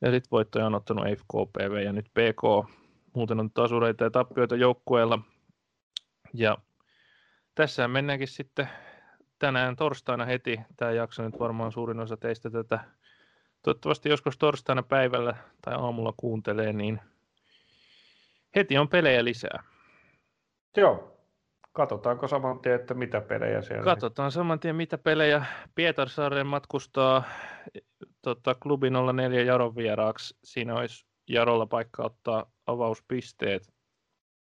ja 0.01 0.11
sitten 0.11 0.31
voittoja 0.31 0.65
on 0.65 0.75
ottanut 0.75 1.05
FKPV 1.05 1.83
ja 1.83 1.93
nyt 1.93 2.05
PK. 2.05 2.69
Muuten 3.15 3.39
on 3.39 3.51
tasureita 3.51 4.03
ja 4.03 4.11
tappioita 4.11 4.55
joukkueella. 4.55 5.19
Ja 6.33 6.57
tässä 7.55 7.87
mennäänkin 7.87 8.27
sitten 8.27 8.69
tänään 9.39 9.75
torstaina 9.75 10.25
heti. 10.25 10.59
Tämä 10.77 10.91
jakso 10.91 11.23
nyt 11.23 11.39
varmaan 11.39 11.71
suurin 11.71 11.99
osa 11.99 12.17
teistä 12.17 12.49
tätä 12.49 12.79
toivottavasti 13.63 14.09
joskus 14.09 14.37
torstaina 14.37 14.83
päivällä 14.83 15.35
tai 15.61 15.73
aamulla 15.73 16.13
kuuntelee, 16.17 16.73
niin 16.73 16.99
heti 18.55 18.77
on 18.77 18.89
pelejä 18.89 19.23
lisää. 19.23 19.63
Joo. 20.77 21.14
Katsotaanko 21.75 22.27
saman 22.27 22.59
tien, 22.59 22.75
että 22.75 22.93
mitä 22.93 23.21
pelejä 23.21 23.61
siellä 23.61 23.83
Katsotaan 23.83 24.31
saman 24.31 24.59
tien, 24.59 24.75
mitä 24.75 24.97
pelejä. 24.97 25.45
Pietarsaareen 25.75 26.47
matkustaa 26.47 27.23
tota, 28.21 28.55
klubi 28.55 28.89
04 29.13 29.41
Jaron 29.41 29.75
vieraaksi. 29.75 30.37
Siinä 30.43 30.75
olisi 30.75 31.05
Jarolla 31.29 31.65
paikka 31.65 32.03
ottaa 32.03 32.51
avauspisteet. 32.67 33.73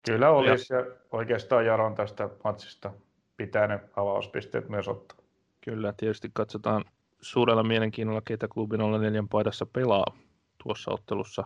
Kyllä 0.06 0.30
olisi, 0.30 0.74
ja, 0.74 0.80
ja 0.80 0.86
oikeastaan 1.12 1.66
Jaron 1.66 1.94
tästä 1.94 2.28
matsista 2.44 2.92
pitää 3.36 3.66
ne 3.66 3.80
avauspisteet 3.96 4.68
myös 4.68 4.88
ottaa. 4.88 5.18
Kyllä, 5.60 5.94
tietysti 5.96 6.30
katsotaan 6.32 6.84
suurella 7.20 7.62
mielenkiinnolla, 7.62 8.22
ketä 8.24 8.48
klubi 8.48 8.76
04 8.76 9.24
paidassa 9.30 9.66
pelaa 9.66 10.16
tuossa 10.62 10.90
ottelussa. 10.90 11.44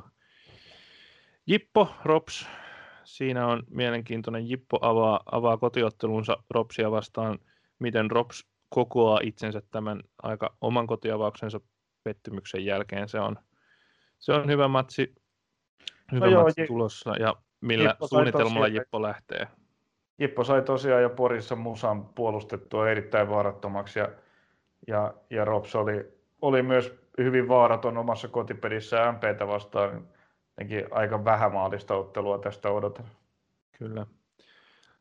Jippo, 1.47 1.89
Rops, 2.05 2.49
siinä 3.17 3.47
on 3.47 3.63
mielenkiintoinen. 3.71 4.49
Jippo 4.49 4.79
avaa, 4.83 5.21
avaa 5.33 5.57
kotiottelunsa 5.57 6.37
Ropsia 6.51 6.91
vastaan, 6.91 7.39
miten 7.79 8.11
Rops 8.11 8.47
kokoaa 8.69 9.21
itsensä 9.23 9.63
tämän 9.71 10.03
aika 10.23 10.57
oman 10.61 10.87
kotiavauksensa 10.87 11.61
pettymyksen 12.05 12.65
jälkeen. 12.65 13.09
Se 13.09 13.21
on, 13.21 13.37
se 14.19 14.33
on 14.33 14.47
hyvä 14.47 14.69
matsi, 14.69 15.15
hyvä 16.13 16.27
no 16.27 16.33
joo, 16.33 16.43
matsi 16.43 16.67
tulossa 16.67 17.15
ja 17.21 17.37
millä 17.61 17.89
Jippo 17.89 18.07
suunnitelmalla 18.07 18.67
tosiaan, 18.67 18.75
Jippo 18.75 19.03
lähtee. 19.03 19.47
Jippo 20.19 20.45
sai 20.45 20.63
tosiaan 20.63 21.03
jo 21.03 21.11
Porissa 21.11 21.57
Musan 21.57 22.07
puolustettua 22.07 22.91
erittäin 22.91 23.29
vaarattomaksi 23.29 23.99
ja, 23.99 24.09
ja, 24.87 25.15
ja 25.31 25.45
Rops 25.45 25.77
oli, 25.77 26.13
oli 26.43 26.63
myös 26.63 27.01
hyvin 27.19 27.49
vaaraton 27.49 27.99
omassa 27.99 28.29
kotipelissä 28.29 29.13
MPtä 29.13 29.47
vastaan. 29.47 30.09
Jotenkin 30.51 30.87
aika 30.91 31.25
vähämaalista 31.25 31.95
ottelua 31.95 32.39
tästä 32.39 32.71
odotan. 32.71 33.05
Kyllä. 33.79 34.07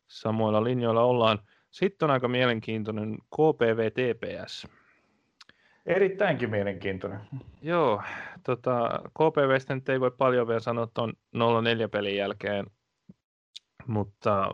Samoilla 0.08 0.64
linjoilla 0.64 1.04
ollaan. 1.04 1.40
Sitten 1.72 2.06
on 2.06 2.12
aika 2.12 2.28
mielenkiintoinen 2.28 3.18
KPV 3.18 3.92
TPS. 3.92 4.68
Erittäinkin 5.86 6.50
mielenkiintoinen. 6.50 7.20
Joo, 7.62 8.02
tota, 8.44 9.02
KPVstä 9.10 9.76
nyt 9.76 9.90
ei 9.90 10.00
voi 10.00 10.12
paljon 10.12 10.48
vielä 10.48 10.60
sanoa 10.60 10.88
tuon 10.94 11.14
0-4 11.36 11.40
pelin 11.92 12.16
jälkeen, 12.16 12.66
mutta 13.88 14.52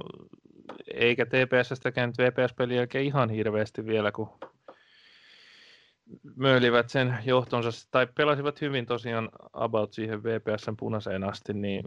eikä 0.93 1.25
TPSstäkään 1.25 2.09
nyt 2.09 2.17
VPS-pelin 2.17 2.77
jälkeen 2.77 3.05
ihan 3.05 3.29
hirveästi 3.29 3.85
vielä, 3.85 4.11
kun 4.11 4.29
möylivät 6.35 6.89
sen 6.89 7.17
johtonsa, 7.25 7.87
tai 7.91 8.07
pelasivat 8.15 8.61
hyvin 8.61 8.85
tosiaan 8.85 9.29
about 9.53 9.93
siihen 9.93 10.23
VPSn 10.23 10.77
punaiseen 10.77 11.23
asti, 11.23 11.53
niin, 11.53 11.85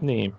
niin. 0.00 0.34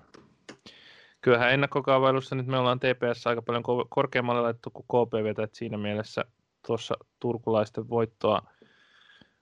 kyllähän 1.21 1.53
ennakkokaavailussa 1.53 2.35
nyt 2.35 2.47
me 2.47 2.57
ollaan 2.57 2.79
TPS 2.79 3.27
aika 3.27 3.41
paljon 3.41 3.63
korkeammalle 3.89 4.41
laittu 4.41 4.71
kuin 4.71 4.85
KPV, 4.85 5.25
että 5.25 5.57
siinä 5.57 5.77
mielessä 5.77 6.25
tuossa 6.67 6.95
turkulaisten 7.19 7.89
voittoa, 7.89 8.41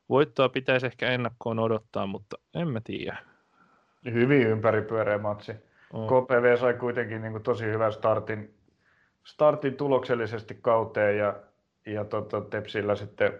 voittoa 0.10 0.49
pitäisi 0.49 0.86
ehkä 0.86 1.10
ennakkoon 1.10 1.60
odottaa, 1.60 2.05
mutta 2.05 2.38
en 2.53 2.68
mä 2.68 2.82
tiedä. 2.84 3.18
Hyvin 4.05 4.47
ympäripyöreä 4.47 5.18
matsi. 5.18 5.51
Oh. 5.93 6.08
KPV 6.08 6.58
sai 6.58 6.74
kuitenkin 6.74 7.22
niin 7.22 7.32
kuin 7.32 7.43
tosi 7.43 7.66
hyvän 7.66 7.93
startin, 7.93 8.53
startin 9.24 9.78
tuloksellisesti 9.78 10.58
kauteen 10.62 11.18
ja 11.18 11.36
ja 11.88 12.06
tota, 12.06 12.42
Tepsillä 12.42 12.96
sitten 12.96 13.34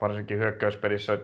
varsinkin 0.00 0.38
hyökkäyspelissä 0.38 1.18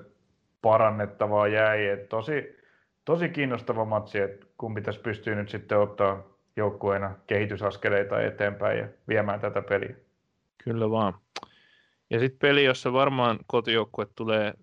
parannettavaa 0.62 1.48
jäi. 1.48 1.86
Et 1.86 2.08
tosi, 2.08 2.56
tosi 3.04 3.28
kiinnostava 3.28 3.84
matsi, 3.84 4.18
että 4.18 4.46
kumpi 4.58 4.82
tässä 4.82 5.00
pystyy 5.00 5.34
nyt 5.34 5.48
sitten 5.48 5.78
ottaa 5.78 6.22
joukkueena 6.56 7.14
kehitysaskeleita 7.26 8.20
eteenpäin 8.20 8.78
ja 8.78 8.88
viemään 9.08 9.40
tätä 9.40 9.62
peliä. 9.62 9.96
Kyllä 10.64 10.90
vaan. 10.90 11.14
Ja 12.10 12.18
sitten 12.18 12.38
peli, 12.48 12.64
jossa 12.64 12.92
varmaan 12.92 13.38
kotijoukkue 13.46 14.06
tulee 14.14 14.54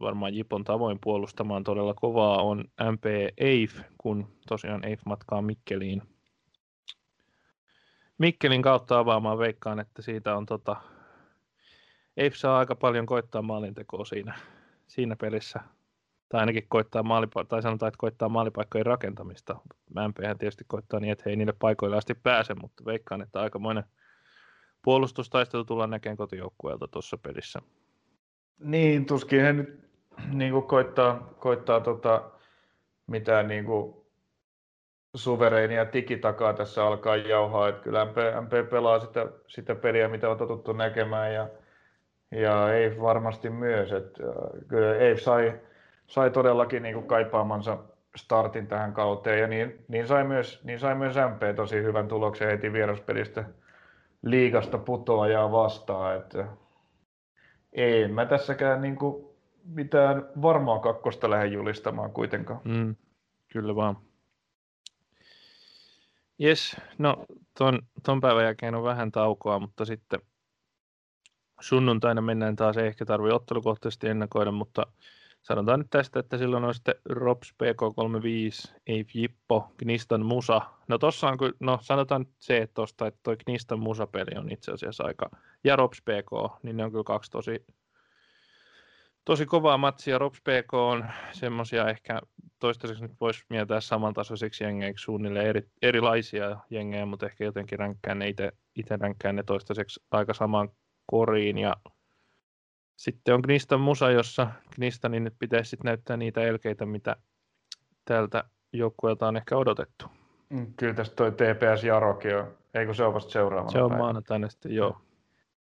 varmaan 0.00 0.34
Jipon 0.34 0.64
tavoin 0.64 0.98
puolustamaan 1.02 1.64
todella 1.64 1.94
kovaa, 1.94 2.42
on 2.42 2.64
MP 2.92 3.04
EIF, 3.38 3.80
kun 3.98 4.28
tosiaan 4.48 4.84
EIF 4.84 5.00
matkaa 5.06 5.42
Mikkeliin. 5.42 6.02
Mikkelin 8.18 8.62
kautta 8.62 8.98
avaamaan 8.98 9.38
veikkaan, 9.38 9.80
että 9.80 10.02
siitä 10.02 10.36
on 10.36 10.46
tota 10.46 10.76
ei 12.16 12.30
saa 12.34 12.58
aika 12.58 12.74
paljon 12.76 13.06
koittaa 13.06 13.42
maalintekoa 13.42 14.04
siinä, 14.04 14.34
siinä 14.86 15.16
pelissä. 15.16 15.60
Tai 16.28 16.40
ainakin 16.40 16.66
koittaa 16.68 17.02
maalipa- 17.02 17.44
tai 17.44 17.62
sanotaan, 17.62 17.88
että 17.88 17.98
koittaa 17.98 18.28
maalipaikkojen 18.28 18.86
rakentamista. 18.86 19.56
MP 20.08 20.16
tietysti 20.38 20.64
koittaa 20.68 21.00
niin, 21.00 21.12
että 21.12 21.22
he 21.26 21.30
ei 21.30 21.36
niille 21.36 21.54
paikoille 21.58 21.96
asti 21.96 22.14
pääse, 22.14 22.54
mutta 22.54 22.84
veikkaan, 22.84 23.22
että 23.22 23.40
aikamoinen 23.40 23.84
puolustustaistelu 24.84 25.64
tullaan 25.64 25.90
näkemään 25.90 26.16
kotijoukkueelta 26.16 26.88
tuossa 26.88 27.18
pelissä. 27.18 27.60
Niin, 28.58 29.06
tuskin 29.06 29.40
he 29.40 29.52
nyt 29.52 29.80
niin 30.32 30.52
kuin 30.52 30.66
koittaa, 30.66 31.34
koittaa 31.38 31.80
tota, 31.80 32.30
mitään 33.06 33.48
niin 33.48 33.64
kuin 33.64 34.02
suvereenia 35.14 35.84
tikitakaa 35.84 36.52
tässä 36.52 36.86
alkaa 36.86 37.16
jauhaa, 37.16 37.68
että 37.68 37.82
kyllä 37.82 38.04
MP, 38.04 38.16
MP 38.16 38.70
pelaa 38.70 39.00
sitä, 39.00 39.26
sitä 39.46 39.74
peliä, 39.74 40.08
mitä 40.08 40.30
on 40.30 40.38
totuttu 40.38 40.72
näkemään 40.72 41.34
ja, 41.34 41.48
ja 42.32 42.74
ei 42.74 43.00
varmasti 43.00 43.50
myös, 43.50 43.92
että 43.92 44.22
kyllä 44.68 44.96
ei 44.96 45.18
sai, 45.18 45.60
sai 46.06 46.30
todellakin 46.30 46.82
niin 46.82 46.94
kuin 46.94 47.06
kaipaamansa 47.06 47.78
startin 48.16 48.66
tähän 48.66 48.92
kauteen 48.92 49.40
ja 49.40 49.46
niin, 49.46 49.84
niin, 49.88 50.06
sai 50.06 50.24
myös, 50.24 50.64
niin 50.64 50.78
sai 50.78 50.94
myös 50.94 51.16
MP 51.16 51.56
tosi 51.56 51.82
hyvän 51.82 52.08
tuloksen 52.08 52.48
heti 52.48 52.72
vieraspelistä 52.72 53.44
liigasta 54.22 54.78
putoajaa 54.78 55.52
vastaan, 55.52 56.16
että 56.16 56.46
ei 57.72 58.08
mä 58.08 58.26
tässäkään 58.26 58.80
niin 58.80 58.96
kuin 58.96 59.24
mitään 59.64 60.28
varmaa 60.42 60.78
kakkosta 60.78 61.30
lähde 61.30 61.46
julistamaan 61.46 62.12
kuitenkaan. 62.12 62.60
Mm, 62.64 62.96
kyllä 63.52 63.76
vaan. 63.76 63.96
Jes, 66.38 66.76
no 66.98 67.24
ton, 67.58 67.78
ton 68.02 68.20
päivän 68.20 68.44
jälkeen 68.44 68.74
on 68.74 68.84
vähän 68.84 69.12
taukoa, 69.12 69.58
mutta 69.58 69.84
sitten 69.84 70.20
sunnuntaina 71.62 72.20
mennään 72.20 72.56
taas, 72.56 72.76
ei 72.76 72.86
ehkä 72.86 73.04
tarvitse 73.04 73.34
ottelukohtaisesti 73.34 74.08
ennakoida, 74.08 74.52
mutta 74.52 74.86
sanotaan 75.42 75.80
nyt 75.80 75.90
tästä, 75.90 76.20
että 76.20 76.38
silloin 76.38 76.64
on 76.64 76.74
sitten 76.74 76.94
Rops 77.04 77.54
PK35, 77.62 78.74
Eif 78.86 79.08
Jippo, 79.14 79.72
Gnistan 79.78 80.26
Musa. 80.26 80.60
No 80.88 80.98
tossa 80.98 81.28
on 81.28 81.38
kyllä, 81.38 81.52
no 81.60 81.78
sanotaan 81.82 82.26
se, 82.38 82.58
että 82.58 82.74
tosta, 82.74 83.06
että 83.06 83.20
toi 83.22 83.36
Gnistan 83.36 83.78
Musa-peli 83.78 84.38
on 84.38 84.52
itse 84.52 84.72
asiassa 84.72 85.04
aika, 85.04 85.30
ja 85.64 85.76
Rops 85.76 86.02
PK, 86.02 86.62
niin 86.62 86.76
ne 86.76 86.84
on 86.84 86.90
kyllä 86.90 87.04
kaksi 87.04 87.30
tosi, 87.30 87.66
tosi 89.24 89.46
kovaa 89.46 89.78
matsia. 89.78 90.18
Rops 90.18 90.40
PK 90.40 90.74
on 90.74 91.04
semmoisia 91.32 91.88
ehkä 91.88 92.20
toistaiseksi 92.58 93.02
nyt 93.02 93.20
voisi 93.20 93.44
mieltää 93.48 93.80
samantasoisiksi 93.80 94.64
jengeiksi 94.64 95.02
suunnilleen 95.04 95.46
eri, 95.46 95.62
erilaisia 95.82 96.56
jengejä, 96.70 97.06
mutta 97.06 97.26
ehkä 97.26 97.44
jotenkin 97.44 97.78
ränkkään 97.78 98.18
ne 98.18 98.28
itse 98.76 98.96
ränkkään 99.00 99.36
ne 99.36 99.42
toistaiseksi 99.42 100.00
aika 100.10 100.34
samaan 100.34 100.68
koriin 101.06 101.58
ja 101.58 101.76
sitten 102.96 103.34
on 103.34 103.40
Gnistan 103.44 103.80
musa, 103.80 104.10
jossa 104.10 104.48
Gnistanin 104.74 105.24
nyt 105.24 105.34
pitäisi 105.38 105.70
sitten 105.70 105.88
näyttää 105.88 106.16
niitä 106.16 106.40
elkeitä, 106.40 106.86
mitä 106.86 107.16
tältä 108.04 108.44
joukkueelta 108.72 109.28
on 109.28 109.36
ehkä 109.36 109.56
odotettu. 109.56 110.06
Mm, 110.48 110.74
kyllä 110.76 110.94
tästä 110.94 111.16
toi 111.16 111.32
TPS 111.32 111.84
Jarokin 111.84 112.36
on, 112.36 112.54
eikö 112.74 112.94
se 112.94 113.04
ole 113.04 113.14
vasta 113.14 113.30
seuraavana 113.30 113.72
Se 113.72 113.82
on 113.82 113.96
maanantaina 113.96 114.48
sitten, 114.48 114.74
joo. 114.74 115.00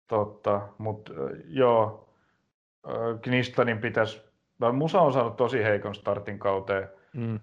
Totta, 0.07 0.61
mutta 0.77 1.13
joo, 1.47 2.09
Gnistanin 3.23 3.77
pitäisi, 3.77 4.21
Musa 4.73 5.01
on 5.01 5.13
saanut 5.13 5.35
tosi 5.35 5.63
heikon 5.63 5.95
startin 5.95 6.39
kauteen, 6.39 6.89
mm. 7.13 7.39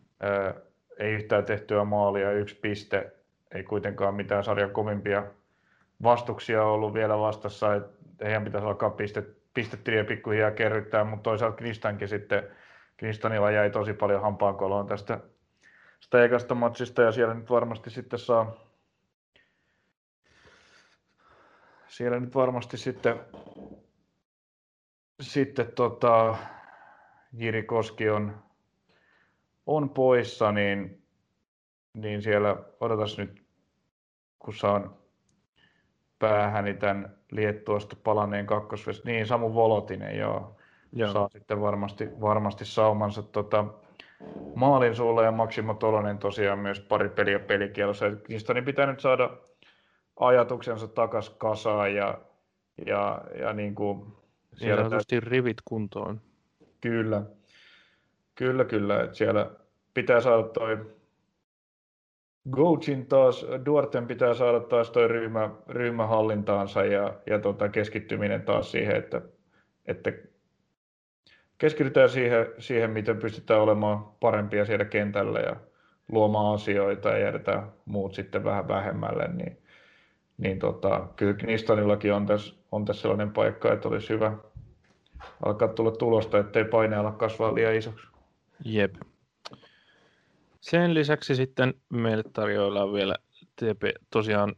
ei 0.99 1.13
yhtään 1.13 1.45
tehtyä 1.45 1.85
maalia, 1.85 2.33
yksi 2.33 2.55
piste, 2.55 3.13
ei 3.55 3.63
kuitenkaan 3.63 4.15
mitään 4.15 4.45
sarjan 4.45 4.71
kovimpia 4.71 5.25
vastuksia 6.03 6.65
ollut 6.65 6.95
vielä 6.95 7.19
vastassa, 7.19 7.75
että 7.75 8.25
heidän 8.25 8.45
pitäisi 8.45 8.67
alkaa 8.67 8.91
pistet 8.91 9.43
pistettiin 9.55 10.07
pikkuhiljaa 10.07 10.51
kerryttää, 10.51 11.05
mutta 11.05 11.23
toisaalta 11.23 11.57
Knistankin 11.57 12.09
sitten, 12.09 12.49
Knistanilla 12.97 13.51
jäi 13.51 13.71
tosi 13.71 13.93
paljon 13.93 14.23
hampaankoloon 14.23 14.87
tästä 14.87 15.21
sitä 16.01 16.25
ekasta 16.25 16.55
matsista 16.55 17.03
ja 17.03 17.13
siellä 17.13 17.35
nyt 17.35 17.51
varmasti 17.51 17.91
sitten 17.91 18.19
saa 18.19 18.55
siellä 21.89 22.21
nyt 22.21 22.35
varmasti 22.35 22.77
sitten 22.77 23.21
sitten 25.21 25.73
tota, 25.73 26.37
Jiri 27.33 27.63
Koski 27.63 28.11
on, 28.11 28.43
on 29.67 29.91
poissa, 29.91 30.53
niin, 30.53 31.03
niin 31.95 32.23
siellä 32.23 32.57
odotas 32.81 33.19
nyt, 33.19 33.45
kun 34.39 34.55
saan 34.55 35.02
päähäni 36.23 36.75
tämän 36.75 37.17
Liettuosta 37.31 37.97
palanneen 38.05 38.47
kakkosves, 38.47 39.05
niin 39.05 39.27
Samu 39.27 39.55
Volotinen, 39.55 40.19
joo. 40.19 40.57
joo. 40.93 41.13
Saa 41.13 41.29
sitten 41.29 41.61
varmasti, 41.61 42.09
varmasti 42.21 42.65
saumansa 42.65 43.23
tota, 43.23 43.65
maalin 44.55 44.97
suulla 44.97 45.23
ja 45.23 45.33
Maksimo 45.33 45.75
Tolonen 45.75 46.19
tosiaan 46.19 46.59
myös 46.59 46.81
pari 46.81 47.09
peliä 47.09 47.39
pelikielossa. 47.39 48.07
Niistä 48.29 48.55
niin 48.55 48.65
pitää 48.65 48.87
nyt 48.87 49.01
saada 49.01 49.31
ajatuksensa 50.21 50.89
takas 50.89 51.31
kasaan 51.31 51.95
ja, 51.95 52.19
ja, 52.87 53.21
ja 53.41 53.53
niin 53.53 53.75
kuin 53.75 54.07
siellä 54.55 54.91
täytyy... 54.91 55.21
rivit 55.21 55.59
kuntoon. 55.65 56.21
Kyllä, 56.81 57.23
kyllä, 58.35 58.65
kyllä. 58.65 59.03
Että 59.03 59.17
siellä 59.17 59.51
pitää 59.95 60.21
saada 60.21 60.43
toi 60.43 60.87
Coachin 62.51 63.07
taas, 63.07 63.47
Duarten 63.67 64.07
pitää 64.07 64.35
saada 64.35 64.61
taas 64.61 64.91
toi 64.91 65.09
ryhmä, 65.09 65.51
ryhmähallintaansa 65.69 66.85
ja, 66.85 67.15
ja 67.27 67.39
tota 67.39 67.69
keskittyminen 67.69 68.43
taas 68.43 68.71
siihen, 68.71 68.97
että, 68.97 69.23
että 69.87 70.13
keskitytään 71.59 72.09
siihen, 72.09 72.47
siihen, 72.59 72.91
miten 72.91 73.17
pystytään 73.17 73.61
olemaan 73.61 74.05
parempia 74.21 74.65
siellä 74.65 74.85
kentällä 74.85 75.41
ja 75.41 75.57
luomaan 76.13 76.55
asioita 76.55 77.09
ja 77.09 77.19
jätetään 77.19 77.73
muut 77.85 78.15
sitten 78.15 78.45
vähän 78.45 78.69
vähemmälle, 78.69 79.29
niin, 79.29 79.59
niin 80.39 80.59
tota, 80.59 81.09
kyllä 81.17 81.35
Knistanillakin 81.35 82.13
on 82.13 82.27
tässä, 82.27 82.55
on 82.73 82.85
tässä 82.85 83.03
sellainen 83.03 83.31
paikka, 83.31 83.73
että 83.73 83.89
olisi 83.89 84.09
hyvä 84.09 84.37
alkaa 85.45 85.69
tulla 85.69 85.91
tulosta, 85.91 86.39
ettei 86.39 86.65
paine 86.65 86.97
ala 86.97 87.13
kasvaa 87.13 87.55
liian 87.55 87.75
isoksi. 87.75 88.07
Jep. 88.65 88.95
Sen 90.63 90.95
lisäksi 90.95 91.35
sitten 91.35 91.75
meille 91.89 92.23
tarjoillaan 92.33 92.93
vielä 92.93 93.17
TP, 93.57 93.83
tosiaan 94.11 94.55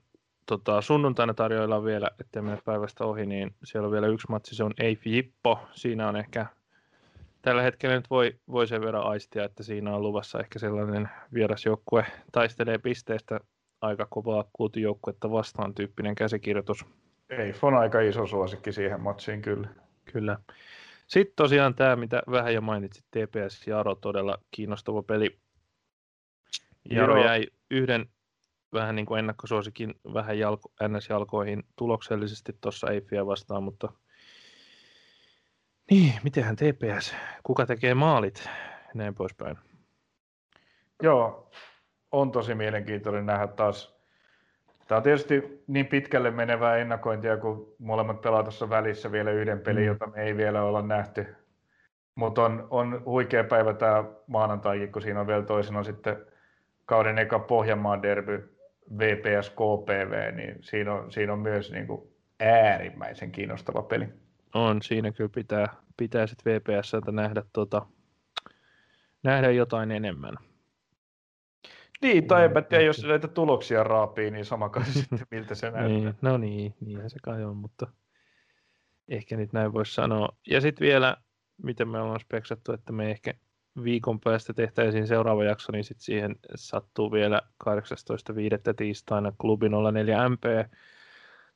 tota, 0.46 0.80
sunnuntaina 0.80 1.34
tarjoillaan 1.34 1.84
vielä, 1.84 2.10
ettei 2.20 2.42
mene 2.42 2.58
päivästä 2.64 3.04
ohi, 3.04 3.26
niin 3.26 3.54
siellä 3.64 3.86
on 3.86 3.92
vielä 3.92 4.06
yksi 4.06 4.26
matsi, 4.30 4.54
se 4.54 4.64
on 4.64 4.74
Eif 4.78 5.06
Jippo. 5.06 5.58
Siinä 5.72 6.08
on 6.08 6.16
ehkä, 6.16 6.46
tällä 7.42 7.62
hetkellä 7.62 7.96
nyt 7.96 8.10
voi, 8.10 8.36
voi 8.50 8.66
sen 8.66 8.80
verran 8.80 9.06
aistia, 9.06 9.44
että 9.44 9.62
siinä 9.62 9.94
on 9.94 10.02
luvassa 10.02 10.40
ehkä 10.40 10.58
sellainen 10.58 11.08
vierasjoukkue 11.34 12.06
taistelee 12.32 12.78
pisteestä 12.78 13.40
aika 13.80 14.06
kovaa 14.10 14.44
kuutijoukkuetta 14.52 15.30
vastaan 15.30 15.74
tyyppinen 15.74 16.14
käsikirjoitus. 16.14 16.86
Eif 17.30 17.64
on 17.64 17.74
aika 17.74 18.00
iso 18.00 18.26
suosikki 18.26 18.72
siihen 18.72 19.00
matsiin 19.00 19.42
kyllä. 19.42 19.68
Kyllä. 20.12 20.38
Sitten 21.06 21.36
tosiaan 21.36 21.74
tämä, 21.74 21.96
mitä 21.96 22.22
vähän 22.30 22.54
jo 22.54 22.60
mainitsit, 22.60 23.04
TPS 23.10 23.66
Jaro, 23.66 23.94
todella 23.94 24.38
kiinnostava 24.50 25.02
peli. 25.02 25.43
Jaro 26.90 27.16
Joo. 27.16 27.24
jäi 27.24 27.46
yhden 27.70 28.06
vähän 28.72 28.96
niin 28.96 29.06
kuin 29.06 29.18
ennakkosuosikin 29.18 29.94
vähän 30.14 30.38
jalko, 30.38 30.72
NS-jalkoihin 30.82 31.62
tuloksellisesti 31.76 32.56
tuossa 32.60 32.90
Eiffiä 32.90 33.26
vastaan, 33.26 33.62
mutta 33.62 33.92
niin, 35.90 36.12
mitenhän 36.22 36.56
TPS, 36.56 37.14
kuka 37.42 37.66
tekee 37.66 37.94
maalit, 37.94 38.48
näin 38.94 39.14
poispäin. 39.14 39.58
Joo, 41.02 41.50
on 42.12 42.32
tosi 42.32 42.54
mielenkiintoinen 42.54 43.26
nähdä 43.26 43.46
taas. 43.46 43.94
Tämä 44.88 44.96
on 44.96 45.02
tietysti 45.02 45.62
niin 45.66 45.86
pitkälle 45.86 46.30
menevää 46.30 46.76
ennakointia, 46.76 47.36
kun 47.36 47.74
molemmat 47.78 48.20
pelaa 48.20 48.42
tuossa 48.42 48.70
välissä 48.70 49.12
vielä 49.12 49.30
yhden 49.30 49.60
pelin, 49.60 49.82
mm. 49.82 49.86
jota 49.86 50.06
me 50.06 50.22
ei 50.22 50.36
vielä 50.36 50.62
olla 50.62 50.82
nähty. 50.82 51.26
Mutta 52.14 52.44
on, 52.44 52.66
on 52.70 53.02
huikea 53.04 53.44
päivä 53.44 53.74
tämä 53.74 54.04
maanantaikin, 54.26 54.92
kun 54.92 55.02
siinä 55.02 55.20
on 55.20 55.26
vielä 55.26 55.42
toisena 55.42 55.82
sitten 55.82 56.26
kauden 56.86 57.18
eka 57.18 57.38
Pohjanmaan 57.38 58.02
derby 58.02 58.56
VPS 58.98 59.50
KPV, 59.50 60.34
niin 60.34 60.58
siinä 60.60 60.94
on, 60.94 61.12
siinä 61.12 61.32
on 61.32 61.38
myös 61.38 61.72
niin 61.72 61.86
kuin 61.86 62.02
äärimmäisen 62.40 63.32
kiinnostava 63.32 63.82
peli. 63.82 64.08
On, 64.54 64.82
siinä 64.82 65.12
kyllä 65.12 65.30
pitää, 65.34 65.68
pitää 65.96 66.26
sitten 66.26 66.52
VPSltä 66.52 67.12
nähdä, 67.12 67.42
tota, 67.52 67.86
nähdä 69.22 69.50
jotain 69.50 69.90
enemmän. 69.90 70.34
Niin, 72.02 72.26
tai 72.26 72.44
enpä 72.44 72.62
tiedä, 72.62 72.84
jos 72.84 73.04
näitä 73.04 73.28
tuloksia 73.28 73.84
raapii, 73.84 74.30
niin 74.30 74.44
sama 74.44 74.68
kai 74.68 74.84
sitten, 74.92 75.26
miltä 75.30 75.54
se 75.54 75.70
näyttää. 75.70 75.88
niin, 75.88 76.14
no 76.22 76.38
niin, 76.38 76.74
niinhän 76.80 77.10
se 77.10 77.18
kai 77.22 77.44
on, 77.44 77.56
mutta 77.56 77.86
ehkä 79.08 79.36
nyt 79.36 79.52
näin 79.52 79.72
voisi 79.72 79.94
sanoa. 79.94 80.28
Ja 80.46 80.60
sitten 80.60 80.84
vielä, 80.86 81.16
miten 81.62 81.88
me 81.88 82.00
ollaan 82.00 82.20
speksattu, 82.20 82.72
että 82.72 82.92
me 82.92 83.10
ehkä 83.10 83.34
viikon 83.82 84.20
päästä 84.20 84.52
tehtäisiin 84.52 85.06
seuraava 85.06 85.44
jakso, 85.44 85.72
niin 85.72 85.84
sitten 85.84 86.04
siihen 86.04 86.36
sattuu 86.54 87.12
vielä 87.12 87.40
18.5. 87.64 88.74
tiistaina 88.76 89.32
klubi 89.38 89.66
04 89.92 90.28
MP. 90.28 90.44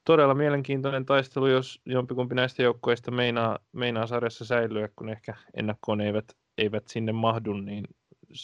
Todella 0.05 0.35
mielenkiintoinen 0.35 1.07
taistelu, 1.07 1.47
jos 1.47 1.81
jompikumpi 1.85 2.35
näistä 2.35 2.63
joukkoista 2.63 3.11
meinaa, 3.11 3.59
meinaa 3.73 4.07
sarjassa 4.07 4.45
säilyä, 4.45 4.89
kun 4.97 5.09
ehkä 5.09 5.35
ennakkoon 5.55 6.01
eivät, 6.01 6.37
eivät 6.59 6.89
sinne 6.89 7.13
mahdu, 7.13 7.53
niin 7.53 7.85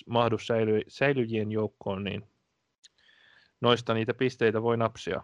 mahdu 0.06 0.38
säily, 0.38 0.80
säilyjien 0.88 1.52
joukkoon, 1.52 2.04
niin 2.04 2.28
noista 3.60 3.94
niitä 3.94 4.14
pisteitä 4.14 4.62
voi 4.62 4.76
napsia. 4.76 5.22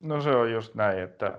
No 0.00 0.20
se 0.20 0.30
on 0.30 0.52
just 0.52 0.74
näin, 0.74 0.98
että 0.98 1.38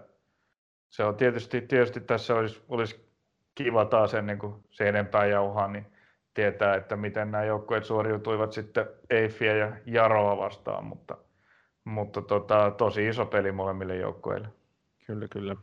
se 0.89 1.03
on 1.03 1.15
tietysti, 1.15 1.61
tietysti 1.61 1.99
tässä 1.99 2.35
olisi, 2.35 2.61
olisi 2.69 3.09
kiva 3.55 3.85
taas 3.85 4.13
ennen 4.13 4.39
kuin 4.39 4.53
se 4.69 4.89
enempää 4.89 5.25
jauhaa, 5.25 5.67
niin 5.67 5.85
tietää, 6.33 6.75
että 6.75 6.95
miten 6.95 7.31
nämä 7.31 7.43
joukkueet 7.43 7.85
suoriutuivat 7.85 8.53
sitten 8.53 8.87
Eiffiä 9.09 9.55
ja 9.55 9.77
Jaroa 9.85 10.37
vastaan, 10.37 10.85
mutta, 10.85 11.17
mutta 11.83 12.21
tota, 12.21 12.71
tosi 12.71 13.07
iso 13.07 13.25
peli 13.25 13.51
molemmille 13.51 13.95
joukkueille. 13.95 14.47
Kyllä, 15.07 15.27
kyllä. 15.27 15.55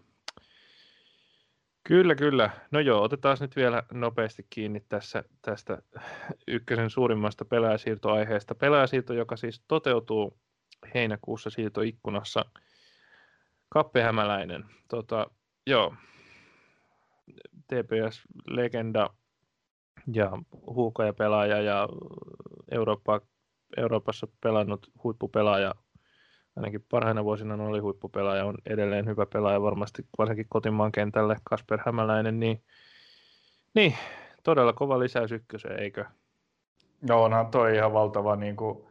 Kyllä, 1.84 2.14
kyllä. 2.14 2.50
No 2.70 2.80
joo, 2.80 3.02
otetaan 3.02 3.36
nyt 3.40 3.56
vielä 3.56 3.82
nopeasti 3.92 4.46
kiinni 4.50 4.80
tässä, 4.88 5.24
tästä 5.42 5.82
ykkösen 6.48 6.90
suurimmasta 6.90 7.44
pelaajasiirtoaiheesta. 7.44 8.54
Pelaajasiirto, 8.54 9.14
joka 9.14 9.36
siis 9.36 9.64
toteutuu 9.68 10.38
heinäkuussa 10.94 11.50
siirtoikkunassa. 11.50 12.44
Kappe 13.68 14.02
Hämäläinen. 14.02 14.64
Tota, 14.88 15.30
joo, 15.66 15.94
TPS-legenda 17.66 19.10
ja 20.12 20.30
huukoja 20.66 21.12
pelaaja 21.12 21.60
ja 21.60 21.88
Eurooppa, 22.70 23.20
Euroopassa 23.76 24.28
pelannut 24.40 24.90
huippupelaaja 25.04 25.74
ainakin 26.56 26.84
parhaina 26.90 27.24
vuosina 27.24 27.54
oli 27.54 27.78
huippupelaaja, 27.78 28.44
on 28.44 28.58
edelleen 28.66 29.06
hyvä 29.06 29.26
pelaaja 29.26 29.62
varmasti 29.62 30.06
varsinkin 30.18 30.46
kotimaan 30.48 30.92
kentälle 30.92 31.36
Kasper 31.44 31.80
Hämäläinen, 31.86 32.40
niin, 32.40 32.62
niin 33.74 33.94
todella 34.42 34.72
kova 34.72 34.98
lisäys 34.98 35.32
ykköseen, 35.32 35.80
eikö? 35.80 36.04
No 37.08 37.22
onhan 37.24 37.46
toi 37.46 37.76
ihan 37.76 37.92
valtava, 37.92 38.36
niin 38.36 38.56
kuin, 38.56 38.84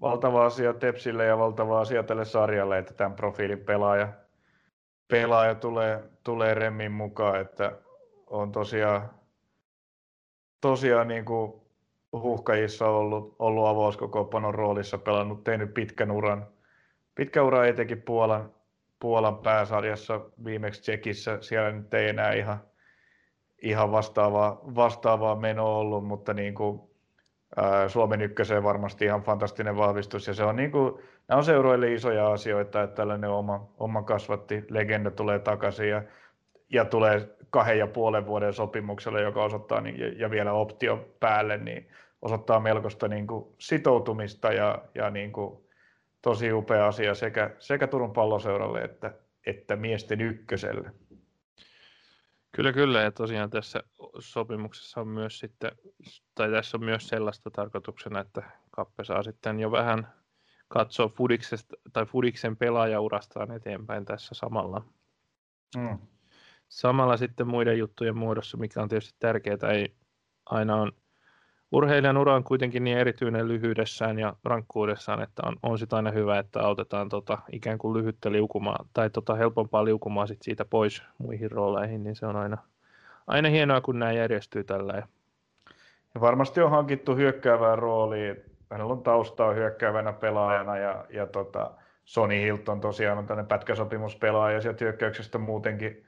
valtava 0.00 0.46
asia 0.46 0.74
Tepsille 0.74 1.26
ja 1.26 1.38
valtava 1.38 1.80
asia 1.80 2.02
tälle 2.02 2.24
sarjalle, 2.24 2.78
että 2.78 2.94
tämän 2.94 3.14
profiilin 3.16 3.60
pelaaja, 3.60 4.08
pelaaja 5.08 5.54
tulee, 5.54 6.04
tulee 6.24 6.54
Remmin 6.54 6.92
mukaan, 6.92 7.40
että 7.40 7.72
on 8.26 8.52
tosiaan, 8.52 9.10
tosiaan 10.62 11.08
niin 11.08 11.24
kuin 11.24 11.52
huhkajissa 12.12 12.88
ollut, 12.88 13.36
ollut 13.38 13.66
avauskokoonpanon 13.66 14.54
roolissa, 14.54 14.98
pelannut, 14.98 15.44
tehnyt 15.44 15.74
pitkän 15.74 16.10
uran, 16.10 16.46
pitkä 17.14 17.42
ura 17.42 17.66
etenkin 17.66 18.02
Puolan, 18.02 18.50
Puolan 19.00 19.38
pääsarjassa 19.38 20.20
viimeksi 20.44 20.80
Tsekissä. 20.80 21.38
Siellä 21.40 21.72
nyt 21.72 21.94
ei 21.94 22.08
enää 22.08 22.32
ihan, 22.32 22.60
ihan 23.62 23.92
vastaavaa, 23.92 24.60
vastaavaa 24.74 25.36
menoa 25.36 25.76
ollut, 25.76 26.06
mutta 26.06 26.34
niin 26.34 26.54
kuin, 26.54 26.80
ää, 27.56 27.88
Suomen 27.88 28.22
ykköseen 28.22 28.62
varmasti 28.62 29.04
ihan 29.04 29.22
fantastinen 29.22 29.76
vahvistus. 29.76 30.26
Ja 30.26 30.34
se 30.34 30.44
on, 30.44 30.56
niin 30.56 30.70
kuin, 30.70 30.94
nämä 31.28 31.38
on 31.38 31.44
seuroille 31.44 31.92
isoja 31.92 32.32
asioita, 32.32 32.82
että 32.82 32.96
tällainen 32.96 33.30
oma, 33.30 33.68
oma 33.78 34.02
kasvatti 34.02 34.64
legenda 34.70 35.10
tulee 35.10 35.38
takaisin 35.38 35.88
ja, 35.88 36.02
ja 36.70 36.84
tulee 36.84 37.28
kahden 37.52 37.78
ja 37.78 37.86
puolen 37.86 38.26
vuoden 38.26 38.52
sopimuksella, 38.52 39.20
joka 39.20 39.44
osoittaa, 39.44 39.80
niin, 39.80 40.18
ja, 40.18 40.30
vielä 40.30 40.52
optio 40.52 41.08
päälle, 41.20 41.58
niin 41.58 41.88
osoittaa 42.22 42.60
melkoista 42.60 43.08
niin 43.08 43.26
kuin, 43.26 43.54
sitoutumista 43.58 44.52
ja, 44.52 44.84
ja 44.94 45.10
niin 45.10 45.32
kuin, 45.32 45.62
tosi 46.22 46.52
upea 46.52 46.86
asia 46.86 47.14
sekä, 47.14 47.50
sekä 47.58 47.86
Turun 47.86 48.12
palloseuralle 48.12 48.80
että, 48.80 49.14
että 49.46 49.76
miesten 49.76 50.20
ykköselle. 50.20 50.90
Kyllä, 52.52 52.72
kyllä. 52.72 53.00
Ja 53.00 53.12
tosiaan 53.12 53.50
tässä 53.50 53.82
sopimuksessa 54.18 55.00
on 55.00 55.08
myös 55.08 55.38
sitten, 55.38 55.72
tai 56.34 56.50
tässä 56.50 56.76
on 56.76 56.84
myös 56.84 57.08
sellaista 57.08 57.50
tarkoituksena, 57.50 58.20
että 58.20 58.42
Kappe 58.70 59.04
saa 59.04 59.22
sitten 59.22 59.60
jo 59.60 59.70
vähän 59.70 60.12
katsoa 60.68 61.08
Fudiksesta, 61.08 61.76
tai 61.92 62.06
Fudiksen 62.06 62.56
pelaajaurastaan 62.56 63.50
eteenpäin 63.50 64.04
tässä 64.04 64.34
samalla. 64.34 64.84
Mm. 65.76 65.98
Samalla 66.72 67.16
sitten 67.16 67.46
muiden 67.46 67.78
juttujen 67.78 68.16
muodossa, 68.16 68.56
mikä 68.56 68.82
on 68.82 68.88
tietysti 68.88 69.16
tärkeää, 69.18 69.72
ei 69.72 69.94
aina 70.46 70.76
on 70.76 70.92
urheilijan 71.72 72.16
ura 72.16 72.34
on 72.34 72.44
kuitenkin 72.44 72.84
niin 72.84 72.98
erityinen 72.98 73.48
lyhyydessään 73.48 74.18
ja 74.18 74.36
rankkuudessaan, 74.44 75.22
että 75.22 75.42
on, 75.46 75.56
on 75.62 75.78
sitä 75.78 75.96
aina 75.96 76.10
hyvä, 76.10 76.38
että 76.38 76.60
autetaan 76.60 77.08
tota, 77.08 77.38
ikään 77.52 77.78
kuin 77.78 77.98
lyhyttä 77.98 78.32
liukumaa 78.32 78.84
tai 78.92 79.10
tota 79.10 79.34
helpompaa 79.34 79.84
liukumaa 79.84 80.26
sit 80.26 80.42
siitä 80.42 80.64
pois 80.64 81.02
muihin 81.18 81.50
rooleihin, 81.50 82.04
niin 82.04 82.16
se 82.16 82.26
on 82.26 82.36
aina, 82.36 82.58
aina 83.26 83.48
hienoa, 83.48 83.80
kun 83.80 83.98
nämä 83.98 84.12
järjestyy 84.12 84.64
tällä. 84.64 84.94
Ja 86.14 86.20
varmasti 86.20 86.60
on 86.60 86.70
hankittu 86.70 87.16
hyökkäävää 87.16 87.76
roolia. 87.76 88.34
Hänellä 88.70 88.92
on 88.92 89.02
taustaa 89.02 89.52
hyökkäävänä 89.52 90.12
pelaajana 90.12 90.76
ja, 90.76 91.04
ja 91.10 91.26
tota, 91.26 91.70
Sony 92.04 92.40
Hilton 92.40 92.80
tosiaan 92.80 93.18
on 93.18 93.26
tämmöinen 93.26 93.48
pätkäsopimuspelaaja 93.48 94.60
sieltä 94.60 94.84
hyökkäyksestä 94.84 95.38
muutenkin, 95.38 96.04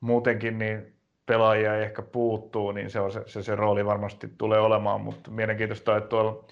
muutenkin 0.00 0.58
niin 0.58 0.94
pelaajia 1.26 1.76
ei 1.76 1.82
ehkä 1.82 2.02
puuttuu, 2.02 2.72
niin 2.72 2.90
se, 2.90 3.00
on 3.00 3.12
se, 3.12 3.22
se, 3.26 3.42
se 3.42 3.56
rooli 3.56 3.84
varmasti 3.84 4.28
tulee 4.38 4.60
olemaan, 4.60 5.00
mutta 5.00 5.30
mielenkiintoista, 5.30 5.96
että 5.96 6.08
tuolla 6.08 6.44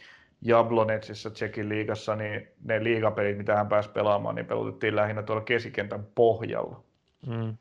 Jablonetsissa 0.42 1.30
Tsekin 1.30 1.68
liigassa, 1.68 2.16
niin 2.16 2.49
ne 2.64 2.84
liigapelit, 2.84 3.38
mitä 3.38 3.57
hän 3.57 3.68
pääsi 3.68 3.90
pelaamaan, 3.90 4.34
niin 4.34 4.46
pelutettiin 4.46 4.96
lähinnä 4.96 5.22
tuolla 5.22 5.42
kesikentän 5.42 6.07
pohjalla. 6.14 6.82
Mm. 7.26 7.57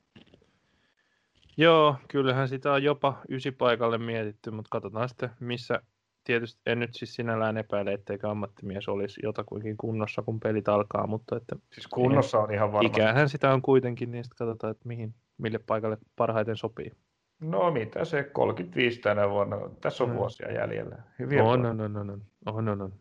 Joo, 1.58 1.96
kyllähän 2.08 2.48
sitä 2.48 2.74
on 2.74 2.84
jopa 2.84 3.22
ysipaikalle 3.30 3.98
mietitty, 3.98 4.52
mutta 4.52 4.70
katsotaan 4.72 5.10
sitten, 5.10 5.30
missä 5.40 5.82
tietysti 6.24 6.62
en 6.66 6.80
nyt 6.80 6.90
siis 6.94 7.14
sinällään 7.14 7.58
epäile, 7.58 7.94
etteikö 7.94 8.30
ammattimies 8.30 8.88
olisi 8.88 9.22
jotakuinkin 9.24 9.78
kunnossa, 9.78 10.22
kun 10.22 10.40
pelit 10.40 10.68
alkaa, 10.68 11.08
mutta 11.08 11.38
että... 11.38 11.56
Siis 11.74 11.88
kunnossa 11.88 12.40
on 12.40 12.54
ihan 12.54 12.74
varmasti. 12.74 13.02
Ikähän 13.02 13.30
sitä 13.30 13.54
on 13.54 13.62
kuitenkin, 13.62 14.12
niin 14.12 14.24
sitten 14.24 14.48
katsotaan, 14.48 14.72
että 14.72 14.88
mihin, 14.88 15.16
mille 15.38 15.60
paikalle 15.60 15.98
parhaiten 16.16 16.58
sopii. 16.58 16.92
No 17.40 17.72
mitä 17.72 18.06
se, 18.06 18.24
35 18.24 19.00
tänä 19.00 19.30
vuonna, 19.30 19.58
tässä 19.82 20.04
on 20.04 20.10
no. 20.10 20.16
vuosia 20.16 20.52
jäljellä. 20.52 20.96
Hyviä 21.20 21.44
on, 21.44 21.66
on, 21.66 21.82
on, 21.82 21.98
on, 21.98 22.22
on, 22.46 22.70
on, 22.70 22.82
on. 22.82 22.94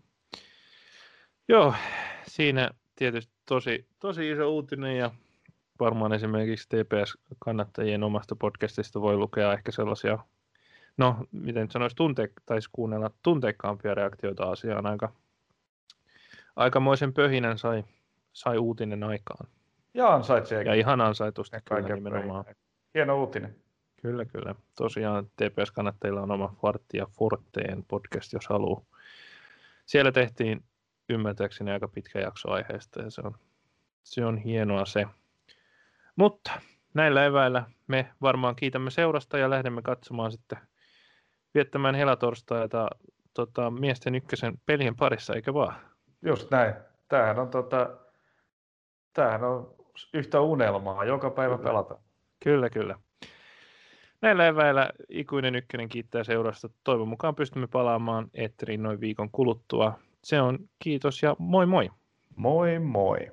Joo, 1.49 1.74
siinä 2.26 2.70
tietysti 2.97 3.32
tosi, 3.47 3.87
tosi 3.99 4.30
iso 4.30 4.51
uutinen 4.51 4.99
ja 4.99 5.11
varmaan 5.80 6.12
esimerkiksi 6.12 6.68
TPS-kannattajien 6.68 8.05
omasta 8.05 8.37
podcastista 8.37 9.01
voi 9.01 9.16
lukea 9.16 9.53
ehkä 9.53 9.72
sellaisia, 9.72 10.18
no 10.97 11.16
miten 11.32 11.70
sanoisi, 11.70 11.97
tunte, 11.97 12.32
taisi 12.47 12.68
kuunnella 12.72 13.11
tunteikkaampia 13.22 13.95
reaktioita 13.95 14.45
asiaan. 14.45 14.87
Aika, 14.87 15.12
aikamoisen 16.57 17.12
pöhinän 17.12 17.59
sai, 17.59 17.84
sai 18.32 18.59
uutinen 18.59 19.03
aikaan. 19.03 19.49
Ja 19.97 20.14
ansaitsee. 20.14 20.62
Ja 20.62 20.74
ihan 20.74 21.01
ansaitusti 21.01 21.57
kyllä 21.64 21.94
nimenomaan. 21.94 22.44
Hieno 22.94 23.20
uutinen. 23.20 23.57
Kyllä, 24.03 24.24
kyllä. 24.24 24.55
Tosiaan 24.76 25.26
TPS-kannattajilla 25.26 26.22
on 26.22 26.30
oma 26.30 26.55
Fartti 26.62 26.99
ja 26.99 27.07
Forteen 27.18 27.84
podcast, 27.88 28.32
jos 28.32 28.49
haluaa. 28.49 28.84
Siellä 29.86 30.12
tehtiin 30.12 30.64
ymmärtääkseni 31.09 31.70
aika 31.70 31.88
pitkä 31.88 32.20
jakso 32.20 32.51
aiheesta 32.51 33.03
ja 33.03 33.11
se 33.11 33.20
on, 33.24 33.34
se 34.03 34.24
on 34.24 34.38
hienoa 34.38 34.84
se. 34.84 35.07
Mutta 36.16 36.51
näillä 36.94 37.24
eväillä 37.24 37.64
me 37.86 38.11
varmaan 38.22 38.57
kiitämme 38.57 38.90
seurasta 38.90 39.38
ja 39.38 39.51
lähdemme 39.51 39.82
katsomaan 39.82 40.32
sitten 40.32 40.59
viettämään 41.55 41.94
helatorstaita 41.94 42.88
tota, 43.34 43.70
miesten 43.70 44.14
ykkösen 44.14 44.55
pelien 44.66 44.97
parissa, 44.97 45.34
eikä 45.34 45.55
vaan? 45.55 45.74
Just 46.22 46.51
näin. 46.51 46.74
Tämähän 47.09 47.38
on, 47.38 47.51
tota, 47.51 47.97
tämähän 49.12 49.44
on 49.44 49.76
yhtä 50.14 50.40
unelmaa, 50.40 51.05
joka 51.05 51.30
päivä 51.30 51.57
kyllä. 51.57 51.68
pelata. 51.68 51.99
Kyllä, 52.44 52.70
kyllä. 52.70 52.99
Näillä 54.20 54.47
eväillä 54.47 54.90
ikuinen 55.09 55.55
ykkönen 55.55 55.88
kiittää 55.88 56.24
seurasta. 56.24 56.68
Toivon 56.84 57.09
mukaan 57.09 57.34
pystymme 57.34 57.66
palaamaan 57.66 58.28
Etteriin 58.34 58.82
noin 58.82 59.01
viikon 59.01 59.30
kuluttua. 59.30 59.99
Se 60.24 60.40
on 60.40 60.59
kiitos 60.78 61.22
ja 61.22 61.36
moi 61.38 61.66
moi. 61.66 61.90
Moi 62.36 62.78
moi. 62.78 63.32